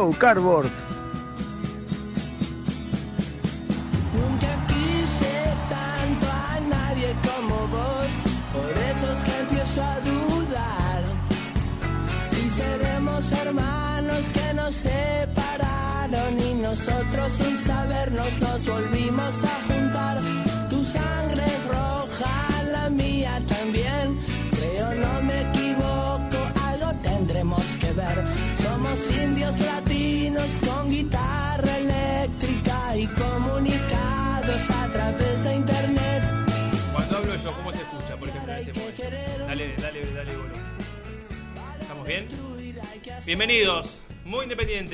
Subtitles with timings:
[0.00, 0.79] Hello, Cardboards.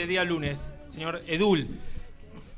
[0.07, 0.71] Día lunes.
[0.91, 1.69] Señor Edul,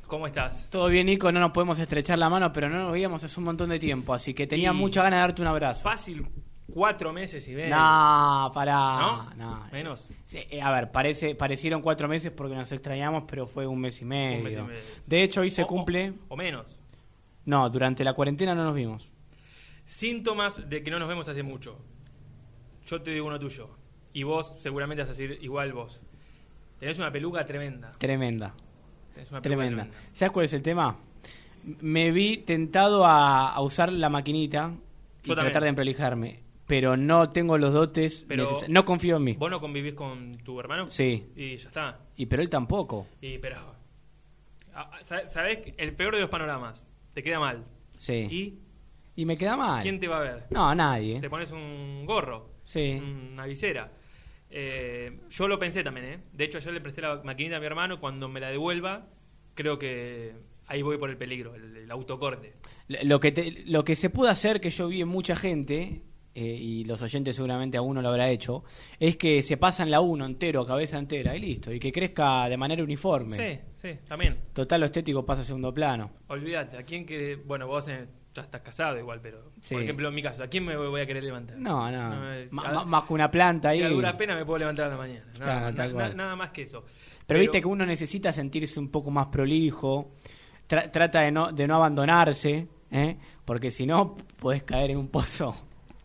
[0.06, 0.68] ¿cómo estás?
[0.70, 3.44] Todo bien, Nico, no nos podemos estrechar la mano, pero no nos veíamos hace un
[3.44, 5.82] montón de tiempo, así que tenía Y- mucha ganas de darte un abrazo.
[5.82, 6.26] Fácil,
[6.72, 7.74] cuatro meses y medio.
[7.74, 8.74] No, pará.
[8.98, 9.34] ¿No?
[9.36, 9.66] no.
[9.72, 10.06] Menos.
[10.26, 14.00] Sí, eh, a ver, parece, parecieron cuatro meses porque nos extrañamos, pero fue un mes
[14.02, 14.38] y medio.
[14.38, 14.80] Un mes y medio.
[15.06, 16.12] De hecho, hoy se O- o- cumple.
[16.28, 16.66] O, menos.
[17.46, 19.10] No, durante la cuarentena no nos vimos.
[19.86, 21.78] Síntomas de que no nos vemos hace mucho.
[22.86, 23.70] Yo te digo uno tuyo.
[24.12, 26.00] Y vos seguramente vas a decir igual vos.
[26.78, 27.90] Tenés una peluca tremenda.
[27.92, 28.54] Tremenda.
[29.14, 29.88] Tenés una peluca Tremenda.
[30.12, 30.96] ¿Sabes cuál es el tema?
[31.80, 34.72] Me vi tentado a, a usar la maquinita
[35.24, 35.52] y Yo también.
[35.52, 38.24] tratar de emprolijarme, pero no tengo los dotes.
[38.28, 39.32] Pero- no confío en mí.
[39.34, 40.90] ¿Vos no convivís con tu hermano?
[40.90, 41.26] Sí.
[41.34, 42.00] Y ya está.
[42.16, 43.06] Y pero él tampoco.
[43.20, 43.56] Y pero.
[44.74, 45.58] ah, sa- ¿Sabés?
[45.76, 46.86] El peor de los panoramas.
[47.12, 47.64] Te queda mal.
[47.96, 48.28] Sí.
[48.30, 48.58] ¿Y
[49.22, 49.82] Y me queda mal.
[49.82, 50.46] quién te va a ver?
[50.50, 51.20] No, nadie.
[51.20, 52.50] Te pones un gorro.
[52.62, 53.00] Sí.
[53.32, 53.90] Una visera.
[54.50, 56.18] Eh, yo lo pensé también, ¿eh?
[56.32, 57.94] De hecho, yo le presté la maquinita a mi hermano.
[57.94, 59.06] y Cuando me la devuelva,
[59.54, 60.32] creo que
[60.66, 62.54] ahí voy por el peligro, el, el autocorte.
[62.88, 66.02] Lo que, te- lo que se pudo hacer, que yo vi en mucha gente,
[66.34, 68.64] eh, y los oyentes seguramente a uno lo habrá hecho,
[69.00, 72.56] es que se pasan la uno entero, cabeza entera, y listo, y que crezca de
[72.56, 73.30] manera uniforme.
[73.36, 74.38] Sí, sí, también.
[74.52, 76.10] Total, lo estético pasa a segundo plano.
[76.28, 78.06] Olvídate, ¿a quién que Bueno, vos eh,
[78.38, 79.52] ya estás casado igual, pero.
[79.60, 79.74] Sí.
[79.74, 81.56] Por ejemplo, en mi caso, ¿a quién me voy a querer levantar?
[81.58, 82.62] No, no.
[82.62, 83.84] A- más que una planta Si ahí.
[83.84, 85.26] a dura pena me puedo levantar a la mañana.
[85.38, 86.08] Nada, Claro, tal na- cual.
[86.10, 86.84] na- nada más que eso.
[87.26, 90.12] Pero, viste que uno necesita sentirse un poco más prolijo,
[90.68, 93.16] tra- trata de no, de no abandonarse, ¿eh?
[93.44, 95.54] porque si no, podés caer en un pozo.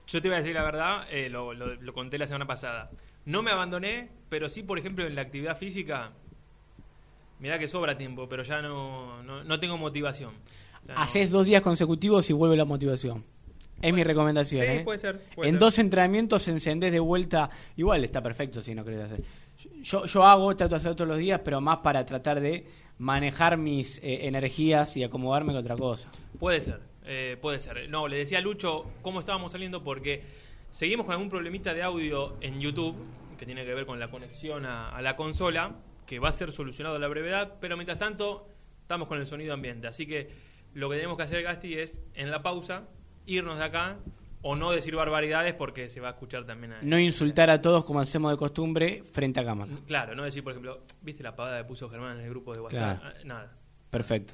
[0.08, 2.92] Yo te voy a decir la verdad, eh, lo, lo- lo conté la semana pasada.
[3.26, 6.12] No me abandoné, pero sí, por ejemplo, en la actividad física,
[7.40, 10.34] mirá que sobra tiempo, pero ya no, no, no tengo motivación.
[10.96, 13.24] Haces dos días consecutivos y vuelve la motivación.
[13.82, 14.66] Es mi recomendación.
[14.66, 14.82] Sí, ¿eh?
[14.84, 15.60] puede ser, puede en ser.
[15.60, 17.50] dos entrenamientos encendés de vuelta.
[17.76, 19.24] Igual está perfecto si no querés hacer.
[19.84, 22.66] Yo, yo hago, trato de hacer todos los días, pero más para tratar de
[22.98, 26.10] manejar mis eh, energías y acomodarme con otra cosa.
[26.40, 27.90] Puede ser, eh, puede ser.
[27.90, 30.24] No, le decía a Lucho cómo estábamos saliendo porque
[30.72, 32.96] seguimos con algún problemita de audio en YouTube
[33.38, 35.76] que tiene que ver con la conexión a, a la consola,
[36.06, 38.48] que va a ser solucionado a la brevedad, pero mientras tanto
[38.82, 39.88] estamos con el sonido ambiente.
[39.88, 42.88] Así que lo que tenemos que hacer, Gasti, es en la pausa
[43.26, 43.98] irnos de acá
[44.42, 46.74] o no decir barbaridades porque se va a escuchar también.
[46.74, 49.72] a- No insultar a todos como hacemos de costumbre frente a cámara.
[49.88, 52.60] Claro, no decir, por ejemplo, ¿viste la pavada que puso Germán en el grupo de
[52.62, 53.00] WhatsApp?
[53.00, 53.16] Claro.
[53.18, 53.58] Ah, Nada.
[53.90, 54.34] Perfecto.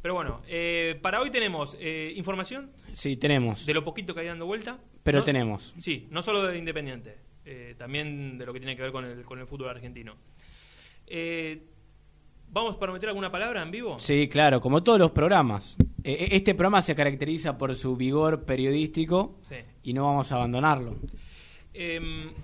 [0.00, 3.66] Pero bueno, eh, para hoy tenemos eh, información Sí, tenemos.
[3.66, 4.78] de lo poquito que hay dando vuelta.
[5.02, 5.74] Pero No- tenemos.
[5.78, 7.18] Sí, no solo de Independiente.
[7.44, 10.16] eh, también de lo que tiene que ver con el, con el fútbol argentino.
[11.06, 11.62] Eh,
[12.50, 13.98] ¿Vamos para meter alguna palabra en vivo?
[13.98, 15.76] Sí, claro, como todos los programas.
[16.02, 19.56] Eh, eh, Este programa se caracteriza por su vigor periodístico Sí.
[19.82, 20.96] y no vamos a abandonarlo.
[21.74, 22.00] Eh,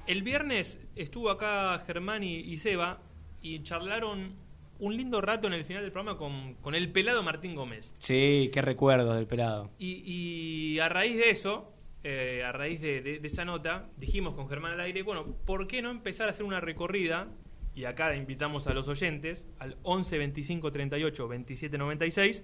[0.06, 3.00] el viernes estuvo acá Germán y, y Seba
[3.42, 4.32] y charlaron
[4.78, 7.94] un lindo rato en el final del programa con, con el pelado Martín Gómez.
[7.98, 9.70] Sí, qué recuerdos del pelado.
[9.78, 11.72] Y, y a raíz de eso,
[12.02, 15.66] eh, a raíz de, de- de esa nota, dijimos con Germán al aire, bueno, ¿por
[15.66, 17.28] qué no empezar a hacer una recorrida?
[17.76, 22.42] Y acá invitamos a los oyentes al 11 25 38 27 96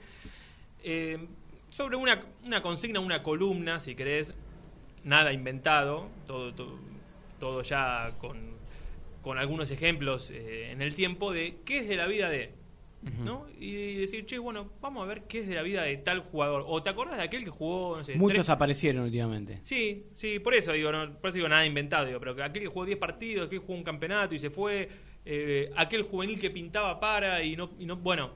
[0.82, 1.18] eh,
[1.70, 4.34] sobre una, una consigna, una columna, si querés,
[5.04, 6.78] nada inventado, todo, todo,
[7.38, 8.38] todo ya con,
[9.22, 12.58] con algunos ejemplos eh, en el tiempo de qué es de la vida de...
[13.24, 13.46] ¿no?
[13.58, 16.64] Y decir, che, bueno, vamos a ver qué es de la vida de tal jugador.
[16.66, 19.58] ¿O te acordás de aquel que jugó, no sé, Muchos tres- aparecieron últimamente.
[19.62, 22.62] Sí, sí, por eso digo, no, por eso digo nada inventado, digo, pero que aquel
[22.64, 24.86] que jugó 10 partidos, aquel que jugó un campeonato y se fue,
[25.24, 28.30] eh, aquel juvenil que pintaba para y no, y no, bueno,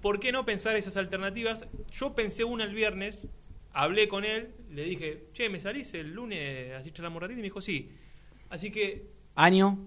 [0.00, 1.66] ¿por qué no pensar esas alternativas?
[1.92, 3.26] Yo pensé una el viernes,
[3.72, 7.38] hablé con él, le dije, che, ¿me salís el lunes así charlamos un ratito?
[7.38, 7.90] Y me dijo, sí.
[8.48, 9.78] Así que Año,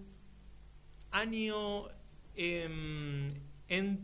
[1.10, 1.88] año
[2.36, 3.28] em,
[3.68, 4.00] en,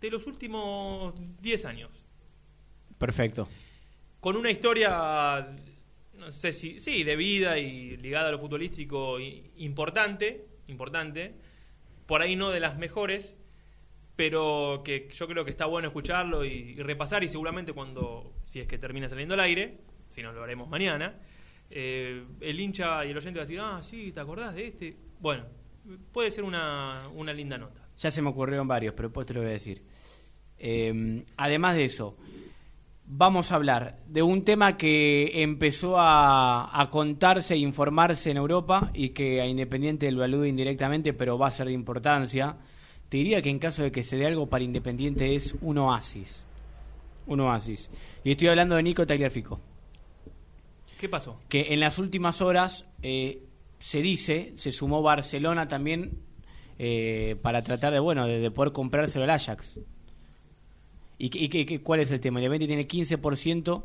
[0.00, 1.90] de los últimos 10 años.
[2.96, 3.46] perfecto.
[4.20, 5.54] con una historia,
[6.14, 11.34] no sé si, sí, de vida y ligada a lo futbolístico importante, importante,
[12.06, 13.34] por ahí no de las mejores,
[14.16, 18.66] pero que yo creo que está bueno escucharlo y, repasar y seguramente cuando, si es
[18.66, 19.78] que termina saliendo al aire,
[20.08, 21.14] si no lo haremos mañana,
[21.70, 24.96] eh, el hincha y el oyente va a decir, ah, sí, ¿te acordás de este?
[25.20, 25.44] Bueno,
[26.12, 27.88] puede ser una, una linda nota.
[27.98, 29.82] Ya se me ocurrieron varios, pero después te lo voy a decir.
[30.58, 32.16] Eh, además de eso,
[33.14, 38.90] vamos a hablar de un tema que empezó a, a contarse e informarse en Europa
[38.94, 42.56] y que a Independiente lo alude indirectamente, pero va a ser de importancia.
[43.10, 46.46] Te diría que en caso de que se dé algo para Independiente es un oasis.
[47.26, 47.90] Un oasis.
[48.24, 49.60] Y estoy hablando de Nico Tagliafico.
[50.98, 51.38] ¿Qué pasó?
[51.48, 53.42] que en las últimas horas eh,
[53.78, 56.18] se dice, se sumó Barcelona también
[56.78, 59.80] eh, para tratar de, bueno, de, de poder comprárselo al Ajax.
[61.24, 62.40] ¿Y, y qué- cuál es el tema?
[62.40, 63.84] Independiente tiene 15%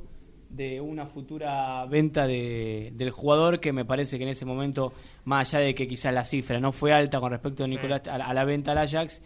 [0.49, 4.93] de una futura venta de, del jugador que me parece que en ese momento,
[5.25, 7.71] más allá de que quizás la cifra no fue alta con respecto a, Sí.
[7.75, 9.21] Nicolás, a, a la venta al Ajax,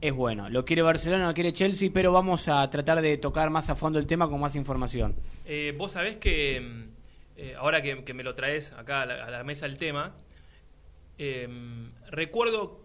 [0.00, 0.48] es bueno.
[0.50, 3.98] Lo quiere Barcelona, lo quiere Chelsea, pero vamos a tratar de tocar más a fondo
[3.98, 5.16] el tema con más información.
[5.44, 6.82] Eh, vos sabés que, mm,
[7.38, 10.14] eh, ahora que, que me lo traes acá a la, a la mesa el tema,
[11.18, 11.48] eh,
[12.10, 12.80] recuerdo,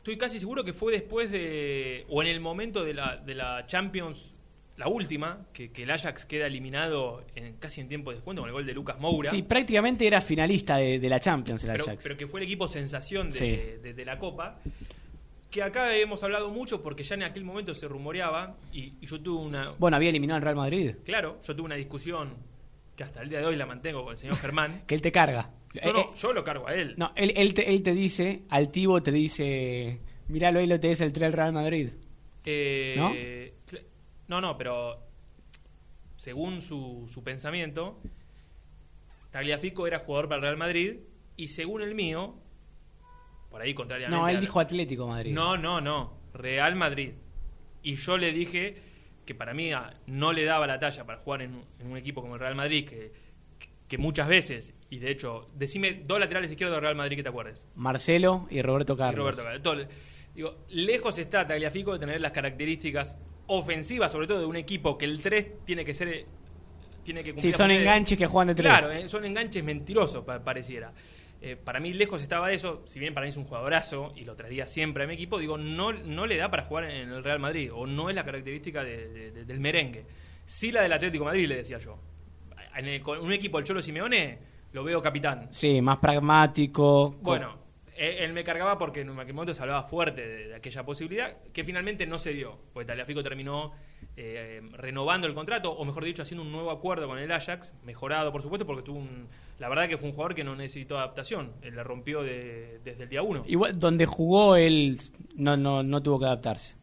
[0.00, 3.66] estoy casi seguro que fue después de, o en el momento de la, de la
[3.66, 4.32] Champions,
[4.76, 8.48] la última, que, que el Ajax queda eliminado en, casi en tiempo de descuento con
[8.48, 9.30] el gol de Lucas Moura.
[9.30, 12.02] Sí, prácticamente era finalista de, de la Champions el pero, Ajax.
[12.02, 13.46] pero que fue el equipo sensación de, Sí.
[13.82, 14.58] de- de la Copa.
[15.50, 19.20] Que acá hemos hablado mucho porque ya en aquel momento se rumoreaba y, y yo
[19.20, 20.94] tuve una, Bueno, había eliminado al Real Madrid.
[21.04, 22.34] Claro, yo tuve una discusión
[22.96, 24.82] que hasta el día de hoy la mantengo con el señor Germán.
[24.86, 25.50] Que él te carga.
[25.74, 26.94] No, Eh, no, eh, yo lo cargo a él.
[26.96, 31.00] no, él, él, te, él te dice, altivo te dice, miralo ahí lo te es
[31.00, 31.90] el 3 Real Madrid.
[32.44, 33.14] Eh, ¿No?
[34.28, 34.98] no, no, pero
[36.16, 38.00] según su, su pensamiento,
[39.30, 40.96] Tagliafico era jugador para el Real Madrid
[41.36, 42.34] y según el mío,
[43.50, 44.20] por ahí contrariamente...
[44.20, 45.32] No, él dijo Atlético Madrid.
[45.32, 47.12] No, no, no, Real Madrid.
[47.82, 48.76] Y yo le dije
[49.24, 51.96] que para mí ah, no le daba la talla para jugar en, un- en un
[51.96, 53.12] equipo como el Real Madrid, que,
[53.90, 57.28] que muchas veces, y de hecho, decime dos laterales izquierdos del Real Madrid que te
[57.28, 57.62] acuerdes.
[57.74, 59.18] Marcelo y Roberto Y Carlos.
[59.36, 59.62] Roberto Carlos.
[59.62, 59.86] Todo-
[60.34, 63.18] digo, lejos está Tagliafico de tener las características
[63.48, 66.08] ofensivas, sobre todo de un equipo que el 3 tiene que ser.
[66.08, 66.26] eh,
[67.02, 68.70] Tiene que Sí, son de- enganches que juegan de tres.
[68.70, 70.92] Claro, eh, son enganches mentirosos, pa- pareciera.
[71.40, 72.82] Eh, para mí, lejos estaba de eso.
[72.84, 75.56] Si bien para mí es un jugadorazo y lo traería siempre a mi equipo, digo,
[75.56, 78.84] no, no le da para jugar en el Real Madrid, o no es la característica
[78.84, 80.04] de- de- de- del merengue.
[80.44, 81.98] Sí, la del Atlético de Madrid, le decía yo.
[82.80, 84.38] En el- con un equipo del Cholo Simeone,
[84.72, 85.46] lo veo capitán.
[85.50, 87.16] Sí, más pragmático.
[87.22, 87.58] Bueno,
[87.96, 91.64] él me cargaba porque en aquel momento se hablaba fuerte de, de aquella posibilidad que
[91.64, 93.72] finalmente no se dio, porque Tagliafico terminó
[94.16, 98.32] eh, renovando el contrato, o mejor dicho, haciendo un nuevo acuerdo con el Ajax, mejorado
[98.32, 101.52] por supuesto, porque tuvo un, la verdad que fue un jugador que no necesitó adaptación,
[101.62, 103.44] él la rompió de- desde el día uno.
[103.46, 104.98] Igual, donde jugó él
[105.36, 106.74] no, no, no tuvo que adaptarse.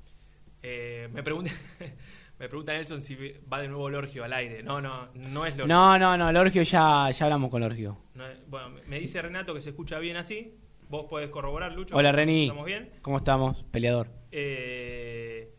[0.62, 1.52] Eh, me pregunta
[2.40, 3.16] me pregunta Nelson si
[3.52, 4.62] va de nuevo Lorgio al aire.
[4.64, 5.68] No, no, no es Lorgio.
[5.74, 7.98] No, no, no, Lorgio ya, ya hablamos con Lorgio.
[8.14, 10.54] No bueno, me dice Renato que se escucha bien así.
[10.90, 11.96] Vos podés corroborar, Lucho.
[11.96, 12.44] Hola Reni.
[12.44, 12.92] ¿Estamos bien?
[13.02, 13.64] ¿Cómo estamos?
[13.72, 14.08] Peleador.
[14.32, 15.52] Eh,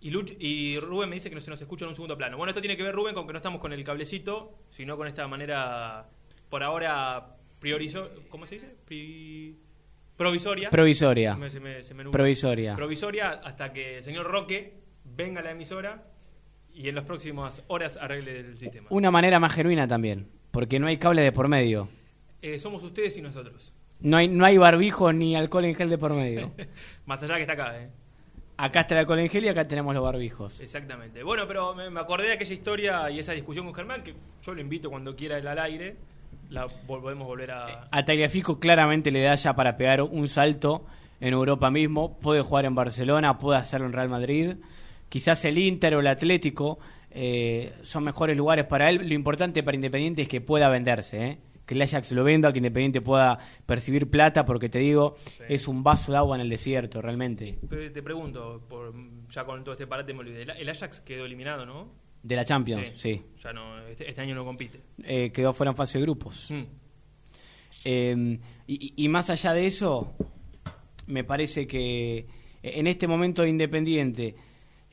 [0.00, 2.36] y, Luch- y Rubén me dice que no se nos escucha en un segundo plano.
[2.36, 5.06] Bueno, esto tiene que ver, Rubén, con que no estamos con el cablecito, sino con
[5.08, 6.08] esta manera,
[6.50, 8.76] por ahora, priorizo, ¿cómo se dice?
[8.84, 9.56] Pri-
[10.16, 10.68] provisoria.
[10.70, 11.34] Provisoria.
[11.36, 12.12] Me- se me- se me nubla.
[12.12, 12.74] Provisoria.
[12.76, 16.04] Provisoria hasta que el señor Roque venga a la emisora
[16.76, 18.86] y en las próximas horas arregle el sistema.
[18.90, 21.88] Una manera más genuina también, porque no hay cable de por medio.
[22.42, 23.72] Eh, somos ustedes y nosotros.
[24.00, 26.52] No hay, no hay barbijo ni alcohol en gel de por medio.
[27.06, 27.88] Más allá que está acá, ¿eh?
[28.58, 30.60] Acá está el alcohol en gel y acá tenemos los barbijos.
[30.60, 31.22] Exactamente.
[31.22, 34.54] Bueno, pero me, me acordé de aquella historia y esa discusión con Germán, que yo
[34.54, 35.96] lo invito cuando quiera él al aire.
[36.50, 37.88] La vol- podemos volver a...
[37.90, 40.86] A Tagliafico claramente le da ya para pegar un salto
[41.20, 42.16] en Europa mismo.
[42.18, 44.56] Puede jugar en Barcelona, puede hacerlo en Real Madrid.
[45.08, 46.78] Quizás el Inter o el Atlético
[47.10, 49.08] eh, son mejores lugares para él.
[49.08, 51.38] Lo importante para Independiente es que pueda venderse, ¿eh?
[51.66, 55.16] que el Ajax lo venda, que Independiente pueda percibir plata, porque te digo,
[55.48, 57.58] es un vaso de agua en el desierto, realmente.
[57.68, 58.94] Te pregunto, por,
[59.28, 60.42] ya con todo este parate me olvidé.
[60.42, 61.90] El, Ajax quedó eliminado, ¿no?
[62.22, 63.20] De la Champions, sí.
[63.42, 64.80] Ya no, este, este año no compite.
[65.02, 66.50] Eh, quedó fuera en fase de grupos.
[66.50, 66.62] Mm.
[67.84, 70.14] Eh, y, y más allá de eso,
[71.06, 72.26] me parece que
[72.62, 74.34] en este momento de Independiente,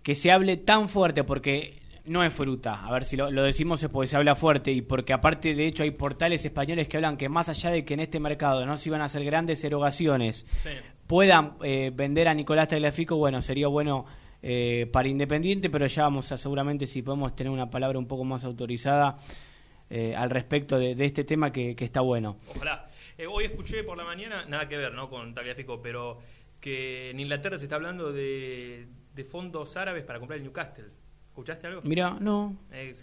[0.04, 3.82] que se hable tan fuerte, porque no es fruta, a ver si lo, lo decimos
[3.82, 7.16] es porque se habla fuerte y porque aparte de hecho hay portales españoles que hablan
[7.16, 10.46] que más allá de que en este mercado no se iban a hacer grandes erogaciones,
[10.64, 10.70] Sí.
[11.08, 14.06] puedan eh, vender a Nicolás Tagliafico, bueno, sería bueno
[14.42, 18.26] eh, para Independiente, pero ya vamos a seguramente si podemos tener una palabra un poco
[18.26, 19.16] más autorizada
[19.90, 22.38] eh, al respecto de, de este tema que, que está bueno.
[22.54, 22.90] Ojalá.
[23.18, 25.10] Eh, hoy escuché por la mañana, nada que ver ¿no?
[25.10, 26.20] con Tagliafico, pero
[26.60, 30.86] que en Inglaterra se está hablando de, de fondos árabes para comprar el Newcastle.
[31.30, 31.82] ¿Escuchaste algo?
[31.84, 32.56] Mira, no.
[32.72, 32.94] Eh,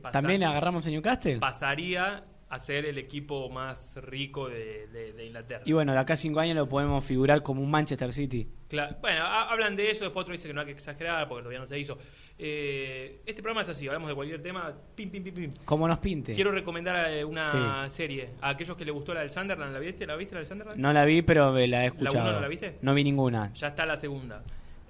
[0.00, 1.38] pasar- ¿También agarramos a Newcastle?
[1.38, 5.62] Pasaría a ser el equipo más rico de, de- de Inglaterra.
[5.64, 8.48] Y bueno, de acá a cinco años lo podemos figurar como un Manchester City.
[8.68, 11.42] Claro, bueno, ha- hablan de eso, después otro dice que no hay que exagerar porque
[11.42, 11.96] todavía no se hizo.
[12.42, 15.50] Eh, este programa es así, hablamos de cualquier tema, pim, pim, pim, pim.
[15.64, 16.32] Como nos pinte.
[16.32, 17.44] Quiero recomendar eh, una
[17.88, 17.94] Sí.
[17.96, 19.72] serie a aquellos que les gustó la del Sunderland.
[19.72, 20.06] ¿La viste?
[20.06, 20.80] ¿La viste la del Sunderland?
[20.80, 22.32] No la vi, pero me la he ¿La uno escuchado.
[22.32, 22.78] no la viste?
[22.82, 23.52] No vi ninguna.
[23.54, 24.42] Ya está la segunda.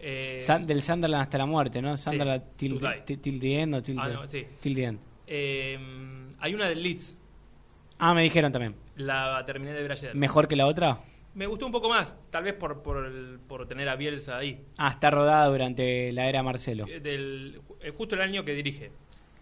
[0.02, 1.97] Eh, San- del Sunderland hasta la muerte, ¿no?
[1.97, 3.02] Sunderland till, die.
[3.04, 4.47] till- till the end o till, Ah, the, no, sí.
[4.61, 4.99] till the end.
[5.26, 5.78] eh,
[6.38, 7.16] hay una del Leeds,
[7.99, 8.75] Ah, me dijeron también.
[8.97, 10.14] la terminé de ver ayer.
[10.14, 11.00] ¿Mejor que la otra?
[11.35, 14.64] Me gustó un poco más, tal vez por, por, el- por tener a Bielsa ahí.
[14.78, 16.87] Ah, está rodada durante la era Marcelo.
[16.88, 18.90] Eh, Del, eh, justo el año que dirige.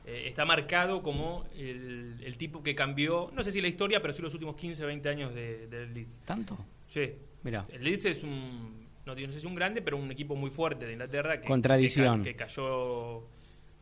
[0.05, 4.13] Eh, está marcado como el, el tipo que cambió, no sé si la historia, pero
[4.13, 6.23] sí los últimos 15, 20 años de- del Leeds.
[6.23, 6.59] ¿Tanto?
[6.89, 7.13] Sí.
[7.43, 7.65] Mira.
[7.71, 8.78] El Leeds es un,
[9.15, 11.63] no, no sé si un grande, pero un equipo muy fuerte de Inglaterra que, Con
[11.63, 12.23] tradición.
[12.23, 13.19] que, ca- que cayó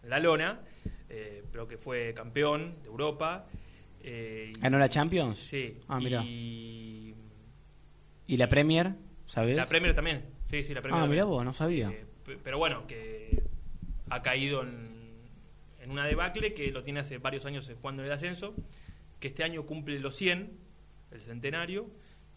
[0.02, 0.60] en la lona,
[1.08, 3.46] eh, pero que fue campeón de Europa.
[4.02, 5.38] eh, ¿Ganó la Champions?
[5.38, 5.78] Sí.
[5.88, 6.22] Ah, mira.
[6.24, 7.14] Y
[8.28, 8.94] ¿Y la Premier?
[9.26, 9.56] ¿Sabes?
[9.56, 10.24] la Premier también.
[10.50, 11.90] Sí, sí, la Premier Ah, mira vos, no sabía.
[11.90, 13.42] Eh, pe- pero bueno, que
[14.10, 14.90] ha caído en,
[15.80, 18.54] en una debacle que lo tiene hace varios años jugando en el ascenso,
[19.20, 20.56] que este año cumple los 100,
[21.10, 21.88] el centenario,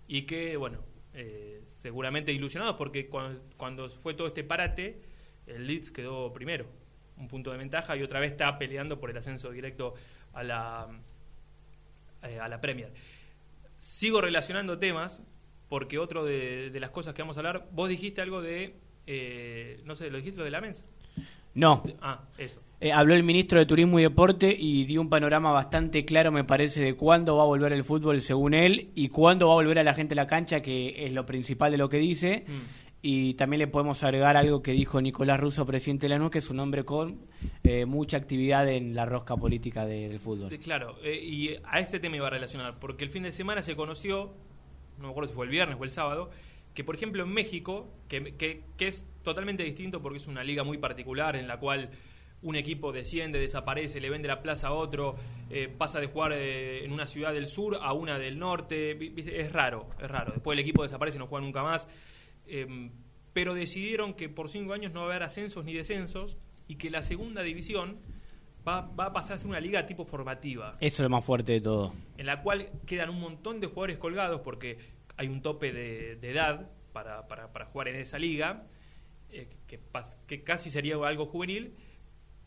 [0.07, 0.79] y que, bueno,
[1.13, 5.01] eh, seguramente ilusionados porque cuando, cuando fue todo este parate,
[5.47, 6.65] el Leeds quedó primero,
[7.17, 9.93] un punto de ventaja, y otra vez está peleando por el ascenso directo
[10.33, 10.87] a la,
[12.23, 12.93] eh, a la Premier.
[13.77, 15.23] Sigo relacionando temas
[15.69, 18.75] porque otro de, de las cosas que vamos a hablar, vos dijiste algo de,
[19.07, 20.85] eh, no sé, ¿lo dijiste lo de la mens?
[21.53, 21.83] No.
[22.01, 22.61] Ah, eso.
[22.81, 26.45] Eh, habló el ministro de Turismo y Deporte y dio un panorama bastante claro, me
[26.45, 29.79] parece, de cuándo va a volver el fútbol según él y cuándo va a volver
[29.79, 32.45] a la gente a la cancha, que es lo principal de lo que dice.
[32.47, 32.51] Mm.
[33.01, 36.39] Y también le podemos agregar algo que dijo Nicolás Russo, presidente de la NU, que
[36.39, 37.19] es un hombre con
[37.63, 40.57] eh, mucha actividad en la rosca política de- del fútbol.
[40.59, 43.75] Claro, eh, y a este tema iba a relacionar, porque el fin de semana se
[43.75, 44.33] conoció,
[44.97, 46.29] no me acuerdo si fue el viernes o el sábado,
[46.73, 50.63] que por ejemplo en México, que, que- que es totalmente distinto porque es una liga
[50.63, 51.89] muy particular en la cual
[52.41, 55.15] un equipo desciende, desaparece, le vende la plaza a otro,
[55.49, 59.41] eh, pasa de jugar eh, en una ciudad del sur a una del norte, viste,
[59.41, 60.31] es raro, es raro.
[60.33, 61.87] Después el equipo desaparece y no juega nunca más.
[62.47, 62.89] Eh,
[63.33, 66.89] pero decidieron que por cinco años no va a haber ascensos ni descensos y que
[66.89, 67.97] la segunda división
[68.67, 71.51] va, va a pasar a ser una liga tipo formativa, Eso es lo más fuerte
[71.53, 71.93] de todo.
[72.17, 74.77] en la cual quedan un montón de jugadores colgados porque
[75.17, 78.65] hay un tope de, de edad para, para- para jugar en esa liga,
[79.31, 79.79] eh, que,
[80.27, 81.75] que casi sería algo juvenil,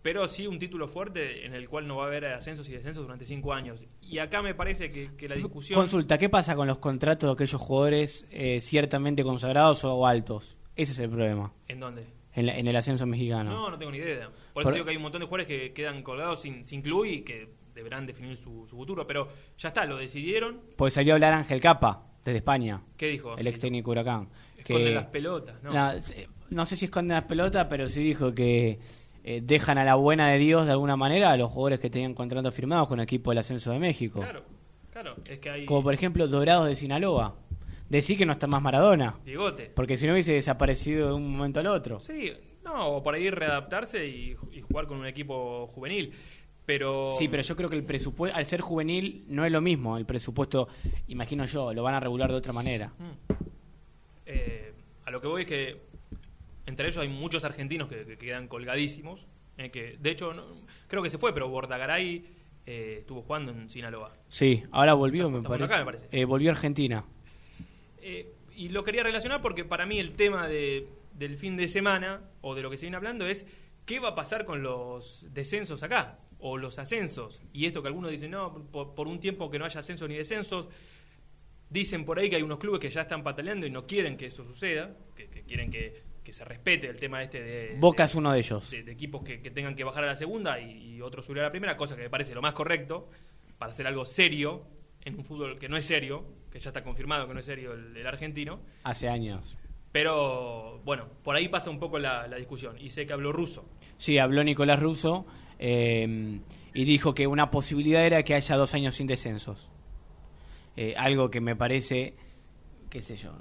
[0.02, 3.04] pero sí un título fuerte en el cual no va a haber ascensos y descensos
[3.04, 3.86] durante cinco años.
[4.00, 5.78] Y acá me parece que, que la discusión...
[5.78, 10.56] Consulta, ¿qué pasa con los contratos de aquellos jugadores eh, ciertamente consagrados o altos?
[10.74, 12.06] Ese es el problema ¿En dónde?
[12.34, 13.50] en, la- en el ascenso mexicano.
[13.50, 14.28] No, no tengo ni idea.
[14.28, 16.82] Por, Por- eso digo que hay un montón de jugadores que quedan colgados sin, sin
[16.82, 19.06] club y que deberán definir su, su futuro.
[19.06, 19.28] Pero
[19.58, 20.60] ya está, lo decidieron.
[20.76, 23.36] Pues salió a hablar Ángel Capa, desde España, ¿Qué dijo?
[23.36, 24.28] el ex técnico Huracán.
[24.56, 25.72] Esconden las pelotas, ¿no?
[26.50, 28.78] No, sé si esconden las pelotas, pero sí dijo que
[29.24, 32.14] eh, dejan a la buena de Dios de alguna manera a los jugadores que tenían
[32.14, 34.20] contratos firmados con el equipo del ascenso de México.
[34.20, 34.42] Claro.
[34.92, 37.34] Claro, es que hay Como por ejemplo Dorados de Sinaloa.
[37.88, 39.16] Decir que no está más Maradona.
[39.24, 39.70] Diegote.
[39.74, 42.00] Porque si no hubiese desaparecido de un momento al otro.
[42.00, 42.32] Sí,
[42.64, 46.12] no, o por ahí readaptarse y, y jugar con un equipo juvenil.
[46.64, 47.12] Pero.
[47.12, 49.96] Sí, pero yo creo que el presupuesto, al ser juvenil, no es lo mismo.
[49.96, 50.68] El presupuesto,
[51.08, 52.92] imagino yo, lo van a regular de otra manera.
[52.98, 53.32] Mm.
[54.26, 54.72] Eh,
[55.04, 55.80] a lo que voy es que
[56.66, 59.26] entre ellos hay muchos argentinos que, que quedan colgadísimos.
[59.58, 60.46] eh, que De hecho, no-
[60.88, 62.24] creo que se fue, pero Bordagaray
[62.66, 64.16] eh, estuvo jugando en Sinaloa.
[64.28, 65.64] Sí, ahora volvió, me parece.
[65.64, 66.08] acá, me parece.
[66.12, 67.04] Eh, volvió a Argentina.
[68.00, 72.20] Eh, y lo quería relacionar porque para mí el tema de- del fin de semana,
[72.40, 73.46] o de lo que se viene hablando, es
[73.84, 77.42] qué va a pasar con los descensos acá, o los ascensos.
[77.52, 80.14] Y esto que algunos dicen, no, por, por un tiempo que no haya ascensos ni
[80.16, 80.66] descensos,
[81.70, 84.26] dicen por ahí que hay unos clubes que ya están pataleando y no quieren que
[84.26, 87.76] eso suceda, que, que quieren que, que se respete el tema este de...
[87.78, 88.70] Boca de- es uno de ellos.
[88.70, 91.40] de, de equipos que, que tengan que bajar a la segunda y, y otros subir
[91.40, 93.08] a la primera, cosa que me parece lo más correcto
[93.58, 94.64] para hacer algo serio
[95.04, 97.72] en un fútbol que no es serio, que ya está confirmado que no es serio
[97.72, 98.60] el, el argentino.
[98.84, 99.56] Hace años.
[99.90, 102.76] Pero bueno, por ahí pasa un poco la, la discusión.
[102.78, 103.68] Y sé que habló ruso.
[103.98, 105.26] Sí, habló Nicolás Russo
[105.58, 106.40] eh,
[106.72, 109.70] y dijo que una posibilidad era que haya dos años sin descensos.
[110.76, 112.14] Eh, algo que me parece,
[112.88, 113.32] qué sé yo,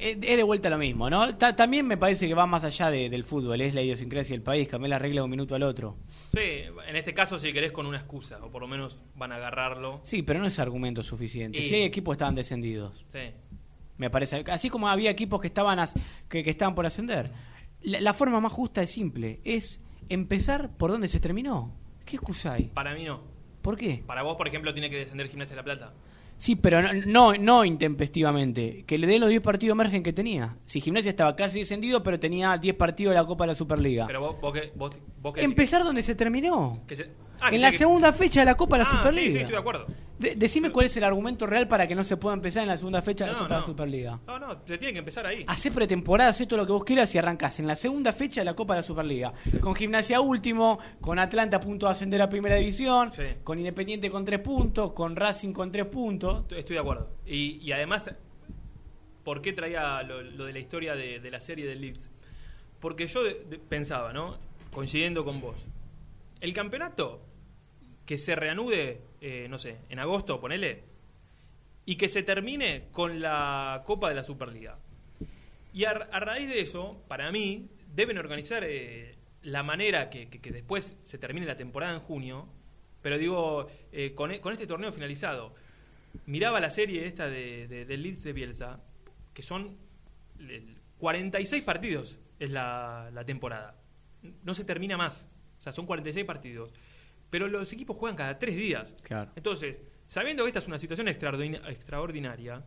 [0.00, 1.36] es es de vuelta lo mismo, ¿no?
[1.36, 4.42] Ta- también me parece que va más allá de- del fútbol, es la idiosincrasia del
[4.42, 5.96] país, cambiar la regla de un minuto al otro.
[6.32, 6.40] Sí,
[6.88, 10.00] en este caso si querés con una excusa, o por lo menos van a agarrarlo.
[10.02, 11.58] Sí, pero no es argumento suficiente.
[11.58, 13.20] Y- Si hay equipos que estaban descendidos, Sí.
[13.98, 14.44] me parece.
[14.48, 15.94] Así como había equipos que estaban, as-
[16.28, 17.30] que, que estaban por ascender.
[17.82, 21.72] La, la forma más justa es simple, es empezar por donde se terminó.
[22.04, 22.64] ¿Qué excusa hay?
[22.64, 23.20] Para mí no.
[23.62, 24.02] ¿Por qué?
[24.06, 25.92] Para vos, por ejemplo, tiene que descender Gimnasia de la Plata.
[26.38, 28.84] Sí, pero no, no, no intempestivamente.
[28.86, 30.56] Que le dé los 10 partidos de margen que tenía.
[30.66, 34.06] Si Gimnasia estaba casi descendido, pero tenía 10 partidos de la Copa de la Superliga.
[34.06, 36.82] Pero vos, vos, que- vos, vos que Empezar donde se terminó.
[36.86, 39.26] que se- Ah, en la que- segunda fecha de la Copa de la Ah, Superliga.
[39.26, 39.86] Sí, sí, estoy de acuerdo.
[40.18, 42.78] De- decime cuál es el argumento real para que no se pueda empezar en la
[42.78, 44.20] segunda fecha de la No, Copa de la Superliga.
[44.26, 45.44] No, no, te tiene que empezar ahí.
[45.46, 48.46] Hacé pretemporada, hacé todo lo que vos quieras y arrancás en la segunda fecha de
[48.46, 49.34] la Copa de la Superliga.
[49.60, 53.22] Con Gimnasia último, con Atlanta a punto de ascender a Primera División, Sí.
[53.44, 56.44] con Independiente con 3 puntos, con Racing con 3 puntos.
[56.50, 57.10] Estoy de acuerdo.
[57.26, 58.10] Y, y además,
[59.22, 62.08] ¿por qué traía lo, lo de la historia de, de la serie del Leeds?
[62.80, 63.34] Porque yo de-
[63.68, 64.38] pensaba, ¿no?
[64.72, 65.56] Coincidiendo con vos.
[66.40, 67.20] El campeonato
[68.06, 70.84] que se reanude, eh, no sé, en agosto, ponele,
[71.84, 74.78] y que se termine con la Copa de la Superliga.
[75.72, 80.50] Y a, a raíz de eso, para mí, deben organizar eh, la manera que, que-
[80.50, 82.48] después se termine la temporada en junio,
[83.02, 85.54] pero digo, eh, con, e- con este torneo finalizado,
[86.26, 88.80] miraba la serie esta de, de- Leeds de Bielsa,
[89.34, 89.76] que son
[90.38, 93.76] el- 46 partidos es la, la temporada.
[94.44, 95.26] No se termina más.
[95.58, 96.72] O sea, son 46 partidos.
[97.30, 98.94] Pero los equipos juegan cada tres días.
[99.02, 99.30] Claro.
[99.36, 102.64] Entonces, sabiendo que esta es una situación extraordina- extraordinaria,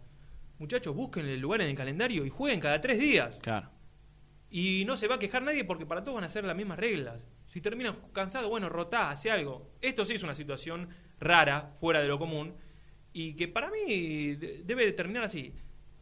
[0.58, 3.38] muchachos, busquen el lugar en el calendario y jueguen cada tres días.
[3.42, 3.70] Claro.
[4.52, 6.80] Y no se va a quejar nadie porque para todos van a ser las mismas
[6.80, 7.24] reglas.
[7.48, 9.72] Si terminan cansados, bueno, rotá, hace algo.
[9.82, 12.54] Esto sí es una situación rara, fuera de lo común,
[13.14, 15.54] y que para mí de- debe de terminar así.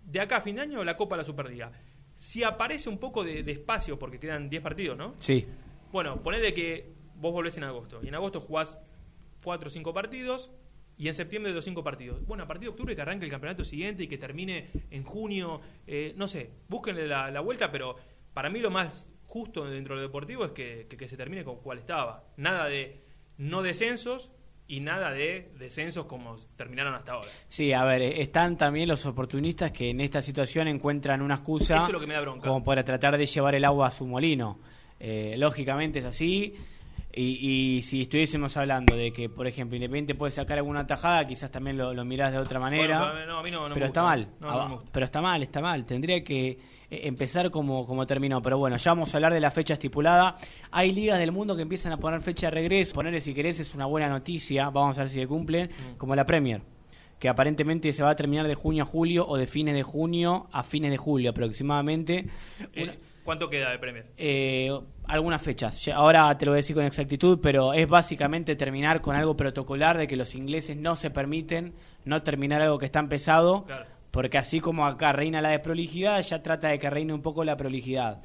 [0.04, 1.72] De acá a fin de año, la Copa de la Superliga.
[2.13, 5.15] Si aparece un poco de, de espacio, porque quedan 10 partidos, ¿no?
[5.20, 5.46] Sí.
[5.91, 8.77] Bueno, ponele que vos volvés en agosto, y en agosto jugás
[9.43, 10.51] 4 o 5 partidos,
[10.97, 12.25] y en septiembre los 5 partidos.
[12.25, 15.62] Bueno, a partir de octubre que arranque el campeonato siguiente y que termine en junio,
[15.86, 17.95] eh, no sé, búsquenle la, la vuelta, pero
[18.34, 21.43] para mí lo más justo dentro de lo deportivo es que, que- que se termine
[21.43, 22.23] con cual estaba.
[22.38, 23.01] Nada de
[23.38, 24.32] no descensos
[24.67, 27.30] y nada de descensos como terminaron hasta ahora.
[27.47, 31.77] Sí, a ver, eh, están también los oportunistas que en esta situación encuentran una excusa
[31.77, 32.47] Eso es lo que me da bronca.
[32.47, 34.60] como para tratar de llevar el agua a su molino.
[34.99, 36.56] Eh, lógicamente es así.
[37.19, 41.49] Y, y si estuviésemos hablando de que, por ejemplo, Independiente puede sacar alguna tajada, quizás
[41.49, 43.12] también lo, lo mirás de otra manera.
[43.12, 44.27] Bueno, no, a mí no- no pero está mal.
[44.41, 45.84] Ah, pero está mal, está mal.
[45.86, 46.60] Tendría que eh,
[47.06, 48.39] empezar como, como terminó.
[48.41, 50.36] Pero bueno, ya vamos a hablar de la fecha estipulada.
[50.69, 52.93] Hay ligas del mundo que empiezan a poner fecha de regreso.
[52.93, 54.69] Ponerle si querés es una buena noticia.
[54.69, 55.71] Vamos a ver si se cumplen.
[55.71, 55.97] Mm.
[55.97, 56.62] Como la Premier.
[57.17, 60.47] Que aparentemente se va a terminar de junio a julio o de fines de junio
[60.51, 62.27] a fines de julio aproximadamente.
[62.73, 62.93] Eh, Una-
[63.27, 64.05] ¿Cuánto queda de Premier?
[64.15, 64.71] eh,
[65.05, 65.85] algunas fechas.
[65.89, 69.97] Ahora te lo voy a decir con exactitud, pero es básicamente terminar con algo protocolar
[69.97, 71.73] de que los ingleses no se permiten
[72.05, 73.85] no terminar algo que está empezado, Claro.
[74.11, 77.57] porque así como acá reina la desprolijidad, ya trata de que reine un poco la
[77.57, 78.21] prolijidad.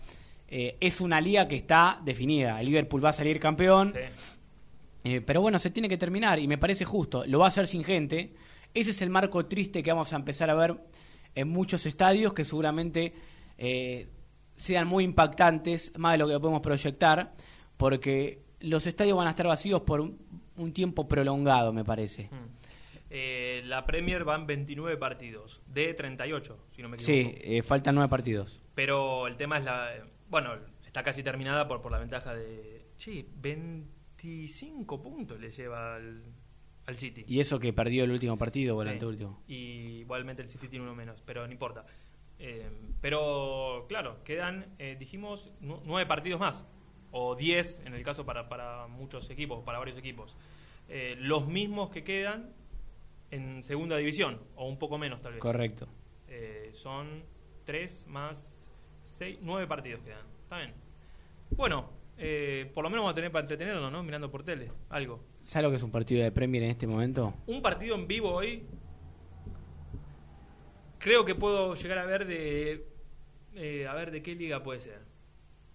[0.47, 2.61] Eh, es una liga que está definida.
[2.61, 5.11] El Liverpool va a salir campeón, Sí.
[5.15, 7.25] eh, pero bueno, se tiene que terminar y me parece justo.
[7.27, 8.35] Lo va a hacer sin gente.
[8.73, 10.77] Ese es el marco triste que vamos a empezar a ver
[11.35, 13.13] en muchos estadios que seguramente
[13.59, 14.07] eh,
[14.57, 17.33] sean muy impactantes, más de lo que podemos proyectar,
[17.77, 20.19] porque los estadios van a estar vacíos por un,
[20.57, 22.29] un tiempo prolongado, me parece.
[22.31, 22.63] Mm.
[23.15, 27.13] Eh, la Premier van 29 partidos, de 38, si no me equivoco.
[27.13, 28.63] Sí, eh, faltan nueve partidos.
[28.75, 29.91] Pero el tema es la.
[30.31, 30.55] Bueno,
[30.87, 32.87] está casi terminada por, por la ventaja de.
[32.97, 36.23] Sí, 25 puntos le lleva al,
[36.87, 37.25] al City.
[37.27, 38.93] Y eso que perdió el último partido o el Sí.
[38.95, 39.43] anteúltimo.
[39.47, 41.85] Y igualmente el City tiene uno menos, pero no importa.
[42.45, 42.69] Eh,
[43.01, 46.65] pero claro, quedan, eh, dijimos, nu- nueve partidos más.
[47.13, 50.35] O diez en el caso para, para muchos equipos, para varios equipos.
[50.89, 52.53] Eh, los mismos que quedan
[53.31, 55.41] en segunda división, o un poco menos tal vez.
[55.41, 55.87] Correcto.
[56.29, 57.23] Eh, son
[57.65, 58.67] tres más
[59.05, 60.27] seis, nueve partidos quedan.
[60.43, 60.73] Está bien.
[61.51, 64.03] Bueno, eh, por lo menos vamos a tener para entretenernos, ¿no?
[64.03, 65.23] Mirando por tele, algo.
[65.41, 67.35] ¿Sabes lo que es un partido de Premier en este momento?
[67.47, 68.65] Un partido en vivo hoy.
[71.03, 72.87] Creo que puedo llegar a ver de.
[73.57, 75.01] eh, a ver de qué liga puede ser.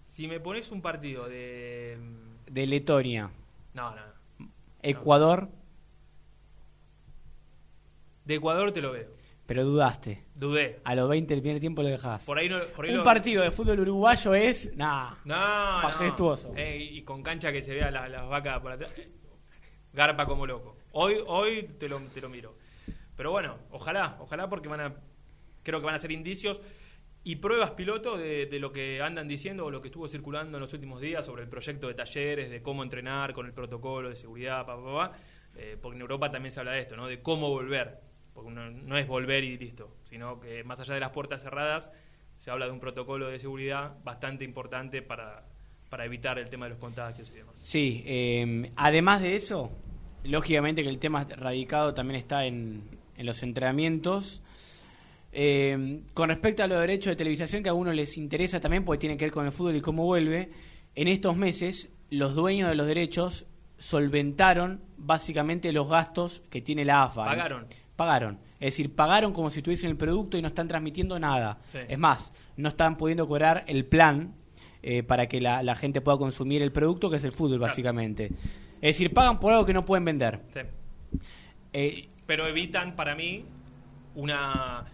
[0.06, 1.98] Si me pones un partido de.
[2.00, 3.30] mm, De Letonia,
[3.74, 4.02] No, no.
[4.82, 5.48] Ecuador,
[8.24, 9.08] De Ecuador te lo veo.
[9.46, 10.24] pero dudaste.
[10.34, 10.80] Dudé.
[10.84, 12.24] A los 20 del primer tiempo lo dejás.
[12.24, 12.60] Por ahí no.
[12.76, 14.74] Por ahí un lo- partido de fútbol uruguayo es.
[14.76, 15.14] Nah.
[15.24, 15.34] No,
[15.82, 16.48] Majestuoso.
[16.52, 16.58] no.
[16.58, 18.92] Eh, y con cancha que se vea la- las vacas por atrás.
[19.92, 20.76] Garpa como loco.
[20.92, 22.54] Hoy, hoy te lo, te lo miro.
[23.16, 24.94] Pero bueno, ojalá, ojalá porque van a.
[25.68, 26.62] Creo que van a ser indicios
[27.24, 30.62] y pruebas piloto de, de lo que andan diciendo o lo que estuvo circulando en
[30.62, 34.16] los últimos días sobre el proyecto de talleres, de cómo entrenar con el protocolo de
[34.16, 35.12] seguridad, pa, pa, pa,
[35.54, 37.06] eh, porque en Europa también se habla de esto, ¿no?
[37.06, 38.00] De cómo volver.
[38.32, 41.90] Porque no, es volver y listo, sino que más allá de las puertas cerradas,
[42.38, 45.44] se habla de un protocolo de seguridad bastante importante para,
[45.90, 47.56] para evitar el tema de los contagios y demás.
[47.60, 49.70] Sí, eh, además de eso,
[50.24, 52.84] lógicamente que el tema radicado también está en,
[53.18, 54.42] en los entrenamientos.
[55.40, 58.98] Eh, con respecto a los derechos de televisación, que a algunos les interesa también porque
[58.98, 60.50] tiene que ver con el fútbol y cómo vuelve,
[60.96, 63.46] en estos meses los dueños de los derechos
[63.78, 67.24] solventaron básicamente los gastos que tiene la AFA.
[67.24, 67.66] Pagaron.
[67.94, 68.40] Pagaron.
[68.58, 71.60] Es decir, pagaron como si tuviesen el producto y no están transmitiendo nada.
[71.70, 71.78] Sí.
[71.86, 74.34] Es más, no están pudiendo cobrar el plan
[74.82, 78.32] eh, para que la, la gente pueda consumir el producto, que es el fútbol, básicamente.
[78.80, 80.40] Es decir, pagan por algo que no pueden vender.
[80.52, 80.60] Sí.
[81.72, 83.44] Eh, Pero evitan para mí
[84.16, 84.84] una,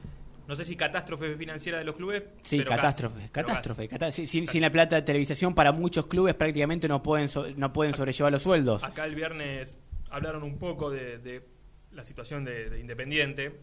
[0.46, 2.22] no sé si catástrofe financiera de los clubes.
[2.42, 3.30] sí, pero casi, catástrofe.
[3.32, 4.12] pero catástrofe.
[4.26, 8.32] sin, la plata de televisación, para muchos clubes prácticamente no pueden, so- no pueden sobrellevar
[8.32, 8.84] los sueldos.
[8.84, 9.78] Acá el viernes
[10.10, 11.46] hablaron un poco de, de
[11.92, 13.60] la situación de, de Independiente,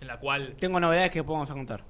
[0.00, 1.84] en la cual Tengo novedades que podemos contar.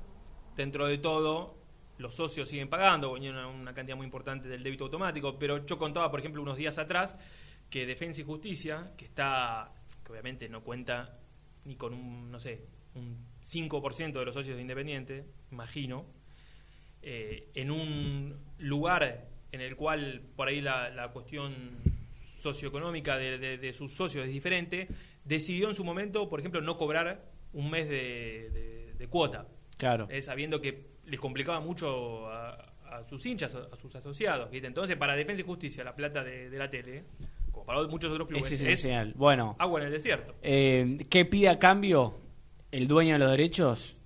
[0.57, 1.57] dentro de todo
[1.99, 6.11] los socios siguen pagando, una, una cantidad muy importante del débito automático, pero yo contaba,
[6.11, 7.17] por ejemplo, unos días atrás
[7.71, 9.73] que Defensa y Justicia, que está,
[10.05, 11.19] que obviamente no cuenta
[11.65, 16.05] ni con un, no sé, un 5% de los socios de Independiente, imagino,
[17.03, 21.55] eh, en un lugar en el cual por ahí la, la cuestión
[22.41, 24.89] socioeconómica de, de- de sus socios es diferente,
[25.25, 30.09] decidió en su momento, por ejemplo, no cobrar un mes de, cuota, Claro.
[30.11, 34.51] eh, sabiendo que les complicaba mucho a, a sus hinchas, a, a sus asociados.
[34.51, 34.67] ¿viste?
[34.67, 37.05] Entonces, para Defensa y Justicia, la plata de, la tele,
[37.53, 39.13] como para muchos otros clubes, es es, el señal.
[39.17, 40.35] Bueno, agua en el desierto.
[40.43, 42.17] Eh, ¿Qué pide a cambio
[42.73, 43.99] el dueño de los derechos?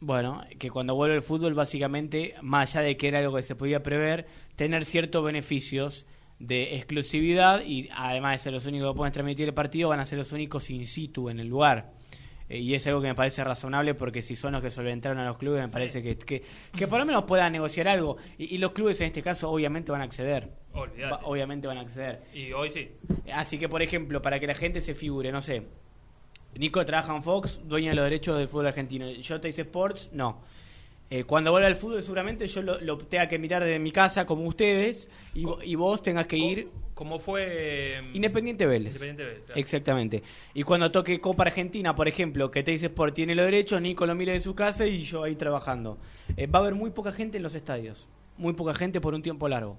[0.00, 3.56] Bueno, que cuando vuelve el fútbol, básicamente, más allá de que era algo que se
[3.56, 6.06] podía prever, tener ciertos beneficios
[6.38, 10.04] de exclusividad y además de ser los únicos que pueden transmitir el partido, van a
[10.04, 11.92] ser los únicos in situ en el lugar.
[12.48, 15.26] Eh, y es algo que me parece razonable porque si son los que solventaron a
[15.26, 16.42] los clubes, me parece que, que,
[16.76, 18.18] que por lo menos puedan negociar algo.
[18.38, 20.48] Y, y los clubes en este caso obviamente van a acceder.
[21.12, 22.22] Va- obviamente van a acceder.
[22.32, 22.88] Y hoy sí.
[23.34, 25.64] Así que, por ejemplo, para que la gente se figure, no sé,
[26.54, 29.08] Nico trabaja en Fox, dueño de los derechos del fútbol argentino.
[29.10, 30.40] Yo te hice Sports, no.
[31.10, 34.26] Eh, cuando vuelva al fútbol, seguramente yo lo, lo tenga que mirar desde mi casa,
[34.26, 38.02] como ustedes, y, y vos tengas que ir Como fue.
[38.12, 38.94] mm, Independiente Vélez.
[38.96, 39.60] Independiente Vélez, claro.
[39.60, 40.22] Exactamente.
[40.52, 44.04] Y cuando toque Copa Argentina, por ejemplo, que te dice Sport tiene los derechos, Nico
[44.04, 45.96] lo mira de su casa y yo ahí trabajando.
[46.36, 48.06] Eh, va a haber muy poca gente en los estadios.
[48.36, 49.78] Muy poca gente por un tiempo largo.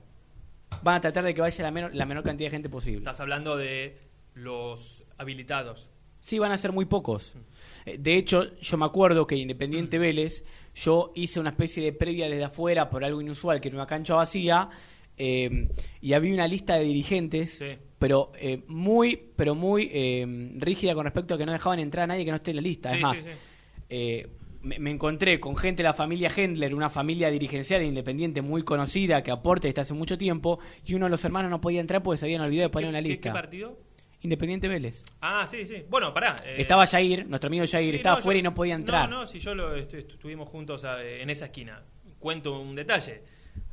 [0.82, 3.00] Van a tratar de que vaya la menor, la menor cantidad de gente posible.
[3.00, 3.98] Estás hablando de
[4.34, 5.89] los habilitados.
[6.22, 7.34] Sí, van a ser muy pocos.
[7.86, 10.44] Eh, De hecho, yo me acuerdo que Independiente Vélez,
[10.76, 14.16] yo hice una especie de previa desde afuera por algo inusual, que era una cancha
[14.16, 14.70] vacía,
[15.18, 15.68] eh,
[16.02, 17.78] y había una lista de dirigentes, Sí.
[17.98, 22.08] pero eh, muy, pero muy eh, rígida con respecto a que no dejaban entrar a
[22.08, 22.90] nadie que no esté en la lista.
[22.92, 23.26] Sí, es más, sí,
[23.90, 24.28] eh,
[24.62, 28.64] me, me encontré con gente de la familia Hendler, una familia dirigencial e independiente muy
[28.64, 32.04] conocida que aporta desde hace mucho tiempo, y uno de los hermanos no podía entrar
[32.04, 33.30] porque se habían olvidado de poner ¿Qué, una lista.
[33.30, 33.78] qué partido?
[34.22, 35.06] Independiente Vélez.
[35.22, 35.86] Ah, sí, sí.
[35.90, 36.36] Bueno, pará.
[36.44, 39.10] eh, Estaba Jair, nuestro amigo Jair, sí, estaba no, afuera yo- y no podía entrar.
[39.10, 41.82] No, no, si yo lo estu- estu- estuvimos juntos ah, en esa esquina.
[42.20, 43.24] Cuento un detalle.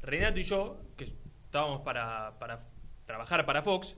[0.03, 1.09] Renato y yo, que
[1.47, 2.61] estábamos para, para
[3.07, 3.97] trabajar para Fox,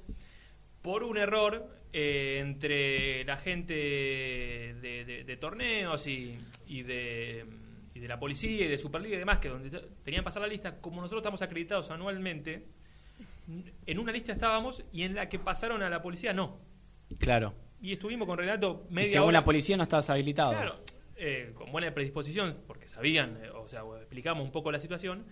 [0.80, 7.44] por un error eh, entre la gente de, de- de torneos y, y de,
[7.94, 10.42] y de la policía y de Superliga y demás, que donde te- tenían que pasar
[10.42, 12.64] la lista, como nosotros estamos acreditados anualmente,
[13.86, 16.58] en una lista estábamos y en la que pasaron a la policía no.
[17.18, 17.54] Claro.
[17.80, 19.40] Y estuvimos con Renato Y media según hora.
[19.40, 20.50] la policía no estabas habilitado.
[20.52, 20.80] Claro,
[21.16, 25.24] eh, con buena predisposición, porque sabían, eh, o sea, explicamos un poco la situación,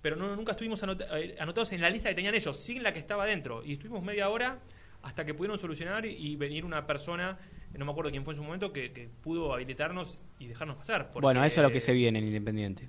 [0.00, 2.92] pero no, nunca estuvimos anota- eh, anotados en la lista que tenían ellos, sin la
[2.92, 3.62] que estaba dentro.
[3.64, 4.58] Y estuvimos media hora
[5.02, 7.38] hasta que pudieron solucionar y, y venir una persona,
[7.76, 11.12] no me acuerdo quién fue en su momento, que, que pudo habilitarnos y dejarnos pasar.
[11.12, 12.88] porque, bueno, eso es lo que se eh, viene en Independiente.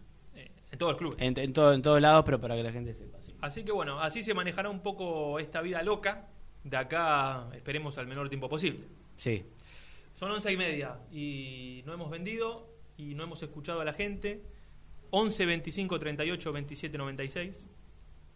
[0.71, 1.15] en todo el club.
[1.19, 3.19] En, en, todo, en todos lados, pero para que la gente sepa.
[3.49, 3.59] Sí.
[3.59, 6.27] Así que bueno, así se manejará un poco esta vida loca.
[6.63, 8.85] De acá esperemos al menor tiempo posible.
[9.17, 9.43] Sí.
[10.15, 14.41] Son once y media y no hemos vendido y no hemos escuchado a la gente.
[15.11, 17.63] 11 25 38 27 96.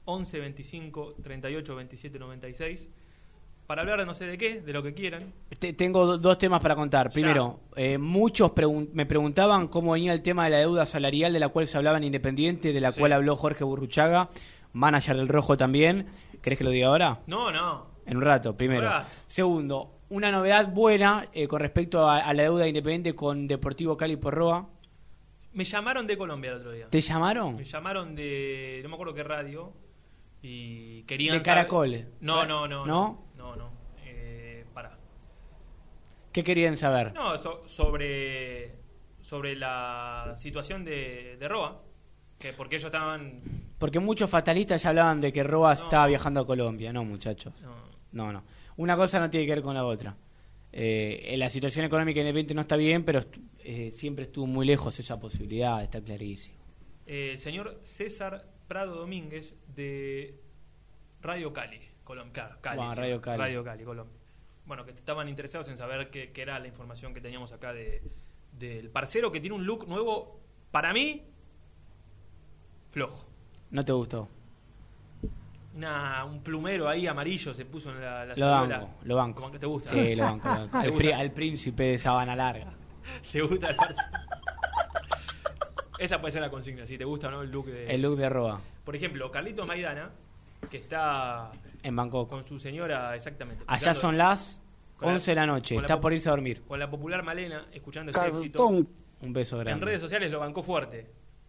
[0.06, 2.88] 11 25 38 27 96.
[3.66, 5.34] Para hablar de no sé de qué, de lo que quieran.
[5.60, 7.12] Te- tengo do- dos temas para contar.
[7.12, 11.40] Primero, eh, muchos pregun- me preguntaban cómo venía el tema de la deuda salarial de
[11.42, 13.00] la cual se hablaba en Independiente, de la Sí.
[13.00, 14.30] cual habló Jorge Burruchaga,
[14.74, 16.08] manager del Rojo también.
[16.42, 17.20] ¿Querés que lo diga ahora?
[17.28, 17.88] No, no.
[18.06, 18.90] En un rato, primero.
[19.28, 23.98] Segundo, una novedad buena eh, con respecto a, a la deuda de Independiente con Deportivo
[23.98, 24.70] Cali Porroa.
[25.54, 26.88] Me llamaron de Colombia el otro día.
[26.90, 27.56] ¿Te llamaron?
[27.56, 28.80] Me llamaron de.
[28.84, 29.74] No me acuerdo qué radio.
[30.42, 31.38] Y querían.
[31.40, 32.06] De saber- Caracol.
[32.22, 32.86] No, no, no.
[32.86, 33.26] ¿No?
[33.36, 33.72] No, no.
[34.06, 34.98] Eh, pará.
[36.32, 37.12] ¿Qué querían saber?
[37.14, 38.76] No, so- sobre,
[39.20, 41.82] sobre la situación de, de Roa.
[42.40, 43.42] Que porque ellos estaban.
[43.80, 45.82] Porque muchos fatalistas ya hablaban de que Roa No.
[45.82, 46.94] estaba viajando a Colombia.
[46.94, 47.54] No, muchachos.
[47.62, 47.76] no,
[48.12, 48.44] No, no.
[48.78, 50.16] Una cosa no tiene que ver con la otra.
[50.72, 53.22] Eh, la situación económica independiente no está bien, pero
[53.64, 56.58] eh, siempre estuvo muy lejos esa posibilidad, está clarísimo.
[57.08, 60.40] eh, el señor César Prado Domínguez de
[61.22, 62.34] Radio Cali, Colombia.
[62.34, 62.78] Claro, Cali.
[62.78, 63.38] Bueno, Radio Cali.
[63.40, 64.18] Radio Cali, Colombia.
[64.66, 68.04] Bueno, que estaban interesados en saber qué, qué era la información que teníamos acá de
[68.52, 70.40] del parcero que tiene un look nuevo,
[70.72, 71.24] para mí,
[72.98, 73.28] flojo.
[73.70, 74.28] ¿No te gustó?
[75.76, 78.78] Una, un plumero ahí amarillo se puso en la, la Lo saluela.
[78.80, 79.40] banco, lo banco.
[79.42, 79.92] Como que te gusta.
[79.94, 80.48] Sí, lo banco.
[80.48, 80.72] lo banco.
[80.72, 81.04] ¿Te Al, gusta?
[81.04, 82.74] pri- al príncipe de sabana larga.
[83.32, 84.08] ¿Te gusta el parcero?
[86.00, 87.88] Esa puede ser la consigna, si te gusta o no el look de...
[87.94, 90.10] El look de Roa Por ejemplo, Carlito Maidana,
[90.70, 91.52] que está
[91.84, 92.30] en Bangkok.
[92.30, 93.64] con su señora exactamente.
[93.68, 94.60] Allá son las
[94.98, 96.64] con la- 11 de la noche, la está por irse a dormir.
[96.68, 98.66] Con la popular Malena, escuchando ese éxito.
[98.68, 99.74] Un beso grande.
[99.74, 101.08] En redes sociales lo bancó fuerte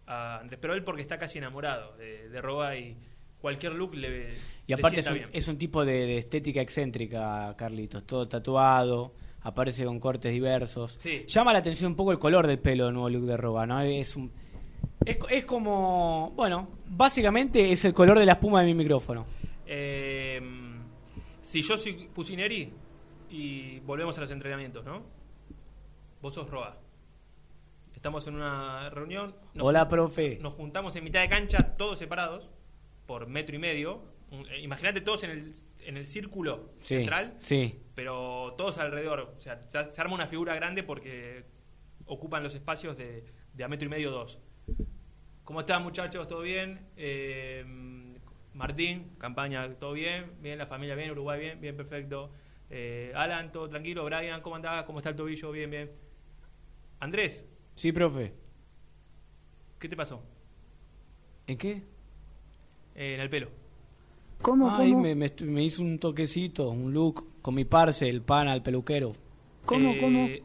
[0.09, 2.97] a Andrés, pero él porque está casi enamorado de, de Roa y
[3.39, 4.29] cualquier look le
[4.65, 5.29] Y aparte le es un, bien.
[5.31, 8.05] es un tipo de, de estética excéntrica, Carlitos.
[8.05, 10.97] Todo tatuado, aparece con cortes diversos.
[10.99, 11.25] Sí.
[11.27, 13.81] Llama la atención un poco el color del pelo del nuevo look de Roba, ¿no?
[13.81, 14.31] Es un...
[15.05, 16.33] Es, es como...
[16.35, 19.25] Bueno, básicamente es el color de la espuma de mi micrófono.
[19.65, 20.41] Eh,
[21.41, 22.73] si yo soy Pusineri
[23.29, 25.03] y volvemos a los entrenamientos, ¿no?
[26.21, 26.75] Vos sos Roa.
[27.99, 29.35] Estamos en una reunión.
[29.53, 30.37] nos- Hola, profe.
[30.41, 32.49] Nos juntamos en mitad de cancha, todos separados,
[33.05, 34.01] por metro y medio.
[34.51, 35.51] Eh, Imagínate todos en el,
[35.85, 37.77] en el círculo Sí, central, sí.
[37.95, 39.33] pero todos alrededor.
[39.35, 41.43] O sea, se, se arma una figura grande porque
[42.05, 44.39] ocupan los espacios de, de a metro y medio, dos.
[45.43, 46.25] ¿Cómo están, muchachos?
[46.25, 46.87] ¿Todo bien?
[46.95, 47.65] Eh,
[48.53, 50.35] Martín, campaña, ¿todo bien?
[50.39, 52.31] Bien, la familia bien, Uruguay bien, bien, perfecto.
[52.69, 54.05] Eh, Alan, todo tranquilo.
[54.05, 54.85] Brian, ¿cómo andás?
[54.85, 55.51] ¿Cómo está el tobillo?
[55.51, 55.91] Bien, bien.
[57.01, 57.45] Andrés,
[57.79, 58.33] Sí, profe.
[59.79, 60.21] ¿qué te pasó?
[61.47, 61.81] ¿En qué?
[62.93, 63.47] Eh, en el pelo.
[64.41, 65.03] ¿Cómo, Ay, cómo?
[65.03, 69.13] me, me, me hizo un toquecito, un look con mi parce, el pan al peluquero.
[69.65, 70.25] ¿Cómo, cómo?
[70.27, 70.43] Eh,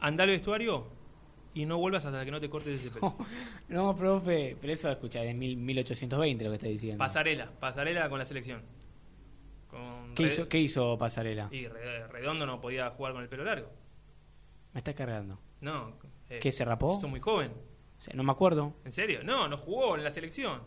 [0.00, 0.86] Anda al vestuario
[1.54, 3.16] y no vuelvas hasta que no te cortes ese pelo.
[3.70, 6.98] No, profe, pero eso escucha, es mil, 1820 lo que está diciendo.
[6.98, 8.60] Pasarela, pasarela con la selección.
[9.70, 11.48] Con ¿Qué hizo, ¿Qué hizo Pasarela?
[11.50, 13.70] Y Re- Redondo no podía jugar con el pelo largo.
[14.74, 15.38] Me está cargando.
[15.62, 15.94] No.
[16.30, 17.00] Eh, ¿Qué, se rapó?
[17.00, 17.52] Sos muy joven.
[17.98, 18.74] O sea, no me acuerdo.
[18.84, 19.20] ¿En serio?
[19.24, 20.60] No, no jugó en la selección.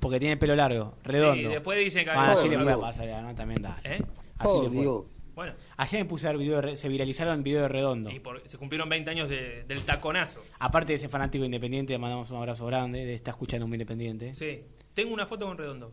[0.00, 1.48] Porque tiene pelo largo, redondo.
[1.48, 2.10] Sí, después dicen que...
[2.10, 2.78] Ah, así Oh, le fue a.
[2.78, 3.34] Pasarela, ¿no?
[3.34, 3.80] También da.
[3.84, 4.02] ¿Eh?
[4.38, 4.80] Así Oh, le fue.
[4.82, 5.04] Dios.
[5.34, 8.10] Bueno, Ayer me puse a ver video de se viralizaron videos de redondo.
[8.10, 10.40] y por- se cumplieron 20 años de- del taconazo.
[10.60, 14.32] Aparte de ese fanático independiente, le mandamos un abrazo grande, de está escuchando muy independiente.
[14.34, 14.62] Sí.
[14.92, 15.92] Tengo una foto con Redondo.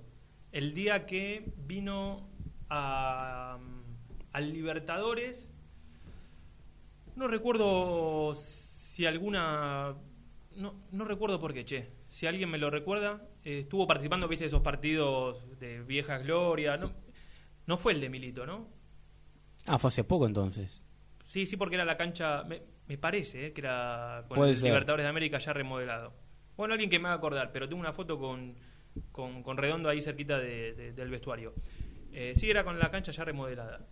[0.52, 2.28] El día que vino
[2.70, 3.58] a,
[4.34, 5.48] al Libertadores.
[7.16, 8.34] No recuerdo
[8.92, 9.96] si alguna.
[10.58, 11.88] No, no recuerdo por qué, che.
[12.10, 16.76] Si alguien me lo recuerda, eh, estuvo participando, viste, de esos partidos de vieja gloria.
[16.76, 16.92] No,
[17.68, 18.68] no fue el de Milito, ¿no?
[19.66, 20.84] Ah, fue hace poco entonces.
[21.28, 22.44] Sí, sí, porque era la cancha.
[22.44, 24.66] Me, me parece eh, que era con ser.
[24.66, 26.14] Libertadores de América ya remodelado.
[26.58, 28.56] Bueno, alguien que me va a acordar, pero tengo una foto con,
[29.14, 31.54] con, con Redondo ahí cerquita de- de- del vestuario.
[32.12, 33.88] Eh, sí, era con la cancha ya remodelada.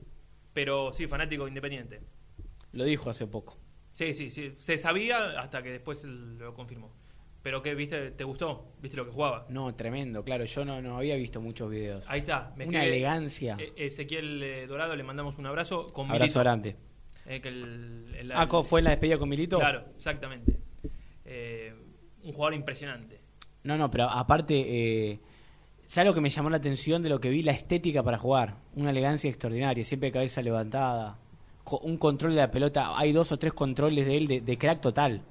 [0.52, 2.02] Pero sí, fanático independiente.
[2.74, 3.58] Lo dijo hace poco.
[4.00, 4.54] Sí, sí, sí.
[4.58, 6.90] Se sabía hasta que después lo confirmó.
[7.44, 8.72] Pero que viste, ¿te gustó?
[8.82, 9.46] ¿Viste lo que jugaba?
[9.50, 10.46] No, tremendo, claro.
[10.46, 12.06] Yo no, no había visto muchos videos.
[12.08, 12.54] Ahí está.
[12.56, 13.58] me Una escribe, elegancia.
[13.60, 15.92] eh, Ezequiel eh, Dorado, le mandamos un abrazo.
[15.92, 16.40] Con Abrazo Milito.
[16.40, 16.76] grande.
[17.26, 19.60] Eh, que el- el- Ah, ¿cómo ¿fue en la despedida con Milito?
[19.60, 20.58] Claro, exactamente.
[21.26, 21.74] Eh,
[22.24, 23.20] un jugador impresionante.
[23.64, 24.56] No, no, pero aparte,
[25.12, 25.20] eh,
[25.88, 27.44] ¿sabes lo que me llamó la atención de lo que vi?
[27.44, 28.56] La estética para jugar.
[28.76, 31.20] Una elegancia extraordinaria, siempre cabeza levantada.
[31.84, 32.98] Un control de la pelota.
[32.98, 35.22] Hay dos o tres controles de él de, de crack total.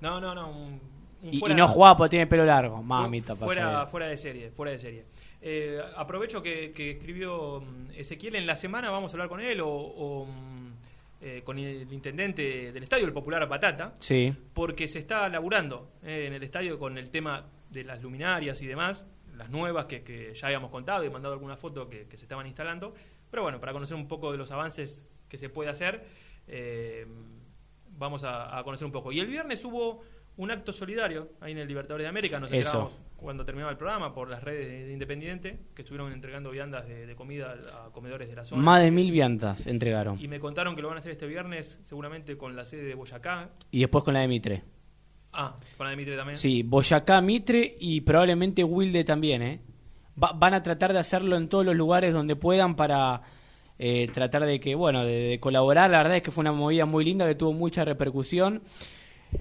[0.00, 0.50] No, no, no.
[0.50, 0.80] un-
[1.22, 2.82] un Y, no jugaba porque tiene pelo largo.
[2.82, 5.04] Mamita, fuera, fuera de serie, fuera de serie.
[5.40, 9.60] Eh, aprovecho que, que escribió mm, Ezequiel en la semana, vamos a hablar con él
[9.60, 10.72] o, o, mm,
[11.22, 14.34] eh, con el intendente del estadio, el popular Patata, Sí.
[14.52, 18.66] porque se está laburando eh, en el estadio con el tema de las luminarias y
[18.66, 19.04] demás,
[19.36, 22.46] las nuevas que, que ya habíamos contado y mandado alguna foto que, que se estaban
[22.46, 22.94] instalando.
[23.30, 26.04] Pero bueno, para conocer un poco de los avances que se puede hacer,
[26.48, 27.06] eh,
[27.98, 29.12] vamos a, a conocer un poco.
[29.12, 30.02] Y el viernes hubo
[30.36, 32.58] un acto solidario ahí en el Libertadores de América, nos Eso.
[32.58, 36.86] enteramos cuando terminaba el programa por las redes de, de Independiente, que estuvieron entregando viandas
[36.86, 37.54] de, de comida
[37.86, 38.60] a comedores de la zona.
[38.62, 40.20] Más de mil viandas entregaron.
[40.20, 42.94] Y me contaron que lo van a hacer este viernes, seguramente con la sede de
[42.94, 43.48] Boyacá.
[43.70, 44.62] Y después con la de Mitre.
[45.32, 46.36] Ah, con la de Mitre también.
[46.36, 49.60] Sí, Boyacá, Mitre y probablemente Wilde también, ¿eh?
[50.22, 53.22] Va- van a tratar de hacerlo en todos los lugares donde puedan para
[53.78, 55.90] eh, tratar de que, bueno, de, colaborar.
[55.90, 58.62] La verdad es que fue una movida muy linda que tuvo mucha repercusión.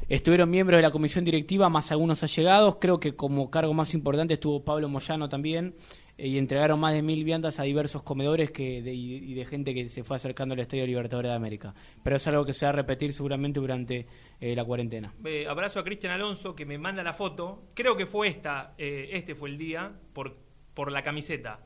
[0.09, 2.77] Estuvieron miembros de la comisión directiva, más algunos allegados.
[2.81, 5.75] Creo que como cargo más importante estuvo Pablo Moyano también.
[6.17, 9.73] eh, y entregaron más de mil viandas a diversos comedores que de- y, de gente
[9.73, 11.73] que se fue acercando al Estadio Libertadores de América.
[12.03, 14.05] Pero es algo que se va a repetir seguramente durante
[14.39, 15.13] eh, la cuarentena.
[15.49, 17.63] Abrazo a Cristian Alonso que me manda la foto.
[17.73, 20.37] Creo que fue esta, eh, este fue el día, por,
[20.73, 21.59] por la camiseta.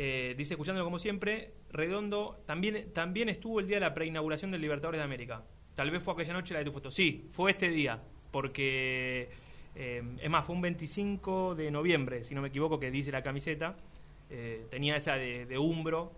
[0.00, 4.60] Eh, dice, escuchándolo como siempre, Redondo también, también estuvo el día de la preinauguración del
[4.60, 5.42] Libertadores de América.
[5.74, 6.92] Tal vez fue aquella noche la de tu foto.
[6.92, 9.28] Sí, fue este día, porque
[9.74, 13.24] eh, es más, fue un 25 de noviembre, si no me equivoco, que dice la
[13.24, 13.74] camiseta.
[14.30, 16.12] Eh, tenía esa de, de Umbro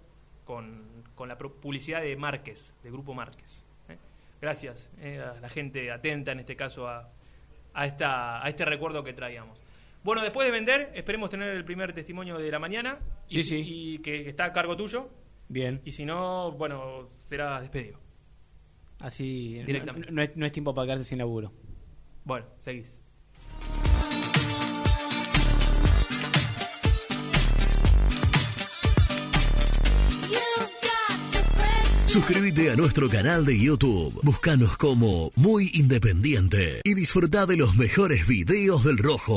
[0.44, 0.82] con,
[1.14, 3.64] con la publicidad de Márquez, de Grupo Márquez.
[3.88, 3.96] ¿eh?
[4.42, 7.08] Gracias a la gente atenta, en este caso, a,
[7.72, 9.58] a, esta, a este recuerdo que traíamos.
[10.02, 12.98] Bueno, después de vender, esperemos tener el primer testimonio de la mañana.
[13.26, 13.62] Sí, Y, sí.
[13.64, 15.08] y que, que está a cargo tuyo.
[15.48, 15.80] Bien.
[15.84, 17.98] Y si no, bueno, será despedido.
[19.00, 20.10] Así, no- Directamente.
[20.12, 21.52] No, es, no es tiempo para quedarse sin laburo.
[22.24, 23.00] Bueno, seguís.
[32.06, 34.18] Suscríbete a nuestro canal de YouTube.
[34.22, 39.36] Búscanos como Muy Independiente y disfruta de los mejores videos del Rojo.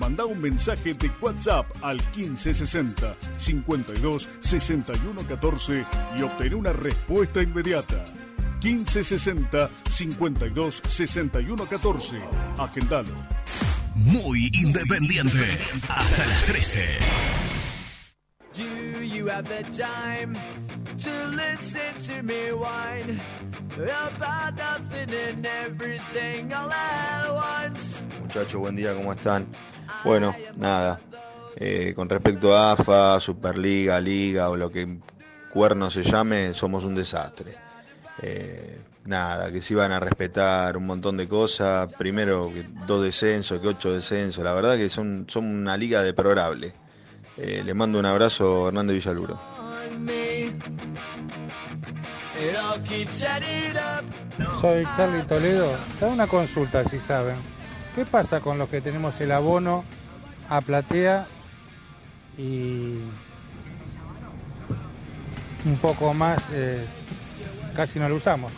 [0.00, 5.84] Manda un mensaje de WhatsApp al 1560 52 61 14
[6.18, 8.02] y obtén una respuesta inmediata.
[8.62, 12.18] 1560 52 61 14.
[12.56, 13.14] Agendalo.
[13.94, 15.58] Muy independiente.
[15.88, 16.80] Hasta las 13.
[18.54, 20.34] Do you have the time
[20.96, 23.20] to listen to me whine
[23.76, 28.02] about nothing and everything all at once?
[28.20, 29.46] Muchachos, buen día, ¿cómo están?
[30.04, 31.00] Bueno, nada.
[31.56, 34.98] eh, con respecto a AFA, Superliga, Liga o lo que
[35.52, 37.54] cuerno se llame, somos un desastre.
[38.22, 41.92] Eh, nada, que se iban a respetar un montón de cosas.
[41.94, 44.44] Primero, que dos descensos, que ocho descensos.
[44.44, 46.72] La verdad que son, son una liga deplorable.
[47.36, 49.38] Eh, le mando un abrazo Hernández Villaluro.
[54.60, 55.72] Soy Charlie Toledo.
[56.00, 57.36] Hago una consulta, si saben.
[57.94, 59.84] ¿Qué pasa con los que tenemos el abono
[60.48, 61.26] a platea
[62.38, 62.98] y
[65.64, 66.84] un poco más eh,
[67.74, 68.52] casi no lo usamos.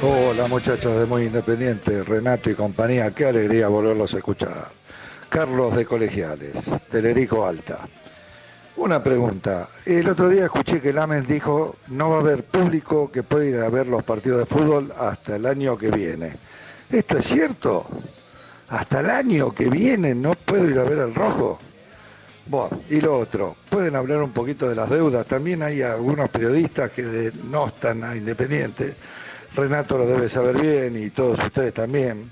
[0.00, 4.70] Hola muchachos de Muy Independiente, Renato y compañía, qué alegría volverlos a escuchar.
[5.28, 7.80] Carlos de Colegiales, Telerico Alta.
[8.78, 13.24] Una pregunta, el otro día escuché que Lames dijo no va a haber público que
[13.24, 16.36] pueda ir a ver los partidos de fútbol hasta el año que viene.
[16.88, 17.88] ¿Esto es cierto?
[18.68, 21.58] Hasta el año que viene no puedo ir a ver el rojo.
[22.46, 25.26] Bueno, y lo otro, pueden hablar un poquito de las deudas.
[25.26, 28.94] También hay algunos periodistas que no están a Independiente.
[29.56, 32.30] Renato lo debe saber bien y todos ustedes también,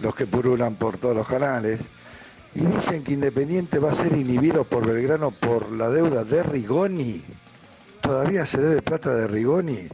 [0.00, 1.80] los que purulan por todos los canales.
[2.54, 7.24] Y dicen que Independiente va a ser inhibido por Belgrano por la deuda de Rigoni.
[8.00, 9.88] Todavía se debe plata de Rigoni.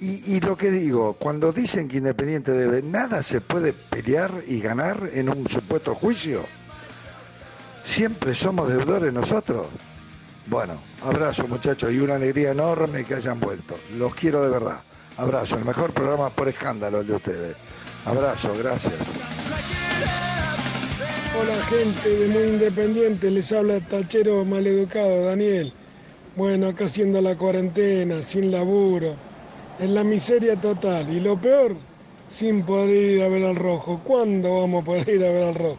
[0.00, 5.08] Y, lo que digo, cuando dicen que Independiente debe, nada se puede pelear y ganar
[5.14, 6.44] en un supuesto juicio.
[7.84, 9.66] Siempre somos deudores nosotros.
[10.46, 13.78] Bueno, abrazo muchachos y una alegría enorme que hayan vuelto.
[13.96, 14.80] Los quiero de verdad.
[15.16, 17.56] Abrazo, el mejor programa por escándalo de ustedes.
[18.04, 18.94] Abrazo, gracias.
[21.36, 25.72] Hola gente de Muy Independiente, les habla Tachero Maleducado, Daniel.
[26.36, 29.16] Bueno, acá haciendo la cuarentena, sin laburo,
[29.80, 31.10] en la miseria total.
[31.10, 31.76] Y lo peor,
[32.28, 34.00] sin poder ir a ver al rojo.
[34.04, 35.78] ¿Cuándo vamos a poder ir a ver al rojo?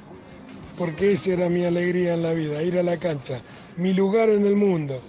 [0.77, 3.41] Porque esa era mi alegría en la vida, ir a la cancha,
[3.77, 4.99] mi lugar en el mundo.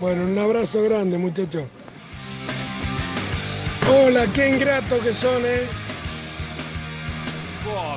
[0.00, 1.68] Bueno, un abrazo grande muchachos.
[3.88, 5.81] Hola, qué ingrato que son, ¿eh?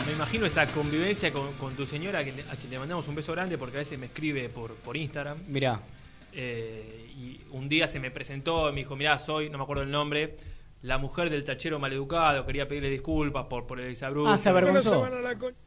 [0.06, 3.16] Me imagino esa convivencia con, con tu señora, a quien, a quien le mandamos un
[3.16, 5.40] beso grande porque a veces me escribe por, por Instagram.
[5.48, 5.80] Mirá.
[6.34, 9.82] Eh, y un día se me presentó y me dijo, mirá, soy, no me acuerdo
[9.84, 10.38] el nombre,
[10.84, 14.30] la mujer del tachero maleducado, quería pedirle disculpas por, por el exabrupto.
[14.30, 14.92] Ah, se avergonzó.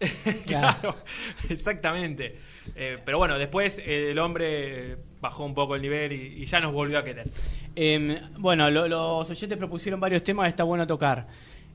[0.46, 0.94] claro,
[1.48, 2.38] exactamente.
[2.76, 6.60] Eh, pero bueno, después eh, el hombre bajó un poco el nivel y, y ya
[6.60, 7.26] nos volvió a querer.
[7.74, 11.26] Em, bueno, lo- los oyentes propusieron varios temas está bueno tocar.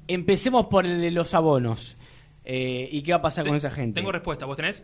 [0.08, 1.98] Empecemos por el de los abonos.
[2.46, 4.00] Eh, ¿Y qué va a pasar con esa gente?
[4.00, 4.84] Tengo respuesta, ¿vos tenés?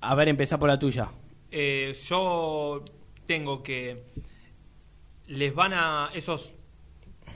[0.00, 1.08] A ver, empezá por la tuya.
[1.50, 2.82] Eh, yo
[3.26, 4.04] tengo que
[5.26, 6.52] les van a esos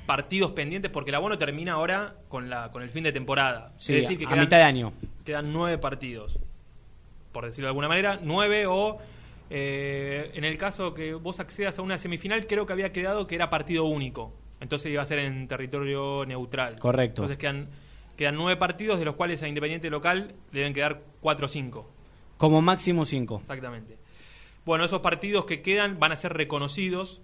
[0.07, 3.73] partidos pendientes porque el abono termina ahora con la con el fin de temporada.
[3.79, 4.93] Sí, es decir, que a quedan, mitad de año.
[5.25, 6.39] Quedan nueve partidos,
[7.33, 8.99] por decirlo de alguna manera, nueve o
[9.51, 13.35] eh, en el caso que vos accedas a una semifinal creo que había quedado que
[13.35, 16.79] era partido único, entonces iba a ser en territorio neutral.
[16.79, 17.23] Correcto.
[17.23, 17.69] Entonces quedan
[18.17, 21.91] quedan nueve partidos de los cuales a Independiente local deben quedar cuatro o cinco.
[22.37, 23.39] Como máximo cinco.
[23.41, 23.99] Exactamente.
[24.65, 27.21] Bueno, esos partidos que quedan van a ser reconocidos,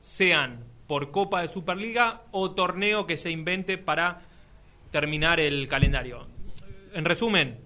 [0.00, 4.22] sean por Copa de Superliga o torneo que se invente para
[4.90, 6.26] terminar el calendario.
[6.92, 7.58] En resumen,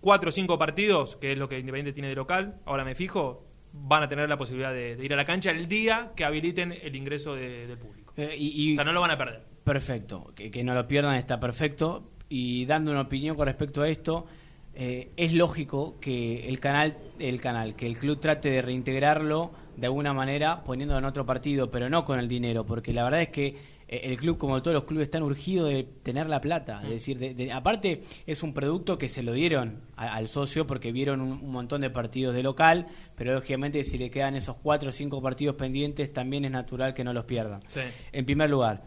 [0.00, 3.44] cuatro o cinco partidos, que es lo que Independiente tiene de local, ahora me fijo,
[3.72, 6.72] van a tener la posibilidad de, de ir a la cancha el día que habiliten
[6.72, 8.12] el ingreso de- del público.
[8.16, 9.42] Eh, y, O sea, no lo van a perder.
[9.64, 12.10] Perfecto, que, que no lo pierdan está perfecto.
[12.34, 14.26] Y dando una opinión con respecto a esto,
[14.74, 19.86] eh, es lógico que el canal, el canal, que el club trate de reintegrarlo de
[19.86, 23.28] alguna manera poniéndolo en otro partido, pero no con el dinero, porque la verdad es
[23.28, 23.46] que
[23.88, 26.80] eh, el club, como todos los clubes, están urgidos de tener la plata.
[26.84, 30.66] Es decir, de- de- aparte es un producto que se lo dieron a- al socio
[30.66, 34.56] porque vieron un, un montón de partidos de local, pero lógicamente si le quedan esos
[34.62, 37.80] cuatro o cinco partidos pendientes, también es natural que no los pierdan Sí.
[38.12, 38.84] en primer lugar.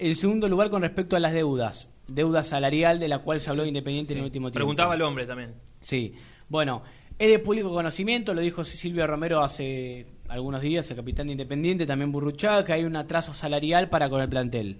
[0.00, 1.88] En segundo lugar, con respecto a las deudas.
[2.08, 4.58] Deuda salarial de la cual se habló de Independiente en el último tiempo.
[4.58, 5.54] Preguntaba el hombre también.
[5.80, 6.14] Sí.
[6.48, 6.82] Bueno,
[7.18, 11.86] es de público conocimiento, lo dijo Silvio Romero hace algunos días, el capitán de Independiente,
[11.86, 14.78] también Burruchaga, que hay un atraso salarial para con el plantel.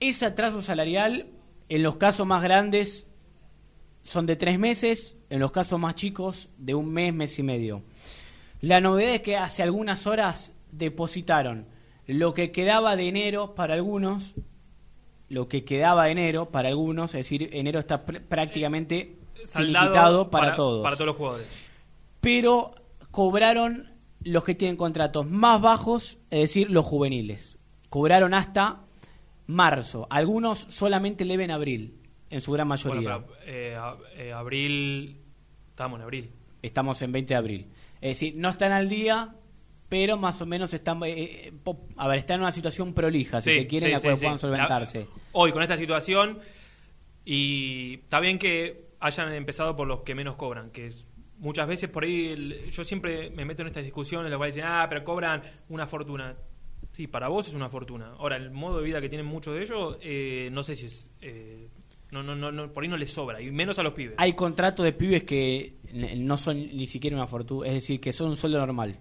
[0.00, 1.26] Ese atraso salarial,
[1.68, 3.10] en los casos más grandes,
[4.02, 7.82] son de tres meses, en los casos más chicos, de un mes, mes y medio.
[8.60, 11.66] La novedad es que hace algunas horas depositaron
[12.06, 14.34] lo que quedaba de enero para algunos,
[15.28, 20.30] lo que quedaba de enero para algunos, es decir, enero está pr- prácticamente Saldado finiquitado
[20.30, 20.82] para, todos.
[20.82, 21.46] Para todos los jugadores.
[22.20, 22.72] Pero
[23.10, 23.92] cobraron
[24.24, 27.58] los que tienen contratos más bajos, es decir, los juveniles.
[27.88, 28.80] Cobraron hasta
[29.46, 30.06] marzo.
[30.10, 31.98] Algunos solamente le ven abril,
[32.30, 33.16] en su gran mayoría.
[33.18, 33.76] Bueno, pero, eh,
[34.16, 35.20] eh, abril.
[35.70, 36.30] Estamos en abril.
[36.60, 37.66] Estamos en 20 de abril.
[38.00, 39.34] Es decir, no están al día,
[39.88, 41.52] pero más o menos están, eh, eh,
[41.96, 44.24] a ver, están en una situación prolija, si Sí, se quieren, sí, la cual sí,
[44.24, 45.06] puedan solventarse.
[45.32, 46.38] Hoy con esta situación
[47.24, 50.90] y está bien que hayan empezado por los que menos cobran, que
[51.38, 54.54] muchas veces por ahí el- yo siempre me meto en estas discusiones en las cuales
[54.56, 56.36] dicen, ah, pero cobran una fortuna.
[56.92, 58.12] Sí, para vos es una fortuna.
[58.18, 61.08] Ahora, el modo de vida que tienen muchos de ellos, eh, no sé si es
[61.20, 61.68] eh,
[62.10, 64.14] No, no, no, no, por ahí no les sobra, y menos a los pibes.
[64.16, 65.74] Hay contratos de pibes que
[66.16, 68.98] no son ni siquiera una fortuna, es decir, que son un sueldo normal.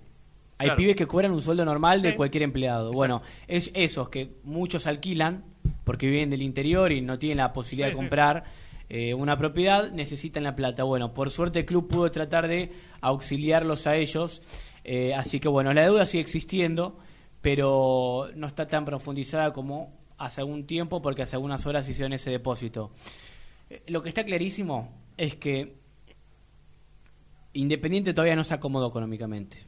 [0.59, 0.77] Hay Claro.
[0.77, 2.15] pibes que cobran un sueldo normal de Sí.
[2.15, 2.87] cualquier empleado.
[2.89, 2.97] Exacto.
[2.97, 5.43] Bueno, es esos que muchos alquilan
[5.83, 7.97] porque viven del interior y no tienen la posibilidad Sí, de sí.
[7.97, 8.43] comprar
[8.89, 10.83] eh, una propiedad, necesitan la plata.
[10.83, 14.41] Bueno, por suerte el club pudo tratar de auxiliarlos a ellos.
[14.89, 16.97] eh, así que bueno, la deuda sigue existiendo,
[17.41, 22.31] pero no está tan profundizada como hace algún tiempo porque hace algunas horas hicieron ese
[22.31, 22.91] depósito.
[23.69, 25.75] Eh, Lo que está clarísimo es que
[27.53, 29.65] Independiente todavía no se acomodó económicamente.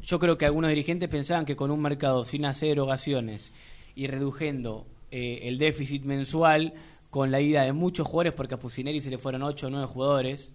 [0.00, 3.52] Yo creo que algunos dirigentes pensaban que con un mercado sin hacer erogaciones
[3.94, 6.74] y reduciendo eh, el déficit mensual
[7.10, 9.86] con la ida de muchos jugadores, porque a Pusineri se le fueron 8 o 9
[9.86, 10.54] jugadores,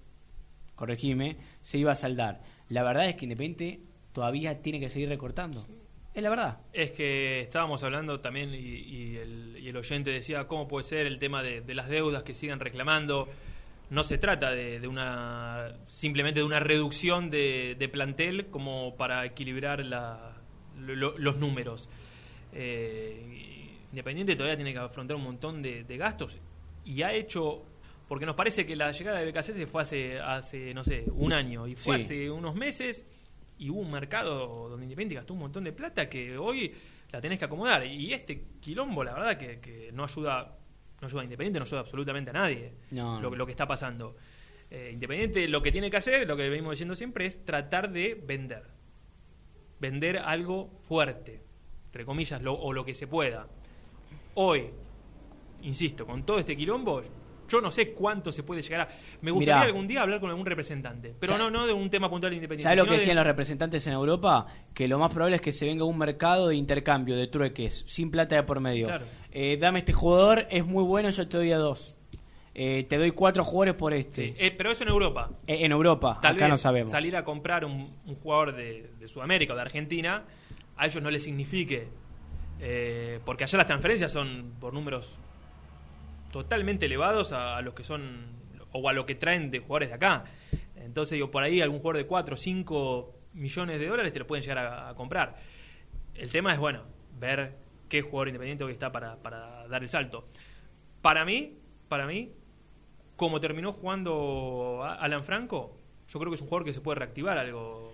[0.76, 2.42] corregime, se iba a saldar.
[2.70, 3.82] La verdad es que Independiente
[4.14, 5.66] todavía tiene que seguir recortando.
[6.14, 6.60] Es la verdad.
[6.72, 11.06] Es que estábamos hablando también y, y el, y el oyente decía cómo puede ser
[11.06, 13.28] el tema de, de las deudas que sigan reclamando.
[13.90, 19.26] No se trata de, de una simplemente de una reducción de, de plantel como para
[19.26, 20.38] equilibrar la-
[20.78, 21.88] lo- los números.
[22.54, 23.52] Eh,
[23.92, 26.40] Independiente todavía tiene que afrontar un montón de, de gastos
[26.84, 27.64] y ha hecho
[28.10, 31.66] porque nos parece que la llegada de BKC fue hace hace no sé un año
[31.68, 32.04] y fue Sí.
[32.04, 33.06] hace unos meses
[33.58, 36.74] y hubo un mercado donde Independiente gastó un montón de plata que hoy
[37.12, 37.86] la tenés que acomodar.
[37.86, 40.58] Y este quilombo, la verdad, que, que no ayuda
[41.02, 44.16] no ayuda a Independiente, no ayuda absolutamente a nadie No, lo, lo que está pasando.
[44.72, 48.16] Eh, Independiente lo que tiene que hacer, lo que venimos diciendo siempre, es tratar de
[48.16, 48.64] vender.
[49.80, 51.42] Vender algo fuerte,
[51.88, 53.48] entre comillas, lo- o lo que se pueda.
[54.36, 54.70] Hoy,
[55.62, 57.02] insisto, con todo este quilombo,
[57.50, 58.88] yo no sé cuánto se puede llegar a...
[59.22, 59.66] Me gustaría Mirá.
[59.68, 62.64] algún día hablar con algún representante, pero no, no de un tema puntual de Independiente.
[62.64, 64.48] ¿Sabes lo que de- decían los representantes en Europa?
[64.74, 68.10] Que lo más probable es que se venga un mercado de intercambio, de trueques, sin
[68.12, 68.86] plata de por medio.
[68.88, 69.06] Claro.
[69.32, 71.96] Eh, dame este jugador, es muy bueno, yo te doy a dos.
[72.58, 74.34] Eh, te doy cuatro jugadores por este.
[74.38, 75.30] Eh, pero eso en Europa.
[75.46, 76.90] Eh, en Europa, Tal acá vez no sabemos.
[76.92, 80.24] salir a comprar un, un jugador de, de Sudamérica o de Argentina,
[80.78, 81.88] a ellos no les signifique.
[82.62, 85.18] eh, porque allá las transferencias son por números
[86.36, 88.26] totalmente elevados a, los que son
[88.74, 90.26] o a lo que traen de jugadores de acá.
[90.76, 94.28] Entonces, digo, por ahí algún jugador de 4 o 5 millones de dólares te lo
[94.28, 95.38] pueden llegar a, comprar.
[96.14, 96.82] El tema es, bueno,
[97.18, 97.56] ver
[97.88, 100.28] qué jugador independiente hoy está para, para dar el salto.
[101.02, 101.54] Para mí,
[101.88, 102.34] para mí,
[103.16, 105.78] como terminó jugando Alan Franco,
[106.10, 107.94] yo creo que es un jugador que se puede reactivar algo,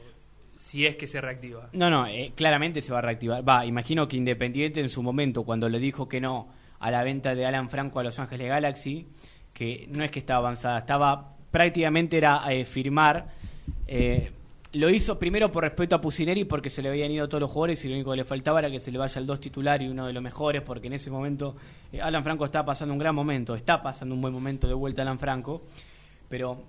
[0.56, 1.70] si es que se reactiva.
[1.74, 3.48] No, no, eh, claramente se va a reactivar.
[3.48, 7.36] Va, imagino que Independiente en su momento, cuando le dijo que no a la venta
[7.36, 9.08] de Alan Franco a Los Ángeles Galaxy,
[9.54, 13.30] que no es que estaba avanzada, estaba prácticamente era eh, firmar.
[13.88, 14.32] eh,
[14.74, 17.84] lo hizo primero por respeto a Pusineri porque se le habían ido todos los jugadores
[17.84, 19.90] y lo único que le faltaba era que se le vaya el dos titular y
[19.90, 21.56] uno de los mejores porque en ese momento
[21.92, 25.02] eh, Alan Franco está pasando un gran momento, está pasando un buen momento de vuelta
[25.02, 25.64] Alan Franco,
[26.30, 26.64] pero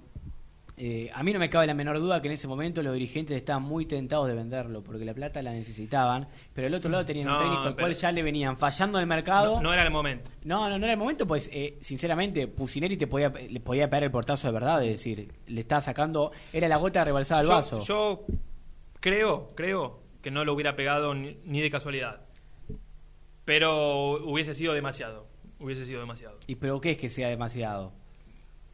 [0.76, 3.36] eh, a mí no me cabe la menor duda que en ese momento los dirigentes
[3.36, 7.26] estaban muy tentados de venderlo porque la plata la necesitaban, pero del otro lado tenían
[7.26, 9.56] No, un técnico al cual ya le venían fallando el mercado.
[9.56, 10.30] No, no era el momento.
[10.44, 14.04] No, no, no era el momento, pues eh, sinceramente Pusineri te podía, le podía pegar
[14.04, 17.52] el portazo de verdad, es decir, le estaba sacando, era la gota rebalsada al Yo,
[17.52, 17.78] vaso.
[17.80, 18.24] yo
[19.00, 22.22] creo, creo que no lo hubiera pegado ni, ni de casualidad.
[23.44, 25.26] Pero hubiese sido demasiado.
[25.58, 26.38] Hubiese sido demasiado.
[26.46, 27.92] ¿Y pero qué es que sea demasiado?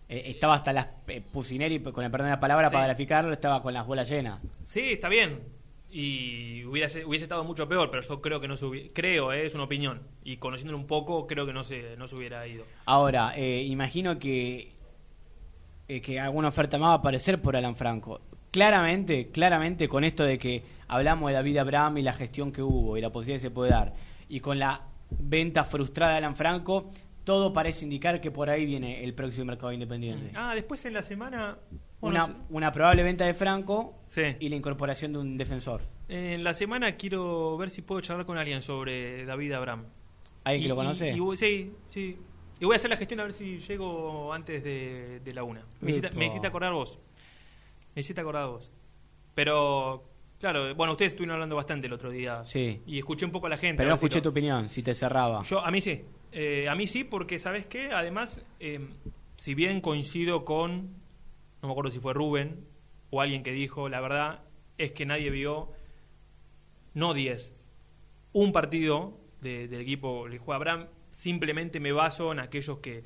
[0.08, 2.74] Eh, estaba hasta las eh, Pusineri, con el perdón de la palabra, Sí.
[2.74, 4.42] para graficarlo, estaba con las bolas llenas.
[4.62, 5.40] Sí, está bien.
[5.90, 9.46] Y hubiese, hubiese estado mucho peor, pero yo creo que no se hubiera, creo, eh,
[9.46, 10.02] es una opinión.
[10.22, 12.64] Y conociéndolo un poco, creo que no se, no se hubiera ido.
[12.84, 14.72] Ahora, eh, imagino que,
[15.88, 18.20] eh, que alguna oferta más va a aparecer por Alan Franco.
[18.50, 22.96] Claramente, claramente con esto de que hablamos de David Abraham y la gestión que hubo
[22.96, 23.94] y la posibilidad que se puede dar,
[24.28, 26.90] y con la venta frustrada de Alan Franco,
[27.28, 30.32] todo parece indicar que por ahí viene el próximo mercado independiente.
[30.34, 31.58] Ah, después en la semana...
[32.00, 34.22] bueno, Una, una probable venta de Franco Sí.
[34.40, 35.82] y la incorporación de un defensor.
[36.08, 39.84] En la semana quiero ver si puedo charlar con alguien sobre David Abraham.
[40.44, 41.10] ¿Alguien que lo conoce?
[41.10, 42.16] y- y voy- sí, sí.
[42.60, 45.66] Y voy a hacer la gestión a ver si llego antes de, de la una.
[45.82, 46.98] Me hiciste acordar vos.
[47.94, 48.72] Me hiciste acordar vos.
[49.34, 50.02] Pero,
[50.40, 52.42] claro, bueno, ustedes estuvieron hablando bastante el otro día.
[52.46, 52.80] Sí.
[52.86, 53.76] Y escuché un poco a la gente.
[53.76, 55.42] Pero no si escuché tu opinión, si te cerraba.
[55.42, 56.02] Yo, a mí sí.
[56.32, 57.90] Eh, a mí sí, porque, ¿sabes qué?
[57.92, 58.80] Además, eh,
[59.36, 60.90] si bien coincido con,
[61.62, 62.64] no me acuerdo si fue Rubén
[63.10, 64.42] o alguien que dijo, la verdad
[64.76, 65.72] es que nadie vio,
[66.94, 67.52] no 10,
[68.32, 73.02] un partido de- del equipo que juega Abraham, simplemente me baso en aquellos que,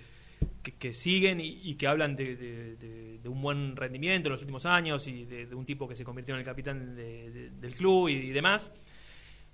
[0.63, 5.07] que, que siguen y, que hablan de, de- un buen rendimiento en los últimos años
[5.07, 8.31] y de, un tipo que se convirtió en el capitán de- de- del club y
[8.31, 8.73] demás.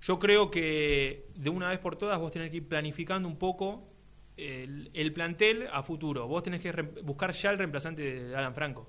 [0.00, 3.88] Yo creo que de una vez por todas vos tenés que ir planificando un poco
[4.36, 6.26] el, el plantel a futuro.
[6.28, 6.70] Vos tenés que
[7.02, 8.88] buscar ya el reemplazante de Alan Franco.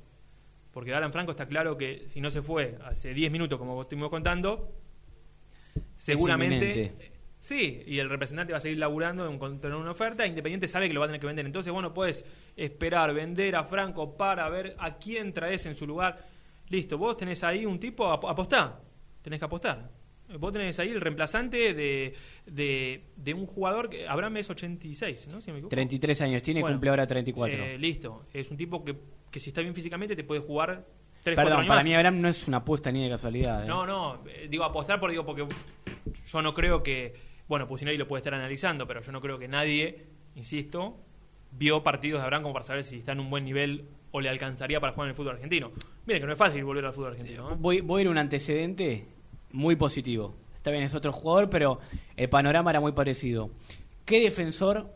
[0.71, 3.85] Porque Alan Franco está claro que si no se fue hace 10 minutos, como vos
[3.85, 4.71] estuvimos contando,
[5.97, 6.73] seguramente.
[7.39, 10.27] Sí, y el representante va a seguir laburando en encontrar una oferta.
[10.27, 11.45] Independiente sabe que lo va a tener que vender.
[11.45, 16.19] Entonces, bueno, puedes esperar, vender a Franco para ver a quién traes en su lugar.
[16.67, 18.79] Listo, vos tenés ahí un tipo, ap- apostá.
[19.21, 19.89] Tenés que apostar.
[20.37, 22.13] Vos tenés ahí el reemplazante de,
[22.45, 25.41] de, de un jugador que Abraham es 86, ¿no?
[25.41, 25.69] Si me equivoco.
[25.69, 27.63] 33 años tiene, Bueno, cumple ahora 34.
[27.63, 28.25] eh, listo.
[28.33, 28.95] Es un tipo que,
[29.31, 30.85] que si está bien físicamente te puede jugar
[31.23, 31.85] 3, Perdón, años para más.
[31.85, 33.63] mí Abraham no es una apuesta ni de casualidad.
[33.63, 33.67] ¿eh?
[33.67, 35.45] No, no, eh, digo apostar por, digo, porque
[36.27, 37.13] yo no creo que,
[37.47, 40.05] bueno, Pusineri lo puede estar analizando, pero yo no creo que nadie,
[40.35, 40.97] insisto,
[41.51, 44.29] vio partidos de Abraham como para saber si está en un buen nivel o le
[44.29, 45.71] alcanzaría para jugar en el fútbol argentino.
[46.05, 47.51] Miren que no es fácil volver al fútbol argentino.
[47.51, 47.55] ¿eh?
[47.59, 49.05] Voy, voy a ir un antecedente
[49.51, 50.35] muy positivo.
[50.57, 51.79] Está bien, es otro jugador, pero
[52.17, 53.49] el panorama era muy parecido.
[54.05, 54.93] ¿Qué defensor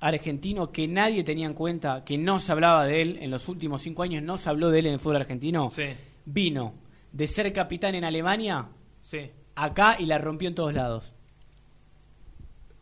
[0.00, 3.82] argentino que nadie tenía en cuenta, que no se hablaba de él en los últimos
[3.82, 5.70] cinco años, no se habló de él en el fútbol argentino?
[5.70, 5.84] Sí,
[6.26, 6.74] Vino
[7.12, 8.66] de ser capitán en Alemania
[9.02, 9.30] sí.
[9.54, 11.12] acá y la rompió en todos lados.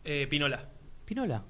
[0.03, 0.67] Eh, Pinola.
[1.05, 1.43] Pinola.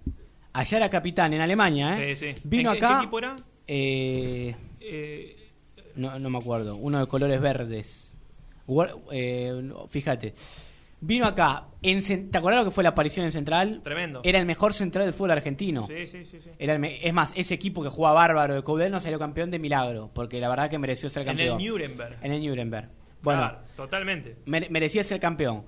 [0.54, 2.16] Allá era capitán en Alemania, ¿eh?
[2.16, 2.42] Sí, sí.
[2.44, 2.96] Vino ¿En qué- acá.
[2.98, 3.36] qué equipo era?
[3.68, 5.50] eh, Eh,
[5.96, 6.76] no, no me acuerdo.
[6.76, 8.13] Uno de colores verdes.
[9.12, 10.34] Eh, fíjate.
[11.02, 11.66] Vino acá.
[11.82, 13.82] En, ¿Te acordás lo que fue la aparición en Central?
[13.84, 14.22] Tremendo.
[14.24, 15.86] Era el mejor central del fútbol argentino.
[15.88, 16.40] Sí, sí, sí.
[16.42, 16.50] sí.
[16.58, 19.60] Era el es más, ese equipo que jugaba bárbaro de Coudel no salió campeón de
[19.60, 20.10] milagro.
[20.14, 21.68] Porque la verdad que mereció ser En el campeón.
[21.70, 22.18] Nuremberg.
[22.22, 22.90] En el Nuremberg.
[23.22, 24.38] Bueno, Claro, totalmente.
[24.46, 25.64] mere- merecía ser campeón.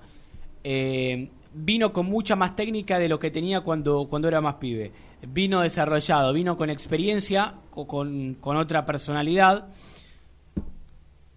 [0.64, 4.90] Eh, vino con mucha más técnica de lo que tenía cuando, cuando era más pibe.
[5.28, 9.68] Vino desarrollado, vino con experiencia, co- con, con otra personalidad.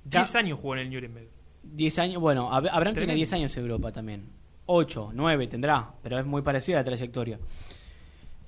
[0.05, 1.27] 10 años jugó en el Nuremberg.
[1.75, 3.15] 10 años, bueno, Ab- Abraham tiene Tremendo.
[3.15, 4.23] 10 años en Europa también.
[4.65, 7.39] 8, 9 tendrá, pero es muy parecida la trayectoria.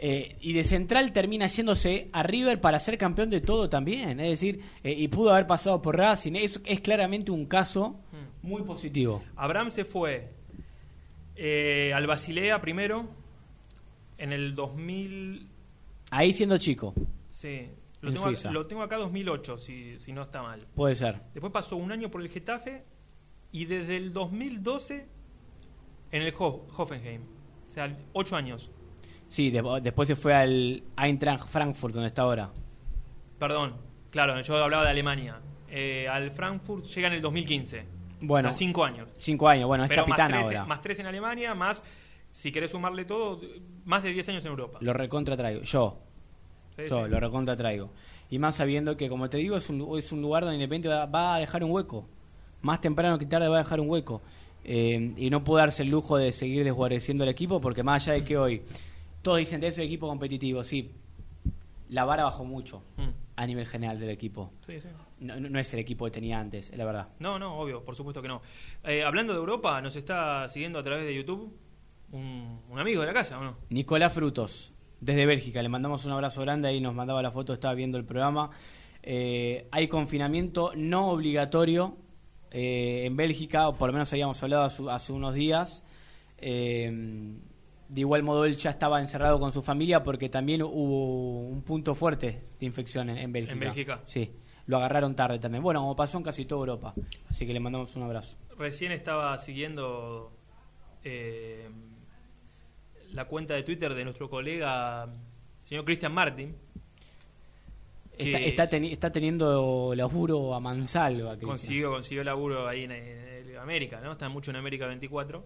[0.03, 4.19] Eh, y de central termina yéndose a River para ser campeón de todo también.
[4.19, 6.33] Es decir, eh, y pudo haber pasado por Racing.
[6.35, 8.47] Es, es claramente un caso Hmm.
[8.47, 9.23] muy positivo.
[9.35, 10.29] Abraham se fue
[11.35, 13.07] eh, al Basilea primero
[14.17, 15.47] en el 2000.
[16.11, 16.93] Ahí siendo chico,
[17.29, 17.67] Sí,
[18.01, 20.65] lo, En tengo, lo tengo acá 2008, si, si no está mal.
[20.75, 21.21] puede ser.
[21.33, 22.83] Después pasó un año por el Getafe
[23.51, 25.05] y desde el 2012
[26.11, 27.21] en el Ho- Hoffenheim.
[27.69, 28.69] O sea, ocho años.
[29.27, 32.51] Sí, de- después se fue al Eintracht Frankfurt, donde está ahora.
[33.39, 33.75] Perdón,
[34.09, 35.39] claro, yo hablaba de Alemania.
[35.69, 37.85] Eh, al Frankfurt llega en el 2015.
[38.21, 39.09] Bueno, o sea, cinco años.
[39.15, 40.65] Cinco años, bueno, es Pero capitán más tres, ahora.
[40.65, 41.81] Más tres en Alemania, más,
[42.29, 43.41] si querés sumarle todo,
[43.85, 44.77] más de 10 años en Europa.
[44.81, 45.61] Lo recontra traigo.
[45.63, 45.97] Yo,
[46.75, 47.09] Sí, yo sí.
[47.11, 47.89] lo recontra traigo.
[48.29, 51.05] Y más sabiendo que, como te digo, es un, es un lugar donde Independiente va,
[51.07, 52.07] va a dejar un hueco.
[52.61, 54.21] Más temprano que tarde va a dejar un hueco.
[54.63, 58.13] Eh, y no puedo darse el lujo de seguir desguareciendo el equipo, porque más allá
[58.13, 58.61] de que hoy
[59.23, 60.91] todos dicen que es un equipo competitivo, sí,
[61.89, 63.09] la vara bajó mucho Mm.
[63.35, 64.51] a nivel general del equipo.
[64.65, 64.87] Sí, sí.
[65.19, 67.07] No, es el equipo que tenía antes, es la verdad.
[67.19, 68.41] No, no, obvio, por supuesto que no.
[68.83, 71.51] Eh, hablando de Europa, nos está siguiendo a través de YouTube
[72.11, 73.55] un, un amigo de la casa, ¿o no?
[73.69, 75.61] Nicolás Frutos, desde Bélgica.
[75.61, 76.67] Le mandamos un abrazo grande.
[76.69, 78.49] Ahí nos mandaba la foto, estaba viendo el programa.
[79.03, 81.97] Eh, hay confinamiento no obligatorio
[82.51, 85.85] eh, en Bélgica, o por lo menos habíamos hablado hace, hace unos días.
[86.37, 86.91] Eh,
[87.91, 91.93] de igual modo, él ya estaba encerrado con su familia porque también hubo un punto
[91.93, 93.53] fuerte de infección en, en Bélgica.
[93.53, 94.01] En Bélgica.
[94.05, 94.31] Sí,
[94.65, 95.61] lo agarraron tarde también.
[95.61, 96.93] Bueno, como pasó en casi toda Europa.
[97.29, 98.37] Así que le mandamos un abrazo.
[98.57, 100.31] Recién estaba siguiendo
[101.03, 101.69] eh,
[103.11, 105.09] la cuenta de Twitter de nuestro colega,
[105.65, 106.55] señor Christian Martin.
[108.25, 111.31] Está, que está, teni- está teniendo laburo a mansalva.
[111.31, 111.49] Cristian.
[111.49, 114.13] consiguió, consiguió laburo ahí en, en América, ¿no?
[114.13, 115.45] Está mucho en América 24,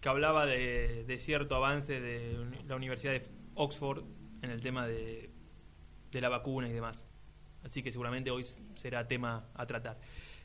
[0.00, 2.36] que hablaba de, de cierto avance de
[2.66, 3.22] la Universidad de
[3.54, 4.02] Oxford
[4.42, 5.30] en el tema de,
[6.12, 7.04] de la vacuna y demás.
[7.64, 8.44] Así que seguramente hoy
[8.74, 9.98] será tema a tratar.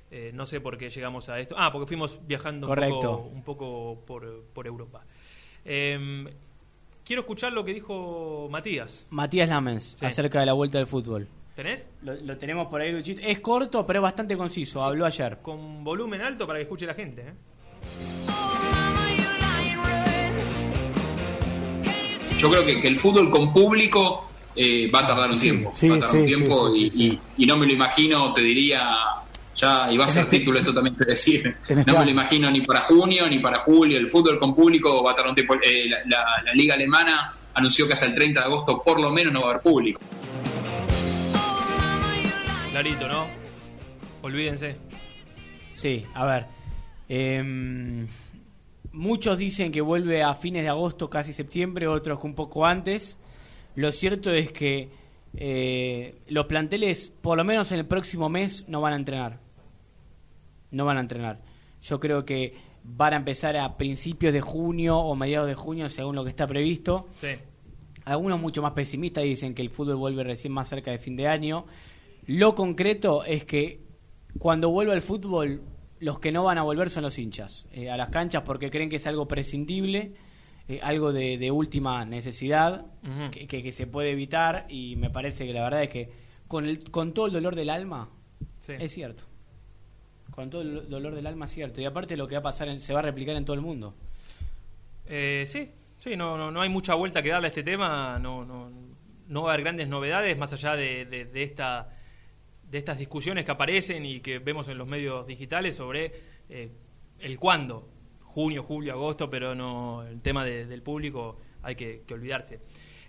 [0.10, 1.56] Eh, no sé por qué llegamos a esto.
[1.58, 5.04] Ah, porque fuimos viajando un poco, un poco por, por Europa.
[5.66, 6.28] Em,
[7.06, 9.06] quiero escuchar lo que dijo Matías.
[9.10, 10.06] Matías Lamens, Sí.
[10.06, 11.28] acerca de la vuelta del fútbol.
[11.56, 11.86] ¿Tenés?
[12.02, 13.22] Lo, lo tenemos por ahí, Luchito.
[13.24, 14.84] Es corto, pero es bastante conciso.
[14.84, 15.38] Habló ayer.
[15.42, 17.22] Con volumen alto para que escuche la gente.
[17.22, 17.34] ¿eh?
[22.40, 25.72] Yo creo que, que el fútbol con público eh, va a tardar un tiempo.
[25.76, 27.20] sí, va a tardar un tiempo sí, y, sí, sí.
[27.38, 28.90] y- y no me lo imagino, te diría,
[29.56, 32.06] ya, y va a ser este- título esto también te decir, en este no me
[32.06, 33.98] lo imagino ni para junio ni para julio.
[33.98, 35.54] El fútbol con público va a tardar un tiempo.
[35.56, 39.10] Eh, la, la- la liga alemana anunció que hasta el 30 de agosto por lo
[39.12, 40.02] menos no va a haber público.
[42.74, 43.28] Clarito, ¿no?
[44.24, 44.78] Olvídense.
[45.76, 46.48] Sí, a ver.
[47.08, 48.08] em,
[48.92, 53.20] muchos dicen que vuelve a fines de agosto, casi septiembre, otros que un poco antes.
[53.76, 54.90] Lo cierto es que
[55.36, 59.40] eh, los planteles, por lo menos en el próximo mes, no van a entrenar.
[60.72, 61.42] No van a entrenar.
[61.84, 66.16] Yo creo que van a empezar a principios de junio o mediados de junio, según
[66.16, 67.08] lo que está previsto.
[67.18, 67.36] Sí.
[68.04, 71.28] Algunos mucho más pesimistas dicen que el fútbol vuelve recién más cerca de fin de
[71.28, 71.68] año.
[72.28, 73.82] Lo concreto es que
[74.40, 75.62] cuando vuelva el fútbol,
[76.00, 78.90] los que no van a volver son los hinchas eh, a las canchas porque creen
[78.90, 80.14] que es algo prescindible,
[80.68, 82.86] eh, algo de, de última necesidad
[83.32, 86.10] que, que- que se puede evitar y me parece que la verdad es que
[86.48, 88.10] con, el, con todo el dolor del alma
[88.62, 88.74] Sí.
[88.80, 89.24] es cierto.
[90.32, 91.82] Con todo el dolor del alma es cierto.
[91.82, 93.62] Y aparte lo que va a pasar en- se va a replicar en todo el
[93.62, 93.94] mundo.
[95.06, 95.70] Eh, sí,
[96.00, 98.72] sí, no, no, no hay mucha vuelta que darle a este tema, no, no,
[99.28, 101.90] no va a haber grandes novedades más allá de, de, de esta,
[102.74, 106.12] de estas discusiones que aparecen y que vemos en los medios digitales sobre
[106.50, 106.70] eh,
[107.20, 107.88] el cuándo,
[108.24, 112.60] junio, julio, agosto, pero no el tema de- del público hay que, olvidarse.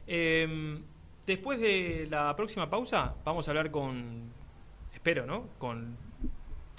[0.06, 0.78] Eh,
[1.26, 4.24] después de la próxima pausa vamos a hablar con,
[4.92, 5.48] espero, ¿no?
[5.58, 5.96] Con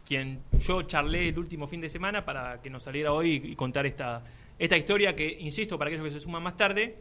[0.07, 3.87] quien yo charlé el último fin de semana para que nos saliera hoy y contar
[3.87, 4.23] esta,
[4.59, 6.97] esta historia que, insisto, para aquellos que se suman más tarde,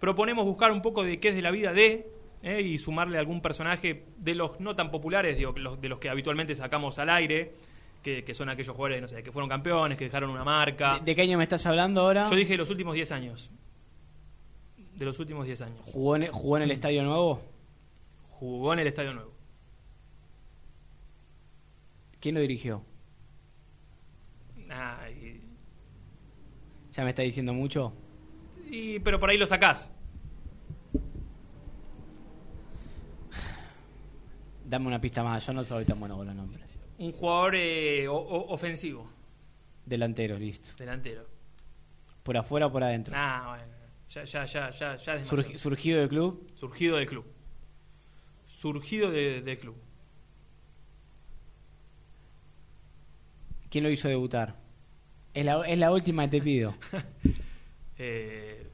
[0.00, 2.06] proponemos buscar un poco de qué es de la vida de
[2.42, 2.60] ¿eh?
[2.60, 6.54] y sumarle algún personaje de los no tan populares, digo, los, de los que habitualmente
[6.54, 7.52] sacamos al aire,
[8.02, 10.98] que, que son aquellos jugadores, no sé, que fueron campeones, que dejaron una marca.
[10.98, 12.28] ¿De, de qué año me estás hablando ahora?
[12.30, 13.50] Yo dije los últimos 10 años.
[14.94, 15.78] De los últimos 10 años.
[15.84, 17.40] ¿Jugó en, jugó en el Estadio Nuevo?
[18.30, 19.32] Jugó en el Estadio Nuevo.
[22.20, 22.82] ¿Quién lo dirigió?
[26.92, 27.92] ¿Ya me está diciendo mucho?
[28.70, 29.88] y- pero por ahí lo sacás.
[34.68, 36.62] Dame una pista más, yo no soy tan bueno con los nombres.
[36.98, 39.08] Un jugador eh, o- o- ofensivo,
[39.86, 40.70] Delantero, listo.
[40.76, 41.26] delantero.
[42.22, 43.14] ¿Por afuera o por adentro?
[43.16, 43.72] Ah, bueno.
[44.10, 45.58] Ya, ya, ya, ya, ya es Surgi- demasiado.
[45.58, 46.50] ¿Surgido del club?
[46.54, 47.24] Surgido del club.
[48.46, 49.76] Surgido de- del club.
[53.70, 54.56] ¿Quién lo hizo debutar?
[55.34, 56.74] Es la, es la última que te pido.
[58.00, 58.64] Eh,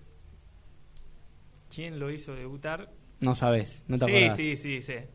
[1.75, 2.93] ¿Quién lo hizo debutar?
[3.21, 4.37] No sabes, no te sí, acordás.
[4.37, 5.09] sí, sí, sé.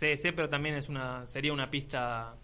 [0.00, 2.34] Sé, pero también es una, sería una pista,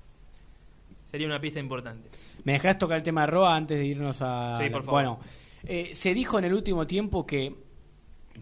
[1.11, 2.11] sería una pista importante.
[2.45, 4.59] ¿Me dejás tocar el tema de Roa antes de irnos a...
[4.61, 4.93] Sí, por favor.
[4.93, 5.21] Bueno,
[5.65, 7.55] eh, se dijo en el último tiempo que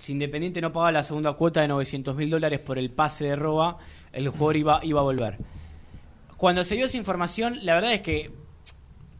[0.00, 3.36] si Independiente no pagaba la segunda cuota de 900 mil dólares por el pase de
[3.36, 3.78] Roa,
[4.10, 5.38] el jugador iba, iba a volver.
[6.36, 8.32] Cuando se dio esa información, la verdad es que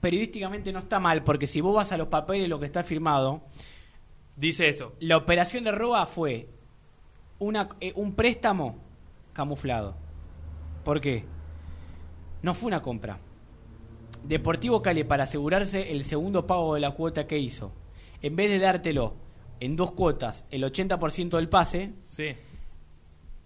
[0.01, 3.43] periodísticamente no está mal, porque si vos vas a los papeles, lo que está firmado,
[4.35, 4.97] Dice eso.
[4.99, 6.49] la operación de Roa fue
[7.39, 8.84] una, eh, un préstamo
[9.35, 9.95] camuflado.
[10.85, 11.25] ¿Por qué?
[12.43, 13.19] No fue una compra.
[14.23, 17.73] Deportivo Cali, para asegurarse el segundo pago de la cuota que hizo,
[18.23, 19.15] en vez de dártelo
[19.61, 22.35] en dos cuotas, el 80% del pase, Sí.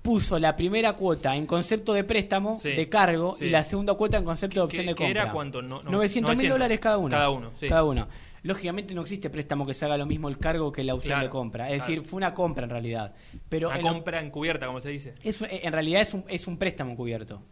[0.02, 3.46] puso la primera cuota en concepto de préstamo, Sí, de cargo, sí.
[3.46, 5.22] y la segunda cuota en concepto de opción ¿Qué- de qué compra.
[5.24, 5.62] era cuánto?
[5.62, 6.54] No- no- 900 mil 900.
[6.54, 7.10] dólares cada uno.
[7.10, 7.50] Cada uno.
[7.68, 8.08] Cada uno.
[8.48, 11.24] Lógicamente no existe préstamo que se haga lo mismo el cargo que la opción Claro,
[11.24, 11.64] de compra.
[11.70, 11.92] Es claro.
[11.92, 13.14] decir, fue una compra en realidad.
[13.50, 15.12] Pero una en lo- compra encubierta, como se dice.
[15.22, 17.42] es, en realidad es un, es un préstamo cubierto.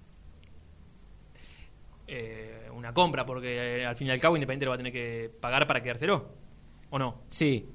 [2.06, 4.92] Eh, una compra, porque eh, al fin y al cabo Independiente lo va a tener
[4.92, 6.28] que pagar para quedárselo.
[6.90, 7.22] ¿O no?
[7.28, 7.68] Sí,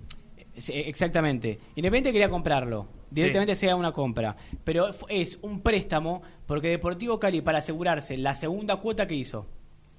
[0.57, 1.59] sí, exactamente.
[1.75, 2.87] Independiente quería comprarlo.
[3.09, 4.35] Directamente se da una compra.
[4.63, 9.47] Pero es un préstamo porque Deportivo Cali, para asegurarse la segunda cuota que hizo,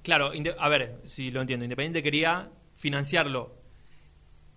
[0.01, 1.63] Claro, a ver, si lo entiendo.
[1.63, 2.49] Independiente quería
[2.83, 3.55] financiarlo.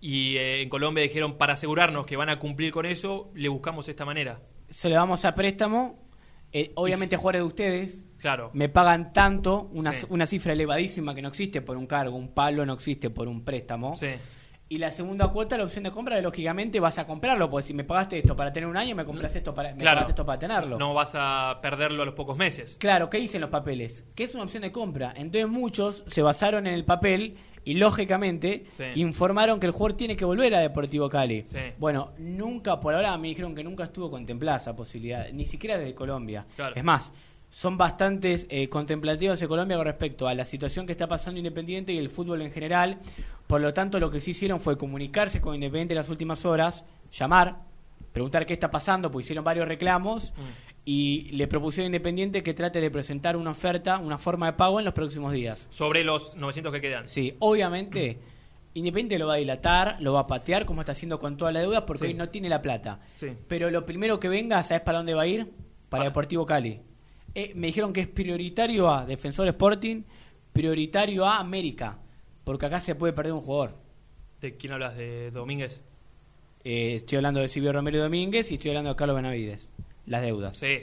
[0.01, 3.87] Y eh, en Colombia dijeron, para asegurarnos que van a cumplir con eso, le buscamos
[3.89, 4.41] esta manera.
[4.69, 6.05] se le damos a préstamo.
[6.53, 8.51] eh, obviamente, jugadores de ustedes Claro.
[8.53, 10.05] me pagan tanto, una, Sí.
[10.09, 13.43] una cifra elevadísima que no existe por un cargo, un palo no existe por un
[13.45, 13.95] préstamo.
[13.95, 14.07] Sí.
[14.69, 17.83] Y la segunda cuota, la opción de compra, lógicamente vas a comprarlo, porque si me
[17.85, 20.05] pagaste esto para tener un año, me compras esto para, me Claro.
[20.07, 20.77] esto para tenerlo.
[20.77, 22.75] No vas a perderlo a los pocos meses.
[22.79, 24.05] Claro, ¿qué dicen los papeles?
[24.15, 25.13] Que es una opción de compra.
[25.15, 27.37] Entonces muchos se basaron en el papel
[27.67, 28.83] y lógicamente Sí.
[28.95, 31.43] informaron que el jugador tiene que volver a Deportivo Cali.
[31.45, 31.57] Sí.
[31.77, 35.93] Bueno, nunca, por ahora me dijeron que nunca estuvo contemplada esa posibilidad, ni siquiera desde
[35.93, 36.45] Colombia.
[36.55, 36.75] Claro.
[36.77, 37.13] Es más,
[37.49, 41.91] son bastantes eh, contemplativos de Colombia con respecto a la situación que está pasando Independiente
[41.91, 42.99] y el fútbol en general.
[43.47, 46.85] Por lo tanto, lo que sí hicieron fue comunicarse con Independiente en las últimas horas,
[47.11, 47.57] llamar,
[48.13, 50.33] preguntar qué está pasando, pues hicieron varios reclamos
[50.89, 54.79] y le propusieron a Independiente que trate de presentar una oferta, una forma de pago
[54.79, 55.67] en los próximos días.
[55.69, 57.09] Sobre los 900 que quedan.
[57.09, 58.19] Sí, obviamente
[58.73, 61.59] Independiente lo va a dilatar, lo va a patear como está haciendo con toda la
[61.59, 62.07] deuda porque Sí.
[62.07, 63.01] hoy no tiene la plata.
[63.15, 63.33] Sí.
[63.49, 65.45] Pero lo primero que venga, ¿sabes para dónde va a ir?
[65.45, 65.55] Para
[65.89, 66.79] Para- Deportivo Cali.
[67.35, 70.03] Eh, me dijeron que es prioritario a Defensor Sporting,
[70.53, 71.97] prioritario a América,
[72.45, 73.75] porque acá se puede perder un jugador.
[74.39, 74.95] ¿De quién hablas?
[74.95, 75.81] ¿De Domínguez?
[76.63, 79.73] Eh, estoy hablando de Silvio Romero Domínguez y estoy hablando de Carlos Benavides.
[80.07, 80.57] Las deudas.
[80.57, 80.79] Sí.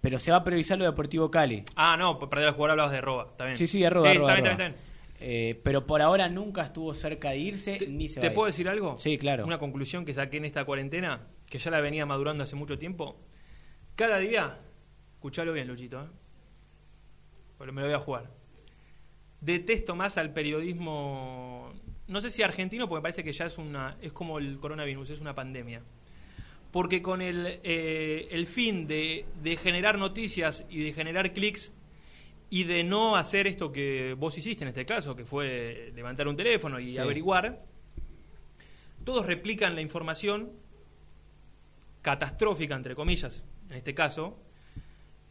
[0.00, 1.64] Pero se va a priorizar lo Deportivo Cali.
[1.76, 3.26] Ah, no, para el jugador hablabas de Roba.
[3.30, 3.56] Está bien.
[3.56, 4.52] Sí, sí, arroba, Sí, arroba, está bien, arroba.
[4.52, 4.92] está bien, está bien.
[5.24, 8.34] Eh, pero por ahora nunca estuvo cerca de irse ni se va ¿Te a ir.
[8.34, 8.98] puedo decir algo?
[8.98, 9.44] Sí, claro.
[9.46, 13.20] Una conclusión que saqué en esta cuarentena, que ya la venía madurando hace mucho tiempo.
[13.94, 14.58] Cada día,
[15.14, 16.06] escuchalo bien, Luchito, ¿eh?
[17.58, 18.30] Pero me lo voy a jugar.
[19.40, 21.72] Detesto más al periodismo,
[22.08, 25.10] no sé si argentino, porque me parece que ya es una, es como el coronavirus,
[25.10, 25.82] es una pandemia.
[26.72, 31.70] Porque con el, eh, el fin de, de generar noticias y de generar clics
[32.50, 36.36] y de no hacer esto que vos hiciste en este caso, que fue levantar un
[36.36, 36.98] teléfono y Sí.
[36.98, 37.62] averiguar,
[39.04, 40.50] todos replican la información
[42.02, 44.38] catastrófica, entre comillas, en este caso,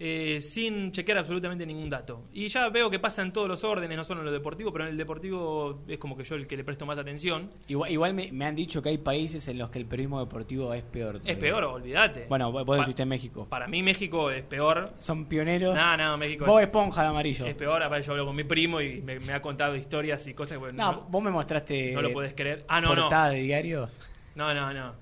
[0.03, 2.23] eh, sin chequear absolutamente ningún dato.
[2.33, 4.85] Y ya veo que pasa en todos los órdenes, no solo en lo deportivo, pero
[4.85, 7.51] en el deportivo es como que yo el que le presto más atención.
[7.67, 10.73] Igual, igual me, me han dicho que hay países en los que el periodismo deportivo
[10.73, 11.21] es peor.
[11.23, 12.25] Es peor, olvídate.
[12.27, 13.45] Bueno, vos estuviste en México.
[13.47, 14.91] Para mí México es peor.
[14.97, 15.75] Son pioneros.
[15.75, 17.45] No, no, México Vos es, esponja de amarillo.
[17.45, 17.83] es peor.
[17.83, 20.57] Aparte yo hablo con mi primo y me, me ha contado historias y cosas que
[20.57, 21.91] bueno, No, vos me mostraste.
[21.91, 22.65] no lo podés creer.
[22.67, 23.29] Ah, no, no.
[23.29, 23.99] de diarios.
[24.33, 24.93] No, no, no.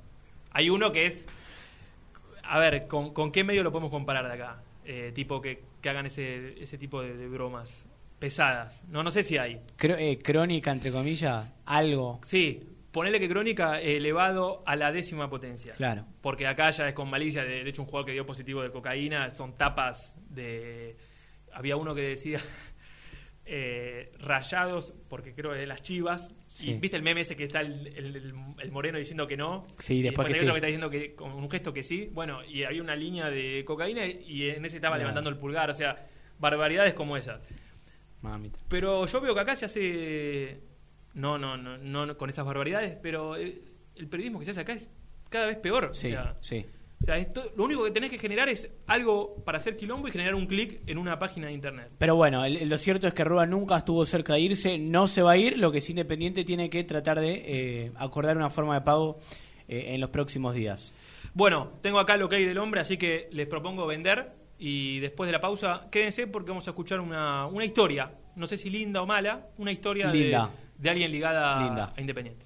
[0.52, 1.26] Hay uno que es.
[2.44, 4.62] A ver, ¿con, con qué medio lo podemos comparar de acá?
[4.92, 7.86] Eh, tipo que, que hagan ese, ese tipo de, de bromas
[8.18, 8.82] pesadas.
[8.88, 9.62] No, no sé si hay.
[9.78, 12.20] Cro- eh, crónica, entre comillas, algo.
[12.24, 15.74] Sí, ponele que Crónica elevado a la décima potencia.
[15.74, 16.06] Claro.
[16.22, 17.44] Porque acá ya es con malicia.
[17.44, 20.98] De, de hecho, un jugador que dio positivo de cocaína son tapas de.
[21.54, 22.40] Había uno que decía.
[23.46, 26.32] eh, rayados, porque creo que de las chivas.
[26.60, 26.72] Sí.
[26.72, 29.66] Y viste el meme ese que está el, el- moreno diciendo que no.
[29.80, 30.46] Sí, y después que hay sí.
[30.46, 32.10] otro que está diciendo que con un gesto que sí.
[32.12, 35.70] Bueno, y había una línea de cocaína y en ese estaba levantando el pulgar.
[35.70, 36.08] O sea,
[36.38, 37.40] barbaridades como esas.
[38.22, 38.60] Mamita.
[38.68, 40.60] Pero yo veo que acá se hace.
[41.14, 43.62] No, no, no, no con esas barbaridades, pero eh,
[43.96, 44.90] el periodismo que se hace acá es
[45.30, 45.92] cada vez peor.
[45.94, 46.66] Sí, o sea, sí.
[47.02, 50.12] O sea, esto- lo único que tenés que generar es algo para hacer quilombo y
[50.12, 51.90] generar un clic en una página de internet.
[51.98, 55.22] Pero bueno, el- lo cierto es que Rúa nunca estuvo cerca de irse, no se
[55.22, 58.76] va a ir, lo que es Independiente tiene que tratar de eh, acordar una forma
[58.76, 59.20] de pago
[59.68, 60.94] eh, en los próximos días.
[61.34, 65.28] Bueno, tengo acá lo que hay del hombre, así que les propongo vender y después
[65.28, 69.02] de la pausa, quédense porque vamos a escuchar una, una historia, no sé si linda
[69.02, 70.36] o mala, una historia de,
[70.90, 71.94] alguien ligada Linda.
[71.96, 72.46] a Independiente.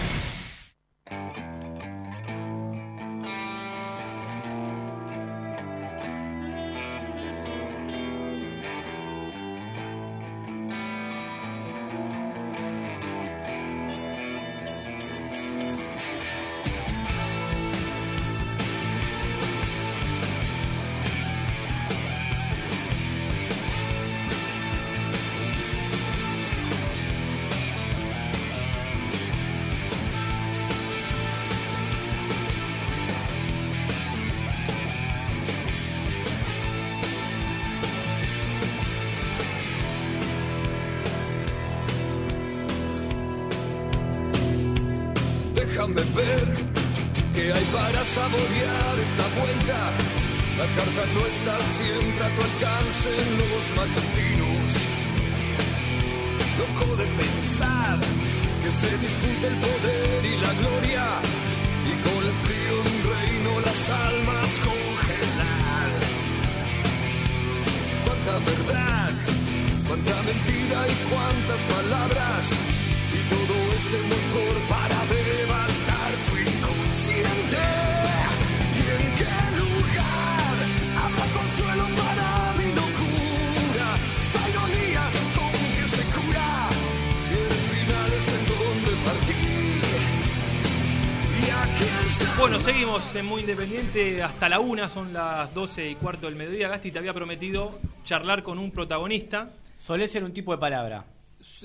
[93.51, 96.69] Independiente hasta la una, son las 12 y cuarto del mediodía.
[96.69, 99.51] Gasti te había prometido charlar con un protagonista.
[99.77, 101.03] Solé ser un tipo de palabra.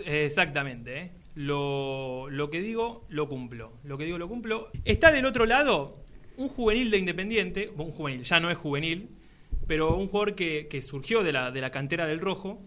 [0.04, 1.10] Exactamente, ¿eh?
[1.36, 3.74] lo, lo que digo lo cumplo.
[3.84, 4.68] Lo que digo lo cumplo.
[4.84, 5.98] Está del otro lado
[6.36, 9.08] un juvenil de Independiente, un juvenil, ya no es juvenil,
[9.68, 12.60] pero un jugador que, que surgió de la, de la cantera del Rojo,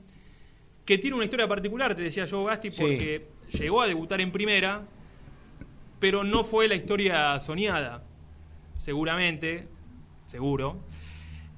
[0.85, 2.81] que tiene una historia particular, te decía yo, Gasti, Sí.
[2.81, 4.83] porque llegó a debutar en primera,
[5.99, 8.05] pero no fue la historia soñada,
[8.79, 9.67] seguramente,
[10.25, 10.79] seguro,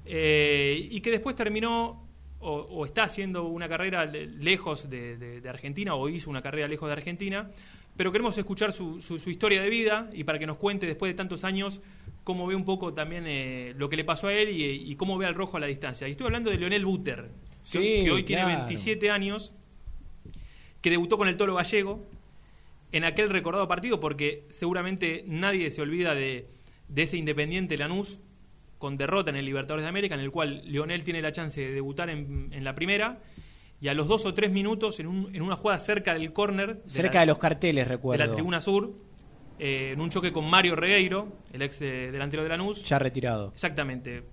[0.04, 2.02] eh, y que después terminó
[2.40, 6.42] o, o está haciendo una carrera le- lejos de, de- de Argentina o hizo una
[6.42, 7.50] carrera lejos de Argentina,
[7.96, 11.10] pero queremos escuchar su, su- su historia de vida y para que nos cuente después
[11.10, 11.80] de tantos años
[12.24, 15.16] cómo ve un poco también eh, lo que le pasó a él y, y cómo
[15.18, 16.08] ve al rojo a la distancia.
[16.08, 17.30] Y estoy hablando de Leonel Buter, que,
[17.62, 18.58] Sí, que hoy tiene claro.
[18.66, 19.52] 27 años,
[20.80, 22.04] que debutó con el Toro Gallego
[22.90, 26.46] en aquel recordado partido, porque seguramente nadie se olvida de,
[26.92, 28.18] de ese Independiente Lanús
[28.78, 31.72] con derrota en el Libertadores de América, en el cual Leonel tiene la chance de
[31.72, 33.20] debutar en, en la primera,
[33.80, 36.82] y a los dos o tres minutos, en, un- en una jugada cerca del córner,
[36.86, 38.20] Cerca la- de los carteles, recuerdo.
[38.22, 38.92] de la tribuna sur,
[39.58, 42.84] eh, en un choque con Mario Regueiro, el ex de- delantero de Lanús.
[42.84, 43.50] Ya retirado.
[43.52, 44.24] Exactamente.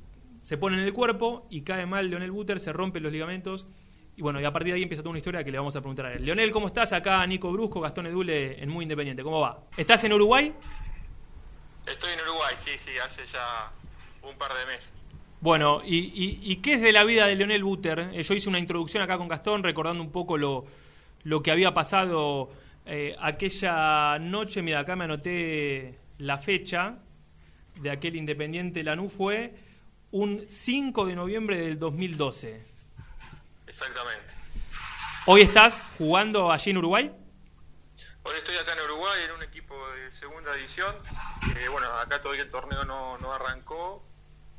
[0.41, 3.67] Se pone en el cuerpo y cae mal Leonel Buter, se rompen los ligamentos.
[4.15, 5.81] Y bueno, y a partir de ahí empieza toda una historia que le vamos a
[5.81, 6.25] preguntar a él.
[6.25, 6.91] Leonel, ¿cómo estás?
[6.91, 9.21] Acá Nico Brusco, Gastón Edule en Muy Independiente.
[9.23, 9.65] ¿Cómo va?
[9.77, 10.53] ¿Estás en Uruguay?
[11.89, 13.71] Estoy en Uruguay, sí, sí, hace ya
[14.21, 15.07] un par de meses.
[15.41, 18.11] Bueno, ¿y, y, y qué es de la vida de Leonel Buter?
[18.13, 20.65] Eh, yo hice una introducción acá con Gastón recordando un poco lo,
[21.23, 22.51] lo que había pasado
[22.85, 24.61] eh, aquella noche.
[24.61, 26.97] Mira, acá me anoté la fecha
[27.75, 29.13] de aquel Independiente Lanús.
[29.13, 29.53] Fue
[30.11, 32.65] un 5 de noviembre del 2012.
[33.67, 34.33] Exactamente.
[35.25, 37.11] ¿Hoy estás jugando allí en Uruguay?
[38.23, 40.95] Hoy estoy acá en Uruguay en un equipo de segunda división.
[41.53, 44.03] que, bueno, acá todavía el torneo no, no arrancó.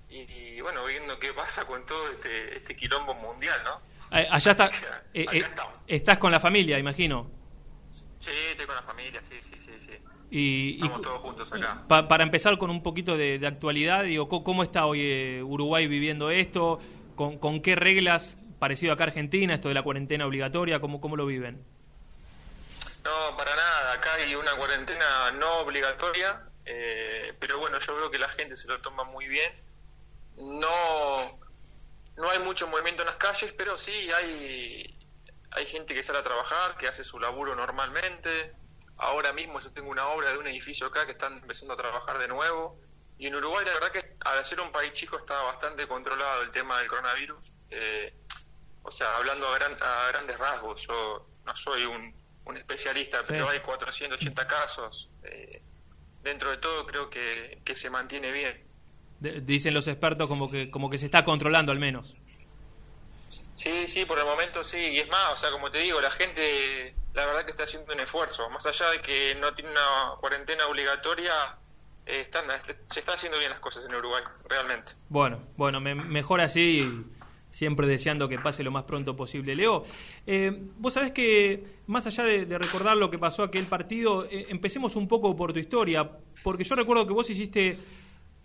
[0.08, 0.22] Y,
[0.56, 4.18] y, bueno, viendo qué pasa con todo este, este quilombo mundial, ¿no?
[4.18, 4.76] Eh, allá está, que,
[5.22, 5.44] eh, eh,
[5.86, 7.30] estás con la familia, imagino.
[8.18, 9.92] Sí, estoy con la familia, sí, sí, sí, sí.
[10.32, 11.84] Y, Estamos todos juntos acá.
[11.86, 15.86] Pa- para empezar con un poquito de, de actualidad, digo, ¿cómo está hoy eh, Uruguay
[15.86, 16.80] viviendo esto?
[17.14, 21.16] ¿Con, con qué reglas, parecido acá a Argentina, esto de la cuarentena obligatoria, cómo, cómo
[21.16, 21.64] lo viven?
[23.04, 23.92] No, para nada.
[23.94, 28.68] Acá hay una cuarentena no obligatoria, eh, pero bueno, yo veo que la gente se
[28.68, 29.52] lo toma muy bien.
[30.36, 31.32] No,
[32.16, 34.98] no hay mucho movimiento en las calles, pero sí hay,
[35.52, 38.54] hay gente que sale a trabajar, que hace su laburo normalmente.
[38.98, 42.18] Ahora mismo yo tengo una obra de un edificio acá que están empezando a trabajar
[42.18, 42.78] de nuevo.
[43.18, 46.50] Y en Uruguay la verdad que al ser un país chico está bastante controlado el
[46.50, 47.54] tema del coronavirus.
[47.70, 48.14] Eh,
[48.82, 52.14] o sea, hablando a, gran- a grandes rasgos, yo no soy un,
[52.44, 53.26] un especialista, Sí.
[53.28, 55.10] pero hay 480 casos.
[55.24, 55.62] Eh,
[56.22, 58.64] dentro de todo creo que, que se mantiene bien.
[59.20, 62.16] De- dicen los expertos como que, como que se está controlando al menos.
[63.52, 64.78] Sí, sí, por el momento sí.
[64.78, 67.92] Y es más, o sea, como te digo, la gente, la verdad que está haciendo
[67.92, 68.48] un esfuerzo.
[68.50, 71.56] Más allá de que no tiene una cuarentena obligatoria,
[72.06, 72.46] eh, están,
[72.86, 74.92] se está haciendo bien las cosas en Uruguay, realmente.
[75.08, 77.19] Bueno, bueno, me- mejor así, y
[77.50, 79.54] siempre deseando que pase lo más pronto posible.
[79.56, 79.84] Leo,
[80.26, 84.46] eh, vos sabés que más allá de, de recordar lo que pasó aquel partido, eh,
[84.48, 86.08] empecemos un poco por tu historia,
[86.42, 87.76] porque yo recuerdo que vos hiciste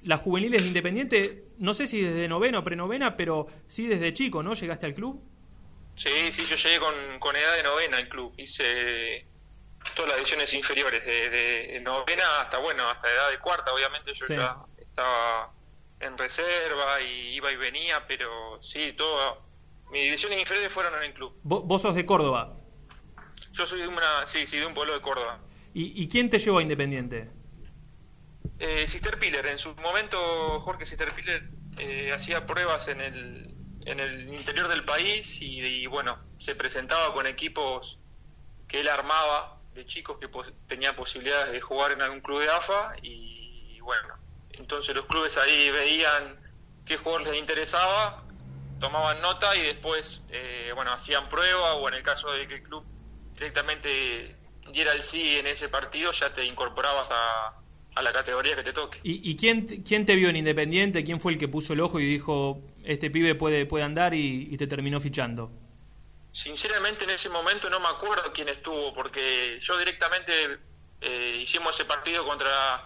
[0.02, 4.44] las juveniles de Independiente, no sé si desde novena o prenovena, pero sí desde chico,
[4.44, 4.54] ¿no?
[4.54, 5.22] ¿Llegaste al club?
[5.96, 8.34] Sí, sí, yo llegué con, con edad de novena al club.
[8.38, 9.26] Hice
[9.96, 14.26] todas las divisiones inferiores, de, de novena hasta, bueno, hasta edad de cuarta, obviamente yo
[14.26, 14.36] Sí.
[14.36, 15.52] ya estaba
[16.00, 19.42] en reserva y iba y venía, pero sí, todo,
[19.92, 21.34] mis divisiones inferiores fueron en el club.
[21.44, 22.56] Vo- Vos sos de Córdoba.
[23.54, 25.40] Yo soy de una, sí, sí, de un pueblo de Córdoba.
[25.74, 27.30] ¿Y, y quién te llevó a Independiente?
[28.60, 33.56] Eh, Sister Piller, en su momento Jorge Sister Piller eh, hacía pruebas en el,
[33.86, 38.00] en el interior del país y, y, bueno, se presentaba con equipos
[38.68, 42.50] que él armaba de chicos que pos- tenían posibilidades de jugar en algún club de
[42.50, 44.16] AFA y, y bueno,
[44.58, 46.40] entonces los clubes ahí veían
[46.86, 48.24] qué jugador les interesaba,
[48.80, 52.64] tomaban nota y después, eh, bueno, hacían prueba o en el caso de que el
[52.64, 52.84] club
[53.34, 54.36] directamente
[54.72, 57.54] diera el sí en ese partido, ya te incorporabas a,
[57.96, 59.00] a la categoría que te toque.
[59.04, 61.04] ¿Y, y quién, te- quién te vio en Independiente?
[61.04, 64.50] ¿Quién fue el que puso el ojo y dijo, este pibe puede, puede andar y,
[64.52, 65.52] y te terminó fichando?
[66.32, 70.60] Sinceramente en ese momento no me acuerdo quién estuvo, porque yo directamente
[71.02, 72.84] eh, hicimos ese partido contra,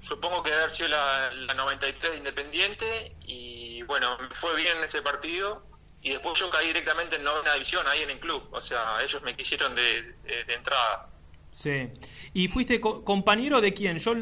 [0.00, 5.02] supongo que haber sido la, la 93 de Independiente, y bueno, fue bien en ese
[5.02, 5.62] partido,
[6.02, 9.22] y después yo caí directamente en novena división, ahí en el club, o sea, ellos
[9.22, 10.14] me quisieron de,
[10.48, 11.08] entrada.
[11.52, 11.88] Sí.
[12.32, 13.98] ¿Y fuiste co- compañero de quién?
[13.98, 14.12] Yo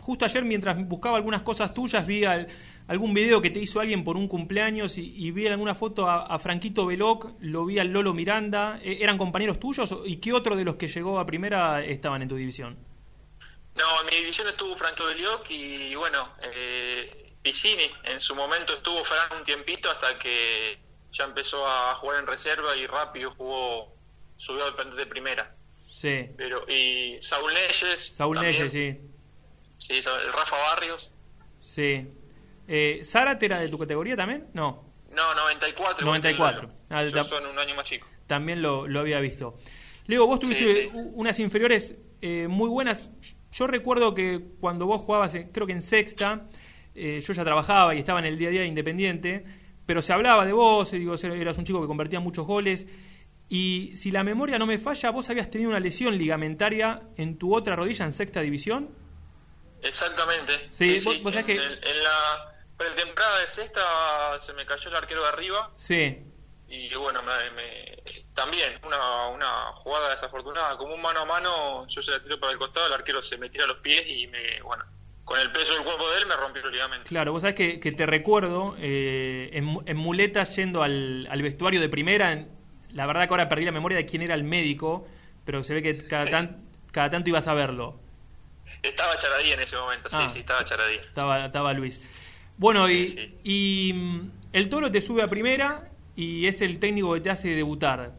[0.00, 2.46] justo ayer mientras buscaba algunas cosas tuyas vi al-
[2.86, 6.38] algún video que te hizo alguien por un cumpleaños y, y vi alguna foto a,
[6.38, 8.78] Franquito Veloc, lo vi al Lolo Miranda.
[8.82, 12.28] Eh, ¿Eran compañeros tuyos y qué otro de los que llegó a primera estaban en
[12.28, 12.76] tu división?
[13.76, 19.02] No, en mi división estuvo Franco Belioc y bueno, eh, Piccini en su momento estuvo
[19.04, 20.78] Fran un tiempito hasta que
[21.12, 23.94] ya empezó a jugar en reserva y rápido jugó,
[24.36, 25.54] subió al plantel de primera.
[25.90, 26.26] Sí.
[26.36, 28.12] Pero, y Saúl Neyes.
[28.14, 28.56] Saúl también.
[28.56, 29.00] Neyes, sí.
[29.78, 31.10] Sí, el Rafa Barrios.
[31.62, 32.06] Sí.
[32.68, 34.48] Eh, ¿Zárate era de tu categoría también?
[34.52, 36.04] No, No, 94.
[36.04, 36.62] 94.
[36.62, 38.06] igual que el Ah, Yo son un año más chico.
[38.26, 39.58] también lo, lo había visto.
[40.06, 40.90] Leo, vos tuviste Sí, sí.
[40.92, 43.08] u- unas inferiores eh, muy buenas.
[43.52, 46.46] Yo recuerdo que cuando vos jugabas, eh, creo que en sexta,
[46.94, 49.44] eh, yo ya trabajaba y estaba en el día a día de Independiente,
[49.86, 52.86] pero se hablaba de vos, digo, eras un chico que convertía muchos goles.
[53.48, 57.52] Y si la memoria no me falla, vos habías tenido una lesión ligamentaria en tu
[57.54, 58.90] otra rodilla en sexta división.
[59.82, 60.68] Exactamente.
[60.70, 61.20] Sí, Sí, vos- sí.
[61.22, 63.80] vos sabés en, que- el- en la pretemporada de sexta
[64.40, 66.18] se me cayó el arquero de arriba Sí.
[66.70, 68.02] Y bueno, me, me-
[68.34, 72.52] también una, una jugada desafortunada, como un mano a mano, yo se la tiro para
[72.52, 74.84] el costado, el arquero se me tira a los pies y me, bueno,
[75.24, 77.08] con el peso del cuerpo de él me rompió el ligamento.
[77.08, 81.80] Claro, vos sabés que, que te recuerdo eh, en, en muletas yendo al, al vestuario
[81.80, 82.32] de primera.
[82.32, 82.48] en-
[82.92, 85.06] la verdad que ahora perdí la memoria de quién era el médico,
[85.44, 88.00] pero se ve que cada, tan- cada tanto ibas a verlo.
[88.82, 90.28] Estaba Charadí en ese momento, sí, Ah.
[90.28, 90.94] sí, estaba Charadí.
[90.96, 92.00] Estaba, estaba Luis.
[92.56, 93.38] Bueno, Sí, y, sí.
[93.44, 95.89] y, mm, el toro te sube a primera
[96.20, 98.12] y es el técnico que te hace debutar.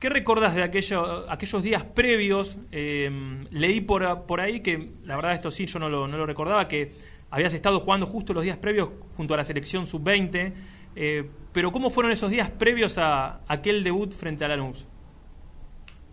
[0.00, 2.58] ¿Qué recordás de aquello, aquellos días previos?
[2.72, 3.08] Eh,
[3.52, 6.66] leí por, por ahí que, la verdad, esto sí, yo no lo, no lo recordaba,
[6.66, 6.92] que
[7.30, 10.52] habías estado jugando justo los días previos junto a la selección sub-20.
[10.96, 14.88] eh, pero ¿cómo fueron esos días previos a aquel debut frente a Lanús?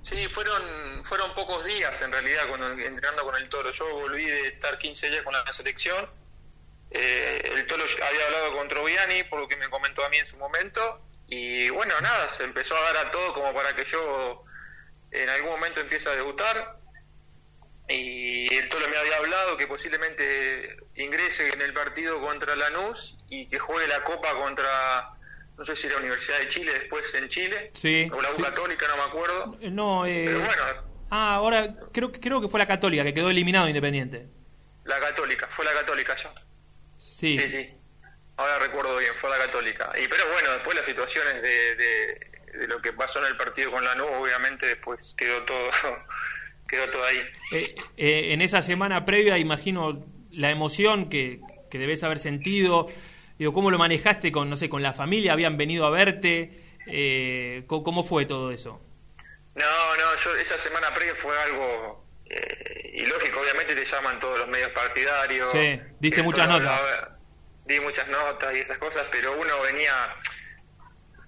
[0.03, 0.61] Sí, fueron
[1.03, 3.71] fueron pocos días en realidad cuando entrenando con el Toro.
[3.71, 6.07] Yo volví de estar 15 días con la selección.
[6.91, 10.27] Eh, el Toro había hablado con Troviani, por lo que me comentó a mí en
[10.27, 11.01] su momento.
[11.33, 14.43] Y bueno, nada, se empezó a dar a todo como para que yo
[15.11, 16.75] en algún momento empiece a debutar.
[17.87, 23.47] Y el Toro me había hablado que posiblemente ingrese en el partido contra Lanús y
[23.47, 25.09] que juegue la Copa contra,
[25.57, 27.71] no sé si la Universidad de Chile, después en Chile.
[27.75, 28.41] Sí, O la U sí.
[28.43, 29.57] Católica, no me acuerdo.
[29.71, 30.63] No, eh, Pero bueno,
[31.11, 34.27] ah, ahora creo, creo que fue la Católica que quedó eliminado Independiente.
[34.83, 36.33] la Católica, fue la Católica ya.
[36.97, 37.37] Sí.
[37.37, 37.73] Sí, sí.
[38.37, 39.91] Ahora recuerdo bien, fue la Católica.
[40.01, 43.71] Y pero bueno, después las situaciones de, de, de lo que pasó en el partido
[43.71, 45.69] con la NU, obviamente después quedó todo
[46.67, 47.19] quedó todo ahí.
[47.51, 52.87] Eh, eh, en esa semana previa, imagino la emoción que, que debes haber sentido.
[53.37, 55.33] Digo, ¿cómo lo manejaste con, no sé, con la familia?
[55.33, 56.61] ¿Habían venido a verte?
[56.87, 58.81] Eh, ¿cómo, cómo fue todo eso?
[59.55, 64.47] No, no, yo esa semana previa fue algo eh, ilógico, obviamente te llaman todos los
[64.47, 65.51] medios partidarios.
[65.51, 66.79] Sí, diste muchas notas.
[66.79, 67.17] hablaba-
[67.71, 70.13] Di muchas notas y esas cosas, pero uno venía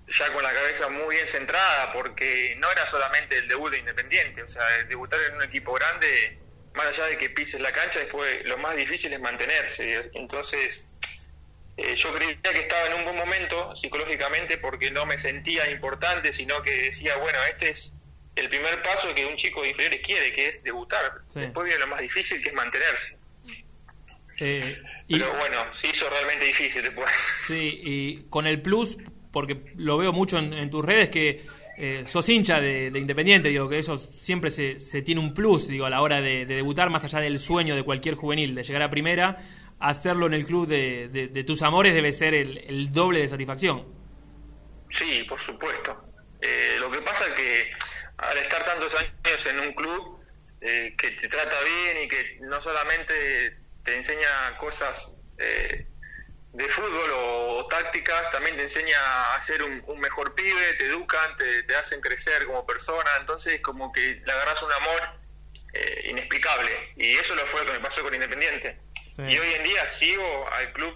[0.08, 4.44] ya con la cabeza muy bien centrada porque no era solamente el debut de Independiente,
[4.44, 6.38] o sea, debutar en un equipo grande,
[6.74, 10.12] más allá de que pises la cancha, después lo más difícil es mantenerse.
[10.16, 10.90] Entonces,
[11.78, 16.34] eh, yo creía que estaba en un buen momento psicológicamente porque no me sentía importante,
[16.34, 17.94] sino que decía, bueno, este es
[18.36, 21.22] el primer paso que un chico de inferiores quiere, que es debutar.
[21.30, 21.40] Sí.
[21.40, 23.18] Después viene lo más difícil, que es mantenerse.
[24.40, 24.82] Eh,
[25.16, 27.10] y, Pero bueno, se hizo realmente difícil después.
[27.48, 28.98] sí, y con el plus,
[29.32, 31.46] porque lo veo mucho en, en tus redes, que
[31.78, 35.68] eh, sos hincha de, de Independiente, digo, que eso siempre se, se tiene un plus,
[35.68, 38.64] digo, a la hora de, de debutar, más allá del sueño de cualquier juvenil, de
[38.64, 39.38] llegar a primera,
[39.80, 43.28] hacerlo en el club de, de- de tus amores debe ser el, el doble de
[43.28, 43.86] satisfacción.
[44.90, 45.98] Sí, por supuesto.
[46.42, 47.72] Eh, lo que pasa es que
[48.18, 50.20] al estar tantos años en un club
[50.62, 55.86] eh, que te trata bien y que no solamente te enseña cosas eh,
[56.54, 61.36] de fútbol o, tácticas, también te enseña a ser un, un mejor pibe, te educan,
[61.36, 65.02] te, te hacen crecer como persona, entonces como que le agarras un amor
[65.74, 66.72] eh, inexplicable.
[66.98, 68.80] Y eso lo fue lo que me pasó con Independiente.
[69.18, 70.96] Y hoy en día sigo al club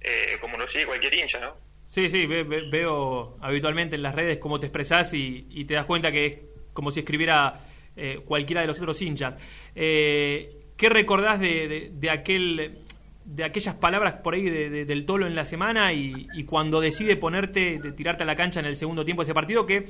[0.00, 1.56] eh, como lo sigue cualquier hincha, ¿no?
[1.88, 5.74] Sí, sí, ve- ve- veo habitualmente en las redes cómo te expresás y, y te
[5.74, 6.38] das cuenta que es
[6.74, 7.58] como si escribiera
[7.96, 9.36] eh, cualquiera de los otros hinchas.
[9.74, 10.48] Eh,
[10.78, 12.78] ¿Qué recordás de, de- de aquel
[13.26, 16.80] de aquellas palabras por ahí de- de- del Tolo en la semana y, y cuando
[16.80, 19.84] decide ponerte, de tirarte a la cancha en el segundo tiempo de ese partido que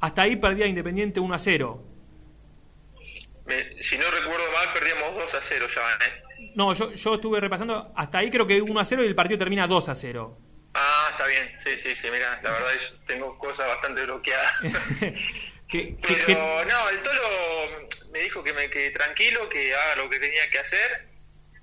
[0.00, 1.82] hasta ahí perdía Independiente 1 a 0?
[3.44, 6.50] Me- si no recuerdo mal, perdíamos 2 a 0 ya, ¿eh?
[6.54, 9.36] No, yo, yo estuve repasando, hasta ahí creo que 1 a 0 y el partido
[9.38, 10.38] termina 2 a 0.
[10.72, 14.52] Ah, está bien, sí, sí, sí, mira, la verdad es tengo cosas bastante bloqueadas.
[15.70, 19.96] ¿Qué- qué- Pero qué- no, el Tolo me dijo que me quede tranquilo, que haga
[19.96, 21.06] lo que tenía que hacer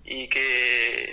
[0.03, 1.11] y que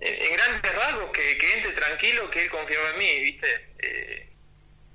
[0.00, 3.46] en en grandes rasgos que, que entre tranquilo, que él confiaba en mí, ¿viste?
[3.78, 4.28] Eh,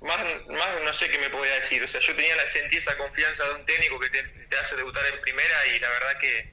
[0.02, 0.18] más,
[0.48, 3.44] más no sé qué me podía decir, o sea, yo tenía la, sentí esa confianza
[3.48, 6.50] de un técnico que te, te hace debutar en primera y la verdad que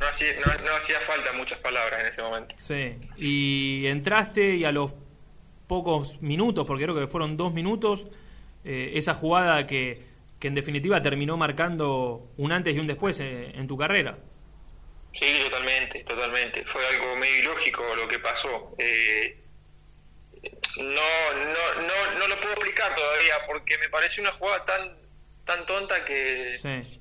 [0.00, 2.54] no hacía, no, no hacía falta muchas palabras en ese momento.
[2.58, 2.96] Sí.
[3.16, 4.92] Y entraste y a los
[5.66, 8.06] pocos minutos, porque creo que fueron dos minutos,
[8.64, 10.02] eh, esa jugada que,
[10.40, 14.18] que en definitiva terminó marcando un antes y un después en, en tu carrera.
[15.12, 16.64] Sí, totalmente, totalmente.
[16.64, 18.74] Fue algo medio ilógico lo que pasó.
[18.78, 19.38] Eh,
[20.78, 20.84] no,
[21.34, 24.96] no, no, no lo puedo explicar todavía porque me pareció una jugada tan,
[25.44, 27.00] tan tonta que Sí.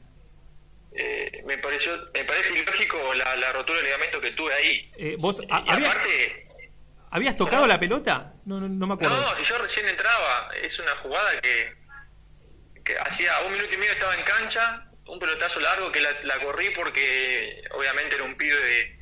[0.96, 4.92] eh, me pareció, me parece ilógico la, la rotura de ligamento que tuve ahí.
[4.98, 6.43] Eh, ¿Vos Y había- aparte,
[7.14, 8.34] habías tocado la pelota?
[8.46, 9.16] No, no, no me acuerdo.
[9.22, 11.74] no, si yo recién entraba, es una jugada que,
[12.84, 16.40] que hacía un minuto y medio estaba en cancha, un pelotazo largo que la, la
[16.40, 19.00] corrí porque obviamente era un pibe de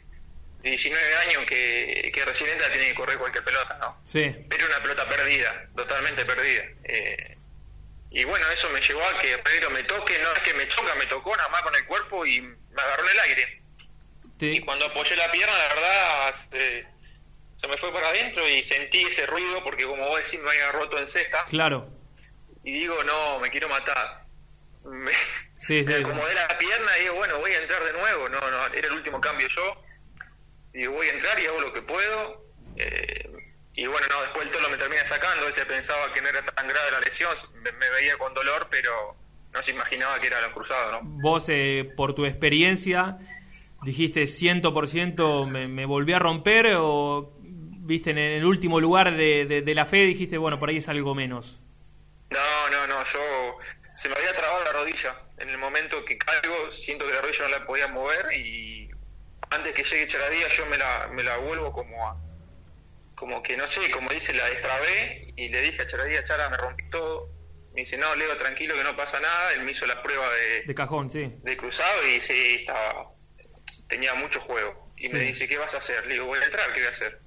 [0.63, 3.97] 19 años que, que recién entra tiene que correr cualquier pelota, ¿no?
[4.03, 4.19] Sí.
[4.21, 6.63] Era una pelota perdida, totalmente perdida.
[6.83, 7.37] Eh,
[8.11, 10.93] y bueno, eso me llevó a que Pedro me toque, no es que me choca,
[10.95, 13.61] me tocó nada más con el cuerpo y me agarró en el aire.
[14.37, 16.85] Te- Y cuando apoyé la pierna, la verdad, se,
[17.61, 20.71] se me fue para adentro y sentí ese ruido porque como vos decís, me había
[20.71, 21.45] roto en cesta.
[21.45, 21.87] Claro.
[22.63, 24.25] Y digo, no, me quiero matar.
[24.83, 25.11] Me,
[25.57, 26.03] Sí, sí, me sí.
[26.03, 28.27] acomodé la pierna y digo, bueno, voy a entrar de nuevo.
[28.29, 29.75] No, no, era el último cambio yo.
[30.73, 32.45] Y digo, voy a entrar y hago lo que puedo.
[32.77, 33.29] Eh,
[33.75, 35.45] y bueno, no, después el tolo me termina sacando.
[35.45, 37.35] Él se pensaba que no era tan grave la lesión.
[37.61, 39.15] Me, me veía con dolor, pero
[39.53, 40.99] no se imaginaba que era los cruzados, ¿no?
[41.21, 43.17] Vos, eh, por tu experiencia,
[43.83, 47.33] dijiste 100% me, me volví a romper o
[47.83, 50.87] viste en el último lugar de, de- de la fe dijiste, bueno, por ahí es
[50.89, 51.59] algo menos.
[52.29, 53.57] No, no, no, yo
[53.95, 55.15] se me había trabado la rodilla.
[55.37, 58.89] En el momento que caigo, siento que la rodilla no la podía mover y
[59.49, 62.15] antes que llegue Charadía yo me la, me la vuelvo como a,
[63.15, 66.57] como que no sé, como dice, la destrabé y le dije a Charadía, Chara, me
[66.57, 67.29] rompí todo.
[67.73, 69.53] Me dice, no, Leo, tranquilo que no pasa nada.
[69.53, 71.31] Él me hizo la prueba de, De cajón, sí.
[71.41, 73.07] de cruzado y sí, estaba,
[73.87, 74.93] tenía mucho juego.
[74.97, 76.05] Y me dice, ¿qué vas a hacer?
[76.05, 77.19] Le digo, voy a entrar, ¿qué voy a hacer?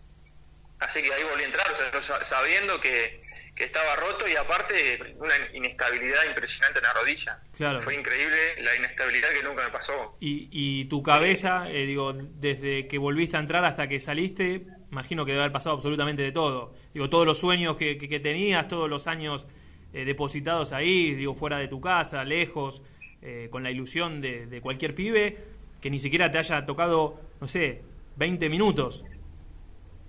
[0.81, 3.23] Así que ahí volví a entrar, o sea, sabiendo que,
[3.55, 7.39] que estaba roto y aparte una inestabilidad impresionante en la rodilla.
[7.57, 7.81] Claro.
[7.81, 10.17] Fue increíble la inestabilidad que nunca me pasó.
[10.21, 15.25] Y, y tu cabeza, eh, digo, desde que volviste a entrar hasta que saliste, imagino
[15.25, 16.75] que debe haber pasado absolutamente de todo.
[16.93, 19.47] Digo, todos los sueños que, que- que tenías, todos los años
[19.93, 22.83] eh, depositados ahí, digo, fuera de tu casa, lejos,
[23.23, 25.39] eh, con la ilusión de, de cualquier pibe,
[25.81, 27.83] que ni siquiera te haya tocado, no sé,
[28.17, 29.05] 20 minutos.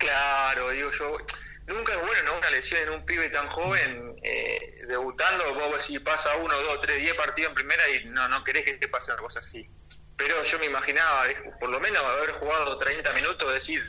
[0.05, 1.17] Claro, digo yo,
[1.67, 2.37] nunca es bueno, ¿no?
[2.37, 6.99] Una lesión en un pibe tan joven, eh, debutando, vos si pasa uno, dos, tres,
[6.99, 9.67] diez partidos en primera y no, no querés que te pase una cosa así.
[10.15, 13.83] Pero yo me imaginaba, eh, por lo menos haber jugado 30 minutos, decir,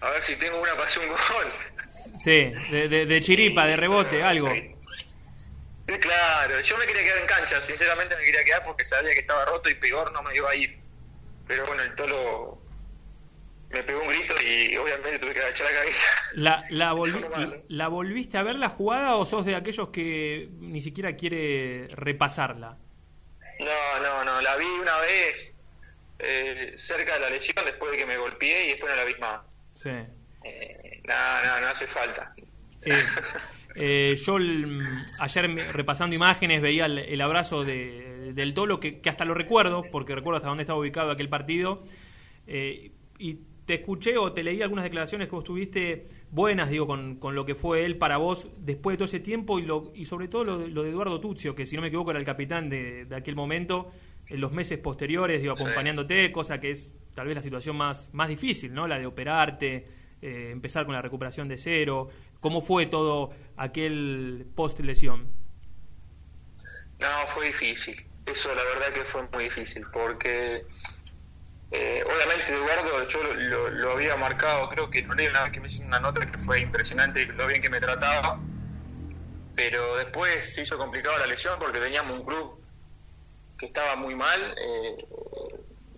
[0.00, 1.52] a ver si tengo una para hacer un gol.
[1.90, 4.48] Sí, de, de- de chiripa, de rebote, algo.
[6.00, 9.44] Claro, yo me quería quedar en cancha, sinceramente me quería quedar porque sabía que estaba
[9.44, 10.76] roto y peor no me iba a ir.
[11.46, 12.65] Pero bueno, el tolo
[13.70, 16.08] me pegó un grito y obviamente tuve que agachar la cabeza.
[16.34, 20.80] La, la, volvi- ¿La volviste a ver la jugada o sos de aquellos que ni
[20.80, 22.76] siquiera quiere repasarla?
[23.58, 25.54] No, no, no, la vi una vez
[26.18, 29.14] eh, cerca de la lesión después de que me golpeé y después no la vi
[29.16, 29.40] más.
[29.74, 29.90] Sí.
[30.44, 32.34] Eh, no, no, no hace falta.
[32.82, 32.92] Eh,
[33.76, 39.08] eh, yo el- ayer repasando imágenes veía el, el abrazo de- del Tolo, que, que
[39.08, 41.82] hasta lo recuerdo, porque recuerdo hasta dónde estaba ubicado aquel partido.
[43.18, 47.34] Y te escuché o te leí algunas declaraciones que vos tuviste buenas, digo, con, con
[47.34, 50.28] lo que fue él para vos después de todo ese tiempo y, lo, y sobre
[50.28, 52.70] todo lo, de- lo de Eduardo Tuzio, que si no me equivoco era el capitán
[52.70, 53.90] de, de aquel momento,
[54.28, 55.62] en los meses posteriores, digo, Sí.
[55.64, 58.86] acompañándote, cosa que es tal vez la situación más, más difícil, ¿no?
[58.86, 59.86] La de operarte,
[60.22, 62.08] eh, empezar con la recuperación de cero.
[62.40, 65.26] ¿Cómo fue todo aquel post lesión?
[67.00, 67.96] No, fue difícil.
[68.26, 70.64] Eso la verdad que fue muy difícil porque
[71.78, 75.60] eh, obviamente Eduardo yo lo, lo- había marcado, creo que no leí una vez que
[75.60, 78.40] me hizo una nota que fue impresionante lo bien que me trataba,
[79.54, 82.62] pero después se hizo complicado la lesión porque teníamos un club
[83.58, 84.96] que estaba muy mal eh,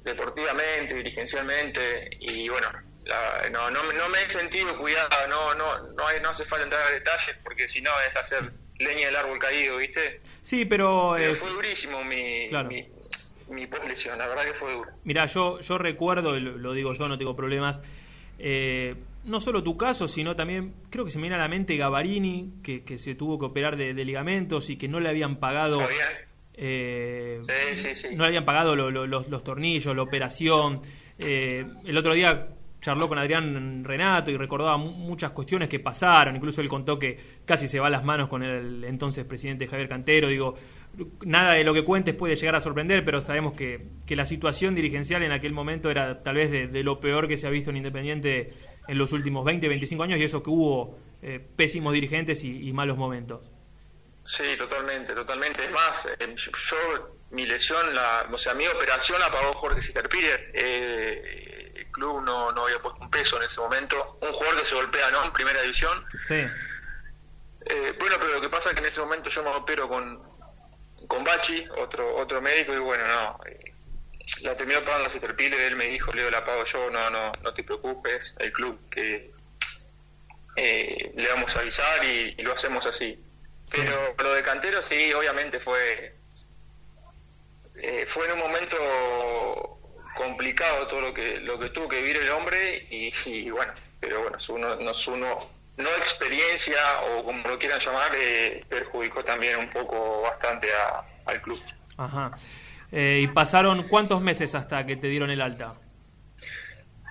[0.04, 2.68] deportivamente, dirigencialmente y bueno,
[3.04, 6.44] la- no, no, me- no me he sentido cuidado, no, no, no, hay, no hace
[6.44, 10.20] falta entrar a detalles porque si no es hacer leña del árbol caído, ¿viste?
[10.42, 11.14] Sí, pero...
[11.16, 12.68] Pero eh, fue durísimo mi, claro.
[12.68, 12.82] mi,
[13.50, 14.90] mi post-lesión, la verdad que fue duro.
[15.04, 17.80] Mira, yo, yo recuerdo, y lo, lo digo yo, no tengo problemas,
[18.38, 18.94] eh,
[19.24, 22.54] no solo tu caso, sino también, creo que se me viene a la mente Gavarini,
[22.62, 25.80] que, que se tuvo que operar de, de ligamentos y que no le habían pagado...
[26.60, 28.08] Eh, Sí, sí, sí.
[28.16, 30.80] no le habían pagado lo- lo- los, los tornillos, la operación.
[31.18, 32.48] Eh, el otro día
[32.80, 37.16] charló con Adrián Renato y recordaba mu- muchas cuestiones que pasaron, incluso él contó que
[37.44, 40.54] casi se va a las manos con el entonces presidente Javier Cantero, digo,
[41.24, 44.74] nada de lo que cuentes puede llegar a sorprender, pero sabemos que, que la situación
[44.74, 47.70] dirigencial en aquel momento era tal vez de, de lo peor que se ha visto
[47.70, 48.52] en Independiente
[48.88, 52.72] en los últimos 20, 25 años y eso que hubo eh, pésimos dirigentes y, y
[52.72, 53.40] malos momentos.
[54.24, 55.64] Sí, totalmente, totalmente.
[55.64, 59.82] Es más, eh, yo, yo- mi lesión, la, o sea, mi operación la pagó Jorge
[59.82, 60.50] Sisterpiller.
[60.54, 64.18] Eh, el club no, no había puesto un peso en ese momento.
[64.22, 65.24] Un jugador que se golpea, ¿no?
[65.26, 66.04] En primera división.
[66.26, 66.36] Sí.
[67.66, 70.22] Eh, bueno, pero lo que pasa es que en ese momento yo me opero con,
[71.08, 73.40] con Bachi, otro otro médico, y bueno, no.
[73.46, 73.72] eh,
[74.42, 77.64] la terminó pagando Sisterpiller, él me dijo, Leo, la pago yo, no, no, no te
[77.64, 79.32] preocupes, el club que
[80.56, 83.18] eh, le vamos a avisar y, y lo hacemos así.
[83.70, 86.14] Pero lo de Cantero sí, obviamente fue
[87.76, 88.76] eh, fue en un momento
[90.16, 94.22] complicado todo lo que lo que tuvo que vivir el hombre y, y bueno, pero
[94.22, 95.16] bueno, su no, no, su
[95.78, 101.40] no, experiencia o como lo quieran llamar eh, perjudicó también un poco bastante a- al
[101.42, 101.60] club.
[101.96, 102.32] Ajá.
[102.92, 105.74] Eh, ¿Y pasaron cuántos meses hasta que te dieron el alta?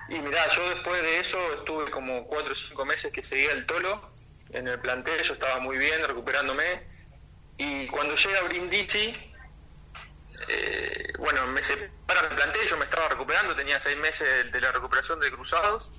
[0.08, 3.66] Y mirá, yo después de eso estuve como cuatro o cinco meses que seguía el
[3.66, 4.10] tolo
[4.50, 6.82] en el plantel, yo estaba muy bien recuperándome
[7.58, 9.14] y cuando llega Brindisi,
[10.48, 14.72] eh, bueno, me separan del plantel, yo me estaba recuperando, tenía seis meses de la
[14.72, 15.92] recuperación de Cruzados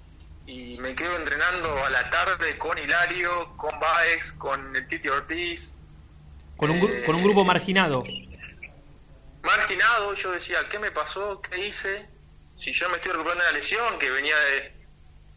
[0.52, 5.76] y me quedo entrenando a la tarde con Hilario, con Baez, con el Titi Ortiz,
[6.58, 8.04] Con un, gru- con un grupo marginado.
[9.44, 11.42] marginado, yo decía, ¿qué me pasó?
[11.42, 12.10] ¿Qué hice?
[12.56, 14.74] Si yo me estoy recuperando de la lesión, que venía de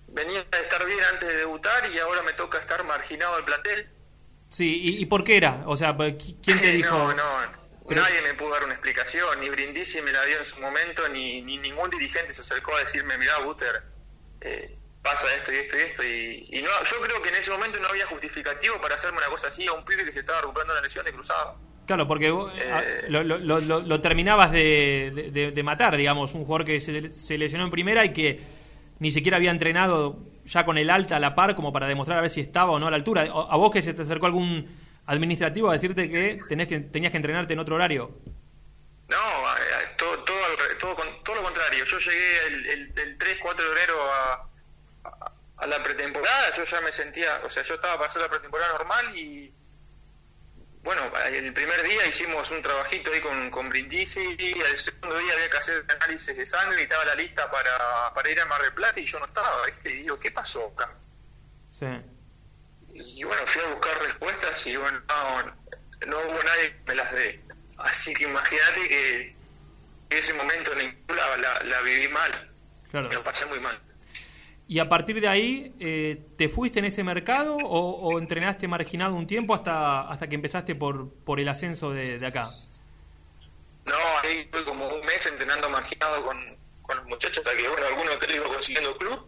[0.09, 3.89] venía de estar bien antes de debutar y ahora me toca estar marginado del plantel.
[4.51, 5.62] Sí, ¿y, y por qué era?
[5.66, 6.90] O sea, ¿qui- ¿quién te dijo?
[6.90, 7.48] No, no,
[7.89, 11.09] Pero- nadie me pudo dar una explicación, ni Brindisi me la dio en su momento,
[11.09, 13.82] ni, ni ningún dirigente se acercó a decirme, mirá, Buter,
[14.43, 16.03] eh, pasa esto y esto y esto.
[16.05, 19.27] Y, y no, yo creo que en ese momento no había justificativo para hacerme una
[19.29, 21.57] cosa así a un pibe que se estaba recuperando una lesión de cruzado.
[21.87, 22.70] Claro, porque vos, Eh.
[22.73, 27.37] ah, lo, lo- lo- lo- terminabas de, de- matar, digamos, un jugador que se, se
[27.37, 28.41] lesionó en primera y que
[29.01, 32.20] ni siquiera había entrenado ya con el alta a la par como para demostrar a
[32.23, 33.23] ver si estaba o no a la altura.
[33.23, 34.69] ¿A vos que se te acercó algún
[35.07, 38.12] administrativo a decirte que, tenés que tenías que entrenarte en otro horario?
[39.09, 40.37] No, eh, todo, todo,
[40.79, 41.85] todo, todo lo contrario.
[41.85, 44.49] Yo llegué el, el, el 3, 4 de enero a,
[45.05, 48.29] a, a la pretemporada, yo ya me sentía, o sea, yo estaba para hacer la
[48.29, 49.55] pretemporada normal y,
[50.83, 55.33] bueno, el primer día hicimos un trabajito ahí con, con Brindisi, y el segundo día
[55.35, 58.62] había que hacer análisis de sangre y estaba la lista para, para ir a Mar
[58.62, 59.91] del Plata y yo no estaba, ¿viste?
[59.91, 60.93] Y digo, ¿qué pasó acá?
[61.70, 61.87] Sí.
[62.95, 65.43] Y bueno, fui a buscar respuestas y bueno, no,
[66.07, 67.45] no hubo nadie que me las dé.
[67.79, 69.37] Así que imagínate que
[70.11, 72.51] ese momento en el club la, la, la viví mal.
[72.91, 73.09] Claro.
[73.09, 73.81] Me lo pasé muy mal.
[74.68, 79.14] Y a partir de ahí, eh, ¿te fuiste en ese mercado o, o entrenaste marginado
[79.14, 82.47] un tiempo hasta, hasta que empezaste por, por el ascenso de, de acá?
[83.84, 87.86] No, ahí estuve como un mes entrenando marginado con, con los muchachos hasta que, bueno,
[87.86, 89.26] algunos que iba consiguiendo club.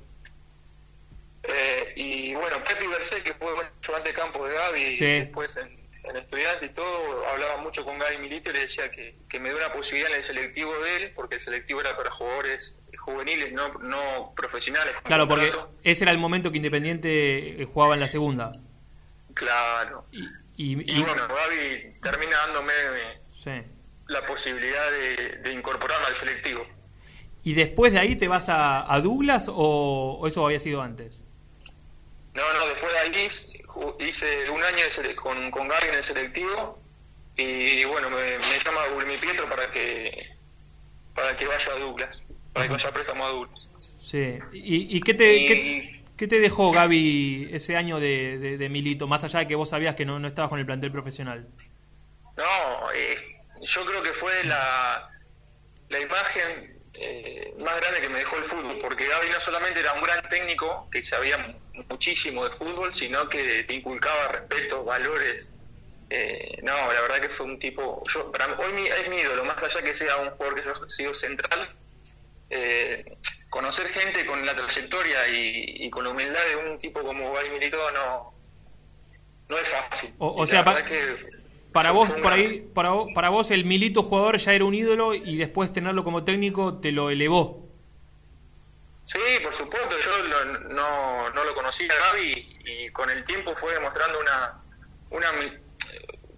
[1.43, 5.05] Eh, y bueno, Pepe Bercé, que fue bueno, ayudante de campo de Gaby, Sí.
[5.05, 8.91] y después en, en estudiante y todo, hablaba mucho con Gaby Milito y le decía
[8.91, 11.97] que, que me dio una posibilidad en el selectivo de él, porque el selectivo era
[11.97, 14.95] para jugadores juveniles, no, no profesionales.
[15.05, 15.51] Claro, porque
[15.83, 18.51] ese era el momento que Independiente eh, jugaba en la segunda.
[19.35, 20.07] Claro.
[20.13, 20.27] Y,
[20.57, 22.73] Y bueno, Gaby termina dándome
[23.43, 23.51] sí.
[24.07, 26.67] la posibilidad de, de incorporarme al selectivo.
[27.43, 31.21] ¿Y después de ahí te vas a, a Douglas o, o eso había sido antes?
[32.33, 33.29] No, no, después de ahí
[34.01, 36.79] hice un año de con, con Gaby en el selectivo
[37.37, 40.35] y bueno, me, me llama Gulmi Pietro para que
[41.15, 42.23] para que vaya a Douglas,
[42.55, 42.83] para que.
[44.01, 44.39] Sí.
[44.53, 48.69] ¿Y, y qué, te, Y- qué, qué te dejó Gaby ese año de, de- de
[48.69, 51.47] Milito, más allá de que vos sabías que no, no estabas con el plantel profesional?
[52.37, 53.17] No, eh,
[53.63, 55.09] yo creo que fue la,
[55.89, 59.93] la imagen eh, más grande que me dejó el fútbol, porque Gaby no solamente era
[59.95, 65.53] un gran técnico que sabía mu- muchísimo de fútbol, sino que te inculcaba respeto, valores.
[66.11, 69.45] Eh, no, la verdad que fue un tipo, yo para hoy mi- es mi ídolo,
[69.45, 71.69] más allá que sea un jugador que ha sido central,
[72.55, 73.17] eh,
[73.51, 77.51] conocer gente con la trayectoria y, y con la humildad de un tipo como Gaby
[77.51, 78.35] Milito no,
[79.49, 80.15] no es fácil.
[80.19, 81.17] O- sea, pa- que
[81.73, 85.15] Para vos, por ahí, para, vos- para vos el Milito jugador ya era un ídolo
[85.15, 87.69] y después tenerlo como técnico te lo elevó.
[89.07, 93.55] Sí, por supuesto, yo lo- no, no lo conocía a Gaby y con el tiempo
[93.55, 94.61] fue demostrando una...
[95.11, 95.61] una eh,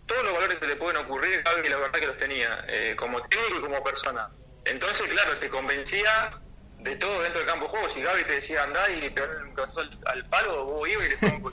[0.06, 3.20] todos los valores que le pueden ocurrir, Gaby la verdad que los tenía, eh, como
[3.22, 4.28] técnico y como persona.
[4.66, 6.40] Entonces, claro, te convencía
[6.80, 7.88] de todo dentro del campo de juego.
[7.88, 11.16] Si Gaby te decía andá y pegar un al, al palo, vos ibas y le
[11.18, 11.52] pongo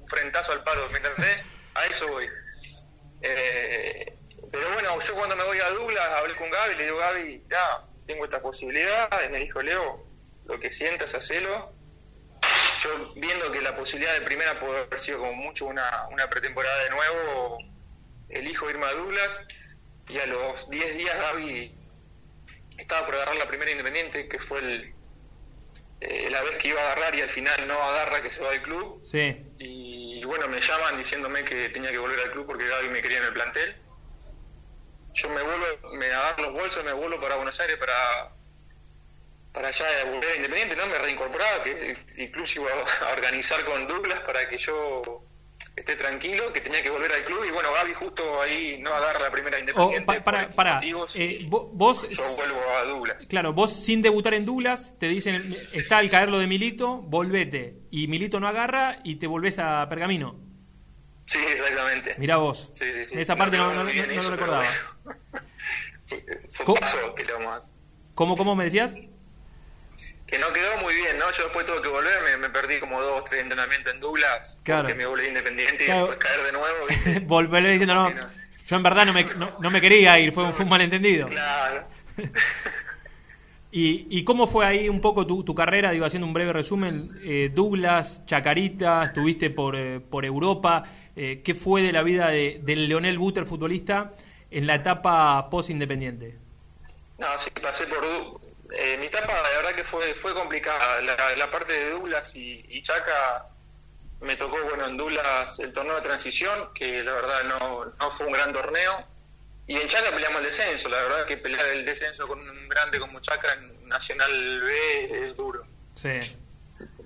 [0.00, 1.44] un frentazo al palo, ¿me entendés?
[1.74, 2.28] A eso voy.
[3.22, 4.16] Eh,
[4.52, 7.80] pero bueno, yo cuando me voy a Douglas hablé con Gaby, le digo, Gaby, ya,
[8.06, 10.06] tengo esta posibilidad, y me dijo, Leo,
[10.46, 11.72] lo que sientas, hacelo.
[12.82, 16.84] Yo viendo que la posibilidad de primera puede haber sido como mucho una, una pretemporada
[16.84, 17.58] de nuevo,
[18.28, 19.44] elijo irme a Douglas
[20.08, 21.83] y a los 10 días Gaby
[22.78, 24.94] estaba por agarrar la primera independiente, que fue el,
[26.00, 28.50] eh, la vez que iba a agarrar y al final no agarra, que se va
[28.50, 29.02] del club.
[29.04, 29.36] Sí.
[29.58, 33.18] Y bueno, me llaman diciéndome que tenía que volver al club porque Gaby me quería
[33.18, 33.76] en el plantel.
[35.14, 38.32] Yo me vuelvo, me agarro los bolsos, me vuelvo para Buenos Aires para
[39.52, 40.86] para allá volver a Independiente, ¿no?
[40.88, 42.70] Me reincorporaba, que incluso iba
[43.08, 45.22] a organizar con Douglas para que yo
[45.76, 49.18] esté tranquilo, que tenía que volver al club y bueno, Gaby justo ahí no agarra
[49.20, 50.06] la primera Oh, Independiente.
[50.06, 50.78] pa- para, para.
[51.16, 53.26] Eh, vos, yo vuelvo a Douglas.
[53.28, 57.78] claro, vos sin debutar en Douglas, te dicen, está al caer lo de Milito, volvete.
[57.90, 60.40] Y Milito no agarra y te volvés a Pergamino.
[61.26, 62.14] Sí, exactamente.
[62.18, 62.70] Mirá vos.
[62.74, 63.18] Sí, sí, sí.
[63.18, 64.64] Esa parte no, no- no- lo eso, recordaba.
[65.04, 65.18] bueno.
[66.48, 66.74] Fue ¿Cómo?
[66.74, 67.80] un paso que le vamos a hacer.
[68.14, 68.94] ¿Cómo, ¿Cómo me decías?
[70.34, 71.30] Que no quedó muy bien, ¿no?
[71.30, 74.82] Yo después tuve que volver, me, me perdí como dos, tres entrenamientos en Douglas, Claro.
[74.82, 76.06] porque me volví independiente Claro.
[76.06, 77.20] y después caer de nuevo, ¿viste?
[77.26, 78.10] Volveré diciendo, no,
[78.66, 81.26] yo en verdad no me, no, no me quería ir, fue, un- fue un malentendido.
[81.28, 81.86] Claro.
[83.70, 85.90] ¿Y, ¿Y cómo fue ahí un poco tu, tu carrera?
[85.90, 90.84] Digo, haciendo un breve resumen, eh, Douglas, Chacarita, estuviste por, eh, por Europa.
[91.16, 94.12] Eh, ¿Qué fue de la vida de, del Leonel Buter, futbolista,
[94.50, 96.36] en la etapa post-independiente?
[97.18, 98.04] No, sí, pasé por...
[98.76, 101.00] Eh, mi etapa, la verdad que fue fue complicada.
[101.00, 103.46] La, la parte de Douglas y, y Chaca
[104.20, 108.26] me tocó, bueno, en Douglas el torneo de transición, que la verdad no, no fue
[108.26, 108.98] un gran torneo.
[109.66, 110.88] Y en Chaca peleamos el descenso.
[110.88, 115.36] La verdad que pelear el descenso con un grande como Chaca en Nacional B es
[115.36, 115.66] duro.
[115.94, 116.20] Sí.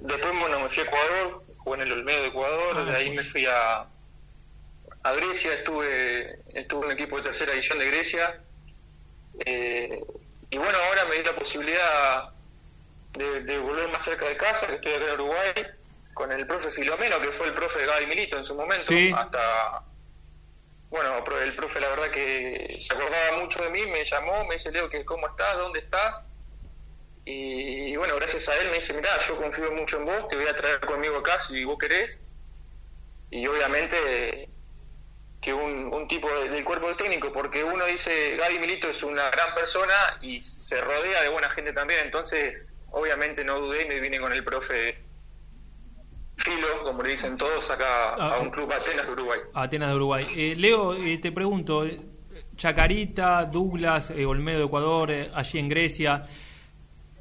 [0.01, 3.11] Después, bueno, me fui a Ecuador, jugué en el Olmedo de Ecuador, Ah, de ahí
[3.11, 3.87] me fui a,
[5.03, 8.41] a Grecia, estuve, estuve en un equipo de tercera división de Grecia.
[9.45, 10.01] Eh,
[10.51, 12.31] y bueno, ahora me di la posibilidad
[13.13, 15.53] de, de volver más cerca de casa, que estoy acá en Uruguay,
[16.15, 19.13] con el profe Filomeno, que fue el profe de Gaby Milito en su momento, Sí.
[19.17, 19.83] hasta...
[20.91, 24.73] Bueno, el profe la verdad que se acordaba mucho de mí, me llamó, me dice,
[24.73, 25.59] Leo, que ¿cómo estás?
[25.59, 26.25] ¿Dónde estás?
[27.27, 30.37] Y, y bueno, gracias a él me dice, mira, yo confío mucho en vos, te
[30.37, 32.19] voy a traer conmigo acá si vos querés.
[33.31, 34.49] Y obviamente
[35.41, 39.31] que un, un tipo de- del cuerpo técnico, porque uno dice, Gaby Milito es una
[39.31, 44.01] gran persona y se rodea de buena gente también, entonces obviamente no dudé y me
[44.01, 44.99] vine con el profe
[46.37, 48.35] Filo, como le dicen todos, acá Ah.
[48.37, 49.41] a un club Atenas de Uruguay.
[49.55, 50.27] Atenas de Uruguay.
[50.37, 52.01] Eh, Leo, eh, te pregunto, eh,
[52.57, 56.23] Chacarita, Douglas, eh, Olmedo de Ecuador, allí en Grecia,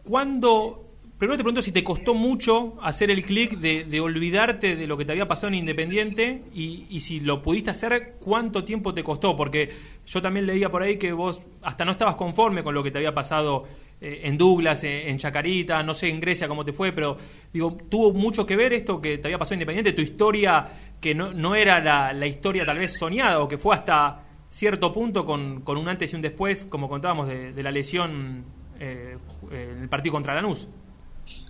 [0.04, 0.84] ¿cuándo...
[1.18, 5.04] Primero te pregunto si te costó mucho hacer el clic de, olvidarte de lo que
[5.04, 9.36] te había pasado en Independiente y, si lo pudiste hacer, ¿cuánto tiempo te costó?
[9.36, 9.70] Porque
[10.06, 13.00] yo también leía por ahí que vos hasta no estabas conforme con lo que te
[13.00, 13.64] había pasado
[14.00, 17.18] eh, en Douglas, eh, en Chacarita, no sé en Grecia cómo te fue, pero
[17.52, 19.94] digo, ¿tuvo mucho que ver esto que te había pasado en Independiente?
[19.94, 20.70] Tu historia
[21.02, 21.80] que no, no era
[22.14, 26.14] la, historia tal vez soñada o que fue hasta cierto punto con, con un antes
[26.14, 28.46] y un después, como contábamos, de, de la lesión
[28.80, 29.18] eh,
[29.52, 30.68] eh, en el partido contra Lanús.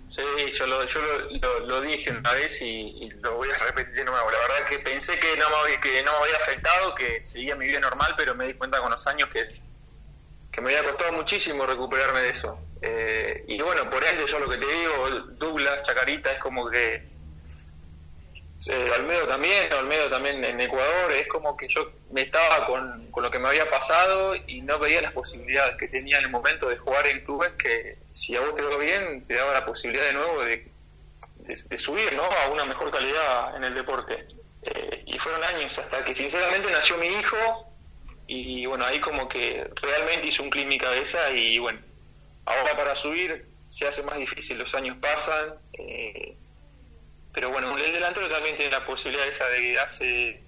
[0.08, 0.22] Sí,
[0.52, 4.30] yo lo, yo lo, lo- dije una vez y, lo voy a repetir de nuevo.
[4.30, 7.66] La verdad que pensé que no me, que no me había afectado, que seguía mi
[7.66, 9.46] vida normal, pero me di cuenta con los años que,
[10.50, 12.60] que me había costado muchísimo recuperarme de eso.
[12.82, 17.02] Eh, y bueno, por ende yo lo que te digo, Douglas, Chacarita, es como que...
[18.70, 23.22] eh, Olmedo también, Olmedo también en Ecuador, es como que yo me estaba con, con
[23.22, 26.68] lo que me había pasado y no veía las posibilidades que tenía en el momento
[26.68, 30.06] de jugar en clubes que si a vos te va bien te daba la posibilidad
[30.06, 30.66] de nuevo de,
[31.38, 32.24] de, subir ¿no?
[32.24, 34.26] a una mejor calidad en el deporte.
[34.62, 37.72] Eh, y fueron años hasta que sinceramente nació mi hijo
[38.26, 41.80] y bueno, ahí como que realmente hizo un clic en cabeza y bueno,
[42.44, 45.54] ahora para subir se hace más difícil, los años pasan.
[45.74, 46.36] eh,
[47.32, 50.42] pero bueno, el delantero también tiene la posibilidad esa de hace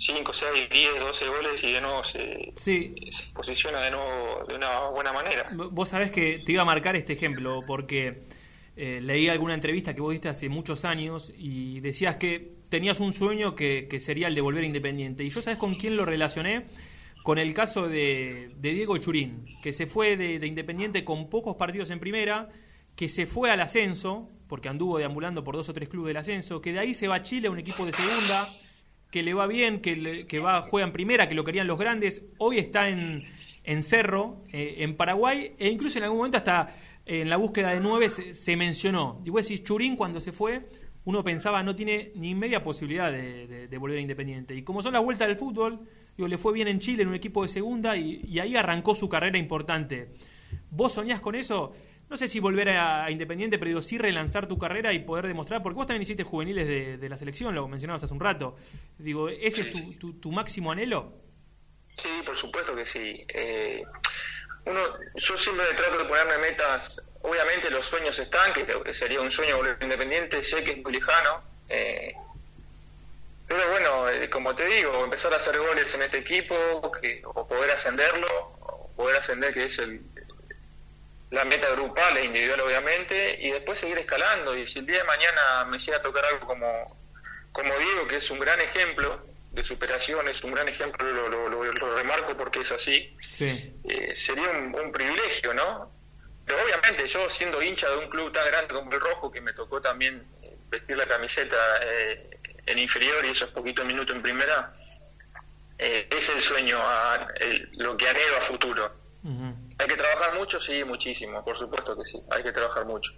[0.00, 2.94] 5, 6, 10, 12 goles y de nuevo se, Sí.
[3.10, 5.50] se posiciona de nuevo de una buena manera.
[5.52, 8.22] Vos sabés que te iba a marcar este ejemplo porque
[8.76, 13.12] eh, leí alguna entrevista que vos diste hace muchos años y decías que tenías un
[13.12, 15.22] sueño que, que sería el de volver a Independiente.
[15.22, 16.66] Y yo sabés con quién lo relacioné?
[17.22, 21.56] Con el caso de, de Diego Churín, que se fue de, de Independiente con pocos
[21.56, 22.48] partidos en primera,
[22.96, 26.62] que se fue al ascenso, porque anduvo deambulando por dos o tres clubes del ascenso,
[26.62, 28.48] que de ahí se va a Chile a un equipo de segunda,
[29.10, 31.78] que le va bien, que, le- que va juega en primera, que lo querían los
[31.78, 32.22] grandes.
[32.38, 33.22] Hoy está en,
[33.64, 36.74] en Cerro, eh, en Paraguay, e incluso en algún momento hasta
[37.06, 39.20] en la búsqueda de nueve se, mencionó.
[39.24, 40.68] Y vos decís, Churín cuando se fue,
[41.04, 44.54] uno pensaba no tiene ni media posibilidad de, de- de volver a Independiente.
[44.54, 45.80] Y como son las vueltas del fútbol,
[46.16, 48.94] digo, le fue bien en Chile en un equipo de segunda y, y ahí arrancó
[48.94, 50.10] su carrera importante.
[50.70, 51.72] ¿Vos soñás con eso?
[52.10, 55.26] No sé si volver a, a Independiente, pero digo, sí relanzar tu carrera y poder
[55.28, 58.56] demostrar, porque vos también hiciste juveniles de, de la selección, lo mencionabas hace un rato.
[58.98, 61.12] Digo, ¿ese es tu, tu- tu máximo anhelo?
[61.94, 63.24] Sí, por supuesto que sí.
[63.28, 63.84] Eh,
[64.66, 64.80] uno,
[65.14, 67.00] yo siempre trato de ponerme metas.
[67.22, 70.82] Obviamente los sueños están, que creo que sería un sueño volver independiente, sé que es
[70.82, 71.42] muy lejano.
[71.68, 72.12] eh,
[73.46, 76.54] pero bueno, eh, como te digo, empezar a hacer goles en este equipo,
[77.00, 78.26] que, o poder ascenderlo,
[78.60, 80.00] o poder ascender, que es el,
[81.30, 84.56] la meta grupal e individual obviamente, y después seguir escalando.
[84.56, 86.86] Y si el día de mañana me llega a tocar algo como,
[87.52, 91.48] como Diego, que es un gran ejemplo de superación, es un gran ejemplo, lo, lo-
[91.48, 93.72] lo- lo remarco porque es así, Sí.
[93.88, 95.92] eh, sería un, un privilegio, ¿no?
[96.46, 99.52] Pero obviamente yo siendo hincha de un club tan grande como el Rojo, que me
[99.52, 104.72] tocó también eh, vestir la camiseta eh, en inferior y esos poquitos minutos en primera,
[105.78, 108.94] eh, es el sueño, a- el- lo que anhelo a futuro.
[109.80, 110.60] ¿Hay que trabajar mucho?
[110.60, 113.14] Sí, muchísimo, por supuesto que sí, hay que trabajar mucho.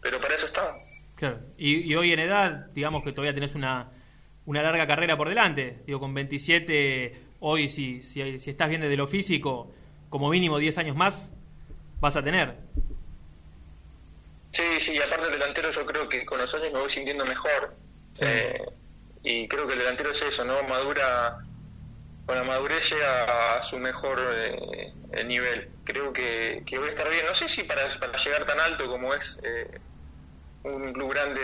[0.00, 0.80] Pero para eso estamos.
[1.16, 1.40] Claro.
[1.58, 3.90] Y, y hoy en edad, digamos que todavía tenés una,
[4.44, 5.82] una larga carrera por delante.
[5.84, 9.72] Digo, con 27, hoy si, si, si estás bien desde lo físico,
[10.08, 11.28] como mínimo 10 años más,
[11.98, 12.54] vas a tener.
[14.52, 17.26] Sí, sí, y aparte el delantero yo creo que con los años me voy sintiendo
[17.26, 17.74] mejor.
[18.20, 18.64] Eh,
[19.24, 20.62] y creo que el delantero es eso, ¿no?
[20.62, 21.38] Madura,
[22.26, 25.70] con la madurez llega a su mejor eh, eh, nivel.
[25.84, 27.24] Creo que, que voy a estar bien.
[27.24, 29.80] No sé si para, llegar tan alto como es eh,
[30.64, 31.40] un club grande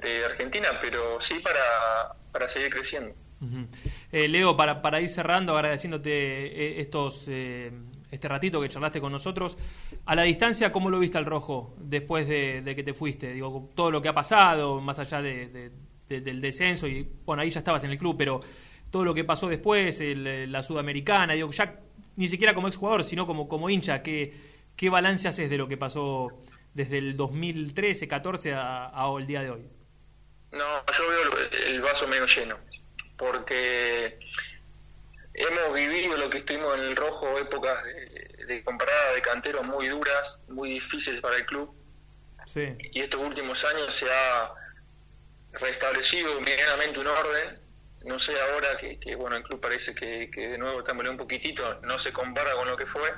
[0.00, 3.12] de, Argentina, pero sí para, para seguir creciendo.
[3.40, 3.66] Ujú.
[4.12, 7.26] Eh, Leo, para, para ir cerrando, agradeciéndote eh, estos
[8.14, 9.58] este ratito que charlaste con nosotros,
[10.06, 13.32] a la distancia, ¿cómo lo viste al rojo después de, de que te fuiste?
[13.32, 15.72] Digo, todo lo que ha pasado, más allá de-
[16.08, 18.38] del descenso, y bueno, ahí ya estabas en el club, pero
[18.94, 21.80] todo lo que pasó después, el- la sudamericana, digo, ya
[22.14, 24.32] ni siquiera como exjugador, sino como, como hincha, ¿qué,
[24.76, 26.28] ¿qué balance haces de lo que pasó
[26.74, 29.66] desde el 2013, 14 a, a el día de hoy?
[30.52, 32.56] No, yo veo el- vaso medio lleno,
[33.16, 34.16] porque
[35.34, 39.88] hemos vivido lo que estuvimos en el rojo, épocas de, de comparada de canteros muy
[39.88, 41.74] duras, muy difíciles para el club,
[42.46, 42.76] Sí.
[42.92, 44.52] y estos últimos años se ha
[45.54, 47.63] restablecido medianamente un orden.
[48.04, 51.18] No sé ahora que, que, bueno, el club parece que, que de nuevo tambaleó un
[51.18, 53.08] poquitito, no se compara con lo que fue,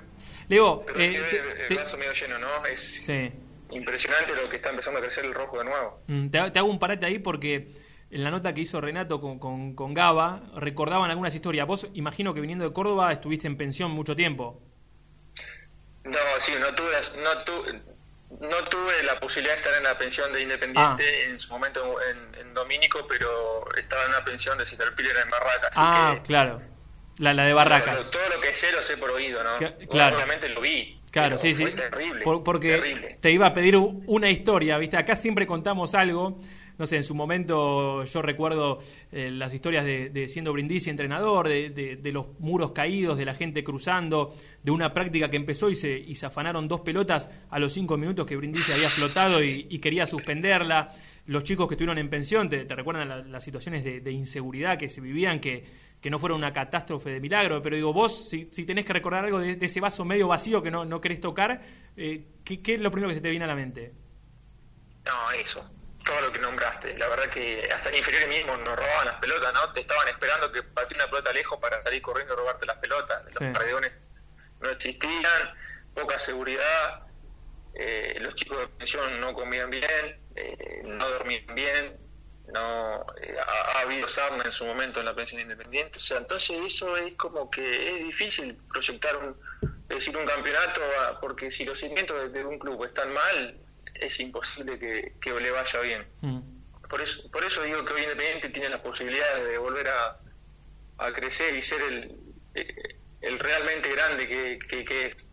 [0.49, 1.31] Leo, pero eh, que ver
[1.69, 2.65] te- el vaso medio lleno, ¿no?
[2.67, 3.33] Es sí.
[3.71, 6.01] impresionante lo que está empezando a crecer el rojo de nuevo.
[6.07, 7.73] Mm, Te, te hago un parate ahí porque
[8.11, 11.67] en la nota que hizo Renato con, con, con Gaba recordaban algunas historias.
[11.67, 14.63] Vos, imagino que viniendo de Córdoba estuviste en pensión mucho tiempo.
[16.05, 16.93] No, sí, no tuve,
[17.23, 17.96] no, tu-
[18.31, 22.35] no tuve la posibilidad de estar en la pensión de Independiente en su momento en,
[22.41, 25.71] en Domínico, pero estaba en una pensión de Citarpiller en Barracas.
[25.77, 26.61] ah, que claro.
[27.19, 28.05] La, la de todo, Barracas.
[28.05, 29.57] lo- todo lo que sé lo sé por oído, ¿no?
[29.59, 30.17] Que- claro.
[30.17, 31.01] Obviamente lo vi.
[31.11, 31.77] Claro, sí, fue sí.
[31.77, 32.23] terrible.
[32.23, 33.19] Por- porque terrible.
[33.23, 34.99] te iba a pedir una historia, ¿viste?
[34.99, 36.39] Acá siempre contamos algo.
[36.79, 38.81] No sé, en su momento yo recuerdo
[39.11, 43.25] eh, las historias de, de siendo Brindisi entrenador, de, de- de los muros caídos, de
[43.25, 47.31] la gente cruzando, de una práctica que empezó y se, y se afanaron dos pelotas
[47.49, 50.93] a los cinco minutos que Brindisi había explotado y, quería suspenderla.
[51.27, 55.01] Los chicos que estuvieron en pensión, ¿te, recuerdan la- las situaciones de, inseguridad que se
[55.01, 55.65] vivían, que,
[56.01, 57.63] que no fueron una catástrofe de milagro?
[57.63, 60.63] Pero digo, vos, si, si tenés que recordar algo de, de ese vaso medio vacío
[60.63, 61.63] que no, no querés tocar,
[61.97, 63.93] eh, ¿qué, ¿qué es lo primero que se te viene a la mente?
[65.05, 65.65] No, eso.
[66.07, 66.97] Todo lo que nombraste.
[66.97, 69.73] La verdad que hasta en inferiores mismos nos robaban las pelotas, ¿no?
[69.73, 73.25] Te estaban esperando que pateé una pelota lejos para salir corriendo y robarte las pelotas.
[73.25, 73.45] Los Sí.
[73.53, 73.93] paredones
[74.61, 75.51] no existían,
[75.95, 77.03] poca seguridad,
[77.75, 81.99] eh, los chicos de pensión no comían bien, eh, no dormían bien,
[82.47, 85.99] no eh, ha, ha habido sarna en su momento en la pensión independiente.
[85.99, 89.37] O sea, entonces eso es como que es difícil proyectar un,
[89.89, 93.61] decir un campeonato, a- porque si los cimientos de, de un club están mal,
[94.01, 96.03] es imposible que, que le vaya bien.
[96.89, 100.19] Por eso, por eso digo que hoy Independiente tiene la posibilidad de volver a,
[100.99, 102.17] a crecer y ser el,
[102.55, 105.29] eh, el realmente grande que, que, que es.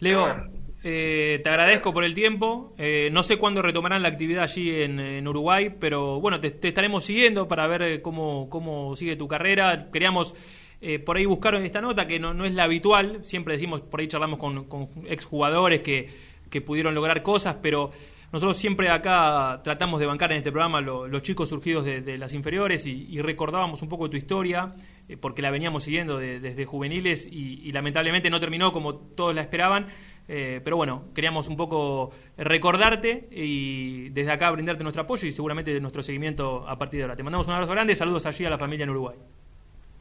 [0.00, 0.50] Leo,
[0.82, 2.74] eh, te agradezco por el tiempo.
[2.76, 6.68] Eh, no sé cuándo retomarán la actividad allí en, en Uruguay, pero bueno, te, te
[6.68, 9.90] estaremos siguiendo para ver cómo, cómo sigue tu carrera.
[9.92, 10.34] Queríamos
[10.80, 13.24] eh, por ahí buscar esta nota, que no, no es la habitual.
[13.24, 17.90] Siempre decimos, por ahí charlamos con, con exjugadores que, que pudieron lograr cosas, pero
[18.32, 22.32] nosotros siempre acá tratamos de bancar en este programa lo- los chicos surgidos de, las
[22.32, 24.74] inferiores y, recordábamos un poco tu historia,
[25.08, 29.34] eh, porque la veníamos siguiendo de- desde juveniles y, y lamentablemente no terminó como todos
[29.34, 29.86] la esperaban.
[30.28, 35.80] Eh, pero bueno, queríamos un poco recordarte y desde acá brindarte nuestro apoyo y seguramente
[35.80, 37.16] nuestro seguimiento a partir de ahora.
[37.16, 39.16] Te mandamos un abrazo grande, saludos allí a la familia en Uruguay.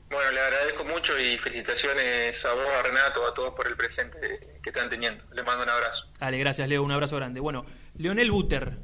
[0.10, 4.18] Bueno, le agradezco mucho y felicitaciones a vos, a Renato, a todos por el presente
[4.62, 5.24] que están teniendo.
[5.34, 6.08] Les mando un abrazo.
[6.20, 7.40] Dale, gracias Leo, un abrazo grande.
[7.40, 7.66] Bueno,
[7.96, 8.78] Leonel Buter.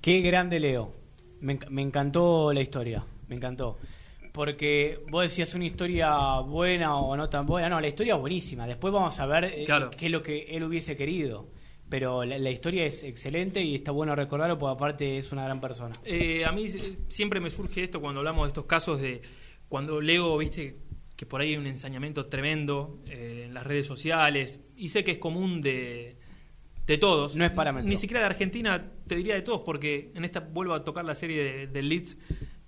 [0.00, 0.94] Qué grande Leo.
[1.40, 3.78] Me, enc- me encantó la historia, me encantó.
[4.32, 7.68] Porque vos decías una historia buena o no tan buena.
[7.68, 8.66] No, la historia es buenísima.
[8.66, 9.90] Después vamos a ver eh, Claro.
[9.90, 11.48] qué es lo que él hubiese querido.
[11.88, 15.60] Pero la, la historia es excelente y está bueno recordarlo porque aparte es una gran
[15.60, 15.92] persona.
[16.04, 16.68] Eh, a mí
[17.08, 19.20] siempre me surge esto cuando hablamos de estos casos de
[19.70, 20.76] cuando leo, viste,
[21.16, 25.12] que por ahí hay un ensañamiento tremendo eh, en las redes sociales y sé que
[25.12, 26.16] es común de,
[26.86, 27.36] de todos.
[27.36, 27.88] No es parámetro.
[27.88, 31.14] Ni siquiera de Argentina, te diría de todos, porque en esta vuelvo a tocar la
[31.14, 32.18] serie de- del Leeds,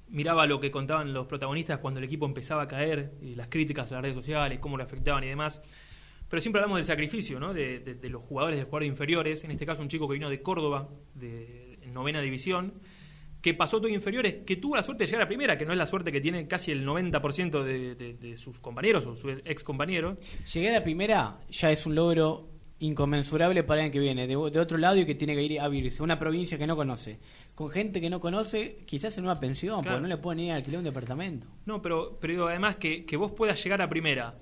[0.09, 3.91] miraba lo que contaban los protagonistas cuando el equipo empezaba a caer y las críticas
[3.91, 5.61] a las redes sociales, cómo lo afectaban y demás.
[6.29, 7.53] Pero siempre hablamos del sacrificio, ¿no?
[7.53, 10.31] De, de- de los jugadores de jugadores inferiores, en este caso un chico que vino
[10.31, 12.75] de Córdoba, de en novena división,
[13.43, 15.79] que pasó todo inferiores, que tuvo la suerte de llegar a primera, que no es
[15.79, 19.63] la suerte que tiene casi el 90% de, de- de sus compañeros o sus ex
[19.65, 20.17] compañeros.
[20.55, 22.49] Llegar a primera ya es un logro
[22.79, 25.69] inconmensurable para alguien que viene de, de otro lado y que tiene que ir a
[25.69, 26.03] vivirse.
[26.03, 27.19] Una provincia que no conoce.
[27.55, 29.99] Con gente que no conoce, quizás en una pensión, Claro.
[29.99, 31.47] porque no le pueden ir a alquilar un departamento.
[31.67, 34.37] No, pero, pero digo, además que, que vos puedas llegar a primera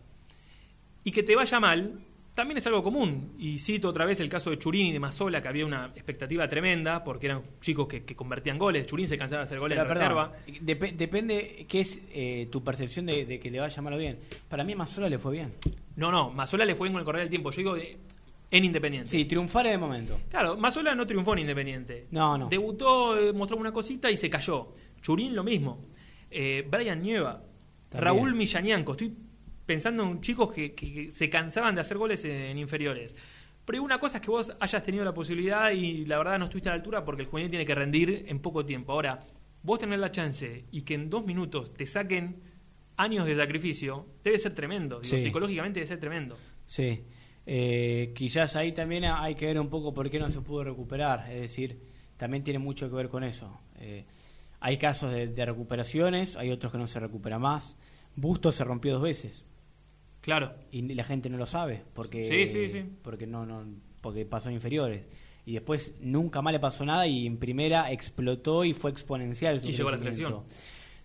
[1.05, 2.01] y que te vaya mal,
[2.35, 3.35] también es algo común.
[3.39, 6.49] Y cito otra vez el caso de Churín y de Mazola, que había una expectativa
[6.49, 8.87] tremenda, porque eran chicos que, que convertían goles.
[8.87, 10.65] Churín se cansaba de hacer goles Pero, en perdón, reserva.
[10.65, 14.19] dep- depende qué es eh, tu percepción de, de que le vaya mal o bien.
[14.49, 15.55] Para mí Mazola le fue bien.
[15.97, 17.51] No, no, Mazola le fue bien con el correr del tiempo.
[17.51, 17.99] Yo digo de-
[18.53, 19.09] en Independiente.
[19.11, 20.19] Sí, triunfar en el momento.
[20.29, 22.07] Claro, Mazola no triunfó en Independiente.
[22.11, 22.49] No, no.
[22.49, 24.75] Debutó, eh, mostró una cosita y se cayó.
[25.01, 25.85] Churín lo mismo.
[26.31, 27.43] Eh, Brian Nieva.
[27.89, 28.05] También.
[28.05, 28.93] Raúl Millanianco.
[28.93, 29.15] Estoy
[29.71, 33.15] pensando en chicos que, se cansaban de hacer goles en inferiores.
[33.65, 36.69] Pero una cosa es que vos hayas tenido la posibilidad y la verdad no estuviste
[36.69, 38.91] a la altura porque el juvenil tiene que rendir en poco tiempo.
[38.91, 39.25] Ahora,
[39.63, 42.43] vos tener la chance y que en dos minutos te saquen
[42.97, 44.99] años de sacrificio, debe ser tremendo.
[44.99, 45.23] Digo, Sí.
[45.23, 46.37] Psicológicamente debe ser tremendo.
[46.67, 47.05] Sí.
[47.47, 51.31] Eh, quizás ahí también hay que ver un poco por qué no se pudo recuperar.
[51.31, 51.79] Es decir,
[52.17, 53.57] también tiene mucho que ver con eso.
[53.79, 54.05] Eh,
[54.59, 57.77] hay casos de, de recuperaciones, hay otros que no se recupera más.
[58.17, 59.45] Busto se rompió dos veces.
[60.21, 60.53] Claro.
[60.71, 62.85] Y la gente no lo sabe porque Sí, sí, sí.
[63.03, 63.65] porque no no
[64.01, 65.03] porque pasó en inferiores
[65.47, 69.69] y después nunca más le pasó nada y en primera explotó y fue exponencial su
[69.69, 70.45] Y llegó a la crecimiento.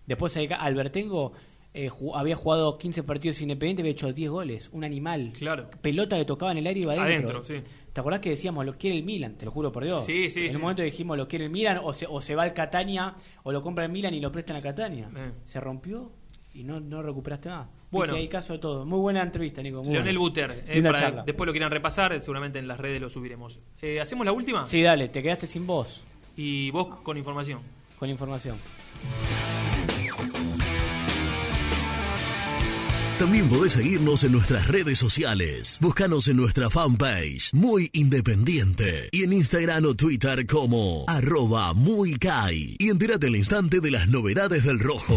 [0.06, 1.32] Después Albertengo
[1.74, 5.32] eh, había jugado 15 partidos independientes, había hecho 10 goles, un animal.
[5.36, 5.68] Claro.
[5.82, 7.38] Pelota que tocaba en el aire y iba adentro.
[7.38, 7.62] Adentro, sí.
[7.92, 9.36] ¿Te acordás que decíamos lo quiere el Milan?
[9.36, 10.04] Te lo juro por Dios.
[10.06, 10.56] Sí, sí, En sí.
[10.56, 13.52] un momento dijimos lo quiere el Milan o se, o se va al Catania o
[13.52, 15.10] lo compra el Milan y lo prestan a Catania.
[15.16, 15.32] Eh.
[15.44, 16.12] Se rompió
[16.56, 17.68] y no, no recuperaste nada.
[17.90, 18.14] Bueno.
[18.14, 18.86] Viste, hay caso de todo.
[18.86, 19.82] Muy buena entrevista, Nico.
[19.82, 20.28] muy Leonel buena.
[20.50, 23.58] Buter, eh, para después lo quieran repasar, seguramente en las redes lo subiremos.
[23.82, 24.66] Eh, ¿Hacemos la última?
[24.66, 26.02] Sí, dale, te quedaste sin voz.
[26.36, 27.60] Y vos con información.
[27.98, 28.56] Con información.
[33.18, 35.78] También podés seguirnos en nuestras redes sociales.
[35.80, 39.08] Búscanos en nuestra fanpage, Muy Independiente.
[39.10, 42.76] Y en Instagram o Twitter como arroba muy Kai.
[42.78, 45.16] Y entérate al instante de las novedades del rojo.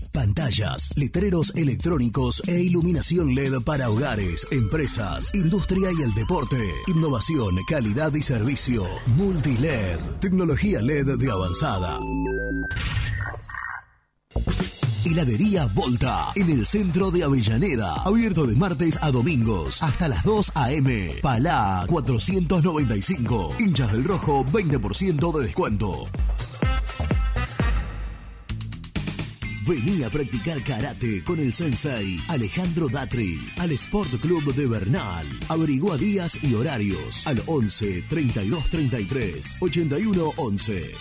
[0.11, 6.57] Pantallas, letreros electrónicos e iluminación LED para hogares, empresas, industria y el deporte.
[6.87, 8.85] Innovación, calidad y servicio.
[9.15, 11.99] Multiled, tecnología LED de avanzada.
[15.05, 17.95] Heladería Volta, en el centro de Avellaneda.
[18.03, 21.15] Abierto de martes a domingos, hasta las 2 a.m.
[21.21, 23.55] Palá 495.
[23.59, 26.05] Hinchas del Rojo, 20% de descuento.
[29.71, 35.25] Vení a practicar karate con el sensei Alejandro Datri al Sport Club de Bernal.
[35.47, 40.91] Averigua días y horarios al 11 32 33 81 11.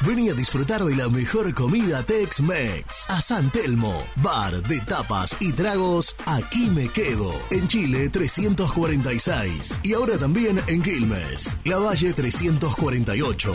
[0.00, 3.06] Vení a disfrutar de la mejor comida Tex-Mex.
[3.08, 7.32] A San Telmo, bar de tapas y tragos, aquí me quedo.
[7.50, 13.54] En Chile 346 y ahora también en Quilmes, La Valle 348.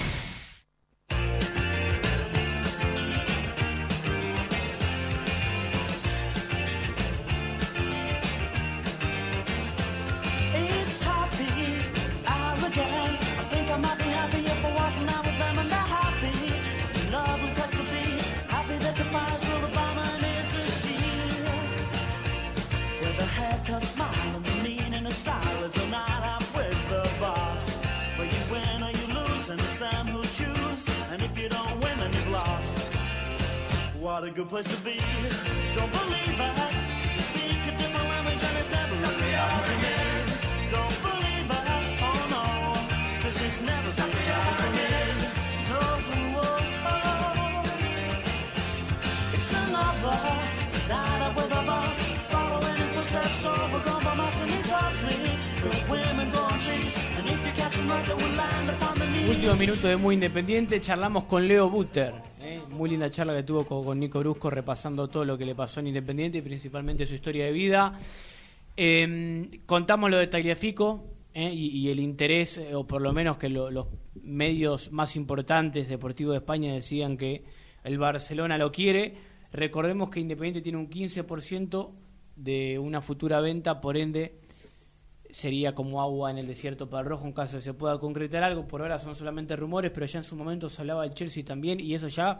[34.11, 34.99] What a good place to be.
[35.73, 36.90] Don't believe it.
[59.29, 62.13] Último minuto de Muy Independiente, charlamos con Leo Butter.
[62.41, 62.59] ¿eh?
[62.69, 65.87] Muy linda charla que tuvo con, Nico Brusco repasando todo lo que le pasó en
[65.87, 67.97] Independiente y principalmente su historia de vida.
[68.77, 71.51] Eh, contamos lo de Tagliafico ¿eh?
[71.53, 73.87] y, el interés, eh, o por lo menos que lo- los
[74.21, 77.43] medios más importantes deportivos de España decían que
[77.83, 79.15] el Barcelona lo quiere.
[79.53, 81.89] Recordemos que Independiente tiene un 15%
[82.35, 84.39] de una futura venta, por ende
[85.31, 88.43] sería como agua en el desierto para el rojo en caso de se pueda concretar
[88.43, 88.67] algo.
[88.67, 91.79] Por ahora son solamente rumores, pero ya en su momento se hablaba del Chelsea también
[91.79, 92.39] y eso ya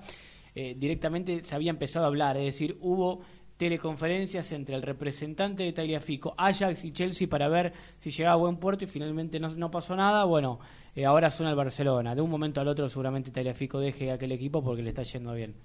[0.53, 2.37] eh, directamente se había empezado a hablar.
[2.37, 3.21] Es decir, hubo
[3.57, 8.57] teleconferencias entre el representante de Tagliafico, Ajax y Chelsea para ver si llegaba a buen
[8.57, 10.23] puerto y finalmente no, no pasó nada.
[10.25, 10.59] Bueno,
[10.95, 12.15] eh, ahora suena el Barcelona.
[12.15, 15.55] De un momento al otro seguramente Tagliafico deje aquel equipo porque le está yendo bien.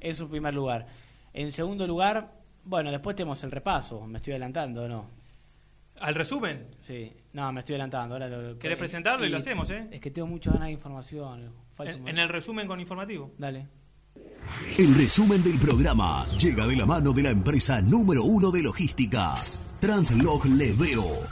[0.00, 0.86] En su primer lugar.
[1.32, 2.32] En segundo lugar,
[2.64, 4.06] bueno, después tenemos el repaso.
[4.06, 5.25] Me estoy adelantando, ¿o ¿no?
[6.00, 6.66] ¿Al resumen?
[6.80, 8.14] Sí, no, me estoy adelantando.
[8.14, 9.88] Ahora lo, ¿Querés presentarlo y lo hacemos, eh?
[9.90, 11.52] Es que tengo muchas ganas de información.
[11.78, 13.32] En, el resumen con informativo.
[13.38, 13.66] Dale.
[14.78, 19.34] El resumen del programa llega de la mano de la empresa número uno de logística,
[19.80, 21.22] Translog Leveo.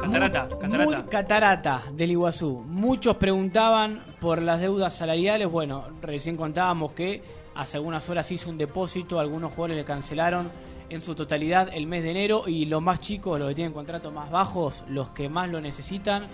[0.00, 0.84] Catarata, catarata.
[0.84, 2.64] Muy catarata del Iguazú.
[2.66, 5.50] Muchos preguntaban por las deudas salariales.
[5.50, 7.22] Bueno, recién contábamos que
[7.54, 9.18] hace algunas horas hizo un depósito.
[9.18, 10.48] Algunos jugadores le cancelaron
[10.90, 12.44] en su totalidad el mes de enero.
[12.46, 16.26] Y los más chicos, los que tienen contratos más bajos, los que más lo necesitan,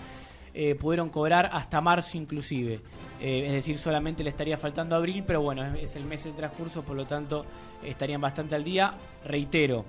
[0.55, 2.81] eh, pudieron cobrar hasta marzo inclusive.
[3.21, 6.33] Eh, es decir, solamente le estaría faltando abril, pero bueno, es, es el mes de
[6.33, 7.47] transcurso, por lo tanto
[7.83, 8.95] estarían bastante al día.
[9.25, 9.85] Reitero,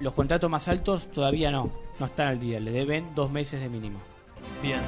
[0.00, 3.68] los contratos más altos todavía no, no están al día, le deben dos meses de
[3.68, 3.98] mínimo.
[4.62, 4.80] Bien.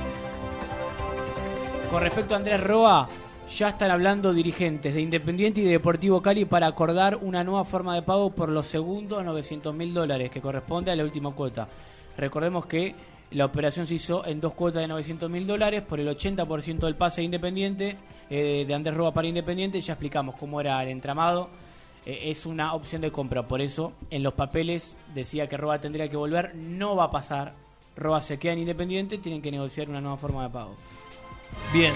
[1.90, 3.08] Con respecto a Andrés Roa,
[3.48, 7.94] ya están hablando dirigentes de Independiente y de Deportivo Cali para acordar una nueva forma
[7.94, 11.68] de pago por los segundos 900 mil dólares que corresponde a la última cuota.
[12.16, 12.94] Recordemos que
[13.30, 16.96] la operación se hizo en dos cuotas de 900 mil dólares por el 80% del
[16.96, 17.96] pase de Independiente,
[18.28, 19.80] eh, de Andrés Roa para Independiente.
[19.80, 21.48] Ya explicamos cómo era el entramado.
[22.04, 26.08] Eh, es una opción de compra, por eso en los papeles decía que Roa tendría
[26.08, 26.54] que volver.
[26.54, 27.54] No va a pasar.
[27.96, 30.74] Roa se queda en Independiente, tienen que negociar una nueva forma de pago.
[31.72, 31.94] Bien.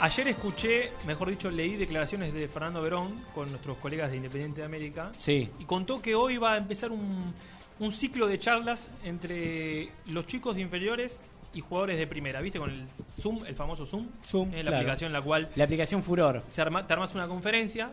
[0.00, 4.66] Ayer escuché, mejor dicho, leí declaraciones de Fernando Verón con nuestros colegas de Independiente de
[4.66, 5.12] América.
[5.18, 5.48] Sí.
[5.58, 7.32] Y contó que hoy va a empezar un,
[7.78, 11.20] un ciclo de charlas entre los chicos de inferiores
[11.54, 12.40] y jugadores de primera.
[12.42, 12.58] ¿Viste?
[12.58, 12.86] Con el
[13.18, 14.08] Zoom, el famoso Zoom.
[14.26, 14.76] Zoom, Eh, la claro.
[14.78, 16.42] aplicación la cual La aplicación Furor.
[16.48, 17.92] se arma, te armas una conferencia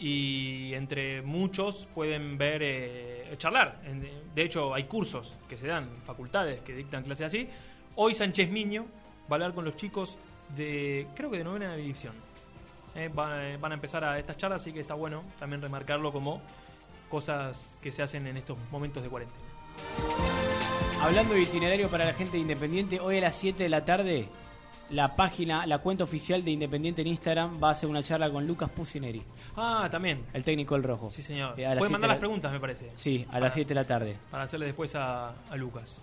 [0.00, 3.80] y entre muchos pueden ver, eh, charlar.
[4.34, 7.46] De hecho, hay cursos que se dan, facultades que dictan clases así.
[7.94, 8.86] Hoy Sánchez Miño
[9.30, 10.18] va a hablar con los chicos
[10.56, 12.14] de, creo que de novena división.
[12.94, 16.12] Eh, van, eh, van a empezar a estas charlas, así que está bueno también remarcarlo
[16.12, 16.42] como
[17.08, 19.40] cosas que se hacen en estos momentos de cuarentena.
[21.00, 24.28] Hablando de itinerario para la gente de Independiente, hoy a las 7 de la tarde,
[24.90, 28.46] la página, la cuenta oficial de Independiente en Instagram va a hacer una charla con
[28.46, 29.22] Lucas Pusineri,
[29.56, 30.24] Ah, también.
[30.32, 31.10] el técnico del Rojo.
[31.10, 31.58] Sí, señor.
[31.58, 32.90] Eh, Pueden mandar las la- preguntas, me parece.
[32.94, 34.16] Sí, a Para- las 7 de la tarde.
[34.30, 36.00] Para hacerle después a, a Lucas.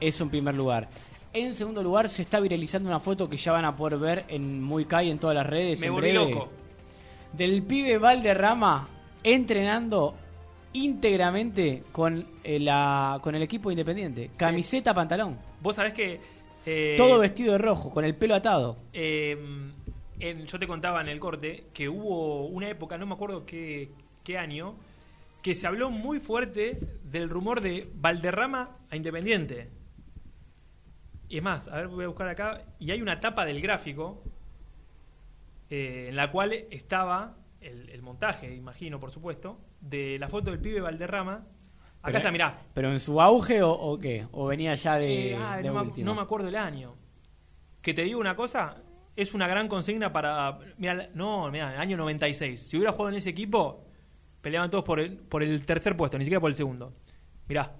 [0.00, 0.88] Eso en primer lugar.
[1.32, 4.62] En segundo lugar, se está viralizando una foto que ya van a poder ver en
[4.62, 5.80] Muy Kai en todas las redes.
[5.80, 6.48] Me en volví breve, loco.
[7.32, 8.88] Del pibe Valderrama
[9.22, 10.14] entrenando
[10.72, 14.30] íntegramente con, eh, la, con el equipo independiente.
[14.36, 15.38] Camiseta, pantalón.
[15.60, 16.20] Vos sabés que...
[16.66, 18.76] eh, Todo vestido de rojo, con el pelo atado.
[18.92, 19.36] Eh,
[20.18, 23.90] en- yo te contaba en el corte que hubo una época, no me acuerdo qué,
[24.24, 24.74] qué año,
[25.42, 29.68] que se habló muy fuerte del rumor de Valderrama a Independiente.
[31.30, 34.22] Y es más, a ver, voy a buscar acá, y hay una tapa del gráfico
[35.70, 40.60] eh, en la cual estaba el, el montaje, imagino, por supuesto, de la foto del
[40.60, 41.34] pibe Valderrama.
[41.34, 41.46] Acá
[42.02, 42.52] Pero- está, mirá.
[42.74, 44.26] ¿Pero en su auge o, o qué?
[44.32, 46.94] ¿O venía ya de, Eh, ah, de no, me, no me acuerdo el año.
[47.82, 48.76] Que te digo una cosa,
[49.16, 50.58] es una gran consigna para.
[50.78, 52.60] Mira, no, mira, el año 96.
[52.60, 53.84] Si hubiera jugado en ese equipo,
[54.40, 56.92] peleaban todos por el, por el tercer puesto, ni siquiera por el segundo.
[57.48, 57.74] Mirá,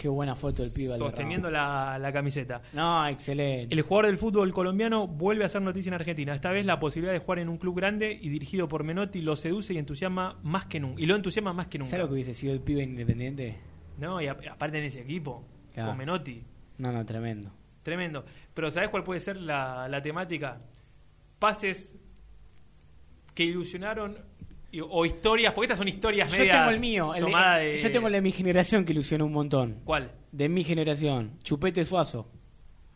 [0.00, 2.62] Qué buena foto del pibe sosteniendo la, la camiseta.
[2.72, 3.74] No, excelente.
[3.74, 6.34] El jugador del fútbol colombiano vuelve a hacer noticia en Argentina.
[6.34, 9.36] Esta vez la posibilidad de jugar en un club grande y dirigido por Menotti lo
[9.36, 11.02] seduce y entusiasma más que nunca.
[11.02, 11.90] Y lo entusiasma más que nunca.
[11.90, 13.58] ¿Sabes lo que hubiese sido el pibe independiente?
[13.98, 15.44] No, y a- aparte en ese equipo,
[15.74, 15.90] Claro.
[15.90, 16.42] con Menotti.
[16.78, 17.50] No, no, tremendo.
[17.82, 18.24] Tremendo.
[18.54, 20.62] Pero ¿sabes cuál puede ser la, la temática?
[21.38, 21.94] Pases
[23.34, 24.16] que ilusionaron
[24.88, 27.14] o historias, porque estas son historias Yo medias tengo el mío.
[27.14, 29.80] el de- Yo tengo el de mi generación que ilusionó un montón.
[29.84, 30.12] ¿Cuál?
[30.32, 31.38] De mi generación.
[31.42, 32.30] Chupete Suazo.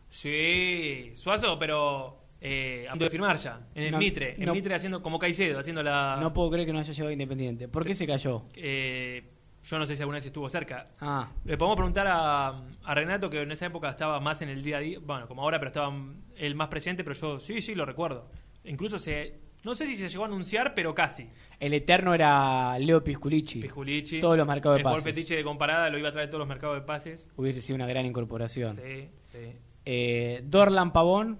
[0.08, 3.60] Sí, Suazo, pero eh, a punto de firmar ya.
[3.74, 4.34] En el No, Mitre.
[4.38, 4.52] En no.
[4.54, 6.18] Mitre haciendo como Caicedo, haciendo la...
[6.20, 7.66] No puedo creer que no haya llegado Independiente.
[7.68, 8.40] ¿Por qué se cayó?
[8.56, 9.30] eh,
[9.64, 10.88] yo no sé si alguna vez estuvo cerca.
[11.00, 12.48] Ah, Le podemos preguntar a,
[12.84, 15.40] a Renato, que en esa época estaba más en el día a día, bueno, como
[15.40, 15.90] ahora, pero estaba
[16.36, 18.28] el más presente, pero yo sí, sí, lo recuerdo.
[18.64, 21.28] Incluso se, no sé si se llegó a anunciar, pero casi.
[21.60, 23.60] el eterno era Leo Pisculici.
[23.60, 24.20] Pisculici.
[24.20, 25.04] Todos los mercados de El pases.
[25.04, 27.28] fetiche de comparada lo iba a traer todos los mercados de pases.
[27.36, 28.76] Hubiese sido una gran incorporación.
[28.76, 29.52] Sí, sí.
[29.84, 31.38] Eh, Dorlan Pavón.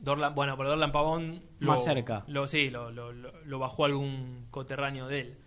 [0.00, 1.42] Dorlan, bueno, pero Dorlan Pavón...
[1.58, 2.22] Más cerca.
[2.28, 5.38] Lo, sí, lo, lo, lo- lo bajó algún coterráneo de él.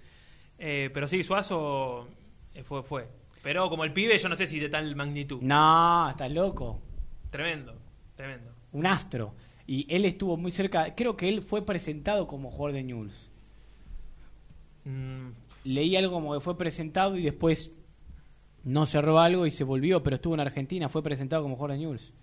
[0.59, 2.07] Eh, pero sí, Suazo
[2.53, 3.07] eh, fue, fue.
[3.43, 5.41] Pero como el pibe, yo no sé si de tal magnitud.
[5.41, 6.81] No, estás loco.
[7.29, 7.75] Tremendo,
[8.15, 8.51] tremendo.
[8.73, 9.33] Un astro.
[9.73, 10.93] Y él estuvo muy cerca.
[10.95, 13.31] Creo que él fue presentado como jugador de News.
[14.83, 15.29] Mm,
[15.63, 17.71] Leí algo como que fue presentado y después
[18.63, 20.89] no cerró algo y se volvió, pero estuvo en Argentina.
[20.89, 22.13] Fue presentado como jugador de News.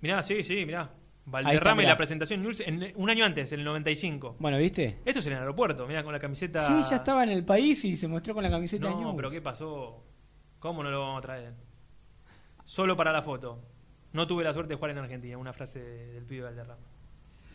[0.00, 0.90] Mirá, sí, sí, mirá.
[1.24, 4.36] Valderrama y la presentación en News en- un año antes, en el 95.
[4.38, 4.98] Bueno, ¿viste?
[5.04, 6.60] Esto es en el aeropuerto, mirá, con la camiseta...
[6.60, 9.14] Sí, ya estaba en el país y se mostró con la camiseta de No, News.
[9.16, 10.02] pero ¿qué pasó?
[10.58, 11.54] ¿Cómo no lo vamos a traer?
[12.64, 13.60] Solo para la foto.
[14.12, 16.82] No tuve la suerte de jugar en Argentina, una frase de- del pibe Valderrama.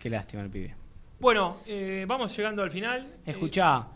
[0.07, 0.73] Qué lástima el pibe.
[1.19, 3.15] Bueno, eh, vamos llegando al final.
[3.25, 3.87] Escuchá,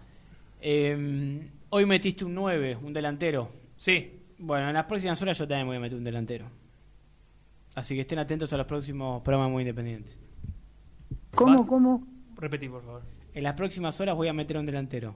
[0.59, 3.49] eh, hoy metiste un 9, un delantero.
[3.77, 4.19] Sí.
[4.37, 6.47] Bueno, en las próximas horas yo también voy a meter un delantero.
[7.75, 10.17] Así que estén atentos a los próximos programas muy independientes.
[11.33, 12.05] ¿Cómo, cómo?
[12.35, 13.03] Repetí, por favor.
[13.33, 15.15] En las próximas horas voy a meter un delantero.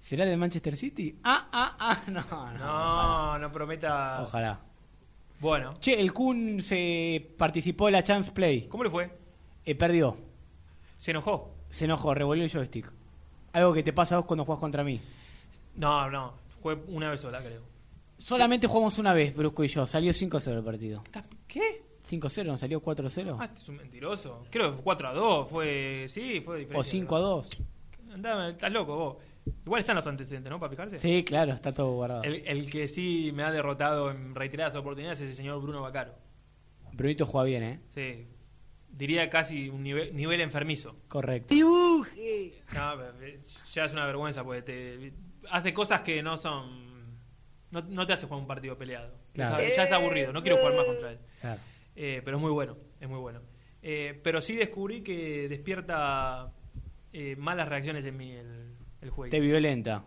[0.00, 1.20] ¿Será del Manchester City?
[1.22, 2.58] Ah, ah, ah, no, no.
[2.58, 4.22] No, no prometa.
[4.22, 4.58] Ojalá.
[5.38, 8.66] Bueno, Che, el Kun se participó de la Chance Play.
[8.66, 9.21] ¿cómo le fue?
[9.64, 10.16] Eh, perdió.
[10.98, 11.54] ¿Se enojó?
[11.70, 12.90] Se enojó, revolvió el joystick.
[13.52, 15.00] Algo que te pasa a vos cuando jugás contra mí.
[15.76, 16.34] No, no.
[16.62, 17.62] Fue una vez sola, creo.
[18.18, 19.86] Solamente jugamos una vez, Brusco y yo.
[19.86, 21.02] Salió 5-0 el partido.
[21.46, 21.82] ¿Qué?
[22.08, 23.36] 5-0, ¿no salió 4-0?
[23.38, 24.44] Ah, este es un mentiroso.
[24.50, 25.48] Creo que fue 4 a 2.
[25.50, 26.06] Fue.
[26.08, 26.76] Sí, fue diferente.
[26.78, 27.62] o 5-2.
[28.12, 29.16] Andá, estás loco vos.
[29.66, 30.60] Igual están los antecedentes, ¿no?
[30.60, 30.98] Para fijarse.
[31.00, 32.22] Sí, claro, está todo guardado.
[32.22, 36.14] El, el que sí me ha derrotado en reiteradas oportunidades es el señor Bruno Bacaro.
[36.92, 37.80] Brunito juega bien, ¿eh?
[37.90, 38.26] Sí.
[38.92, 40.96] Diría casi un nivel, nivel enfermizo.
[41.08, 41.54] Correcto.
[41.54, 42.62] Dibuje.
[42.74, 43.38] No, pero
[43.72, 45.12] ya es una vergüenza porque te
[45.50, 47.18] hace cosas que no son.
[47.70, 49.14] No, no te hace jugar un partido peleado.
[49.32, 49.62] Claro.
[49.62, 51.18] Ya, ya es aburrido, no quiero jugar más contra él.
[51.40, 51.60] Claro.
[51.96, 53.40] Eh, pero es muy bueno, es muy bueno.
[53.82, 56.52] Eh, pero sí descubrí que despierta
[57.12, 59.30] eh, malas reacciones en mí el, el juego.
[59.30, 60.04] Te violenta.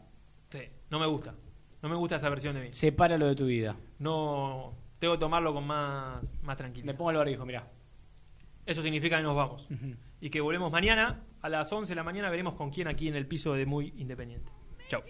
[0.50, 1.36] Sí, no me gusta.
[1.82, 2.70] No me gusta esa versión de mí.
[2.72, 3.76] Sepáralo de tu vida.
[4.00, 4.76] No.
[5.00, 6.94] Tengo que tomarlo con más, más tranquilidad.
[6.94, 7.68] Me pongo el barbijo, mirá.
[8.66, 9.68] Eso significa que nos vamos.
[10.22, 12.30] Y que volvemos mañana a las 11 de la mañana.
[12.30, 14.52] Veremos con quién aquí en el piso de Muy Independiente.
[14.88, 15.04] Chao.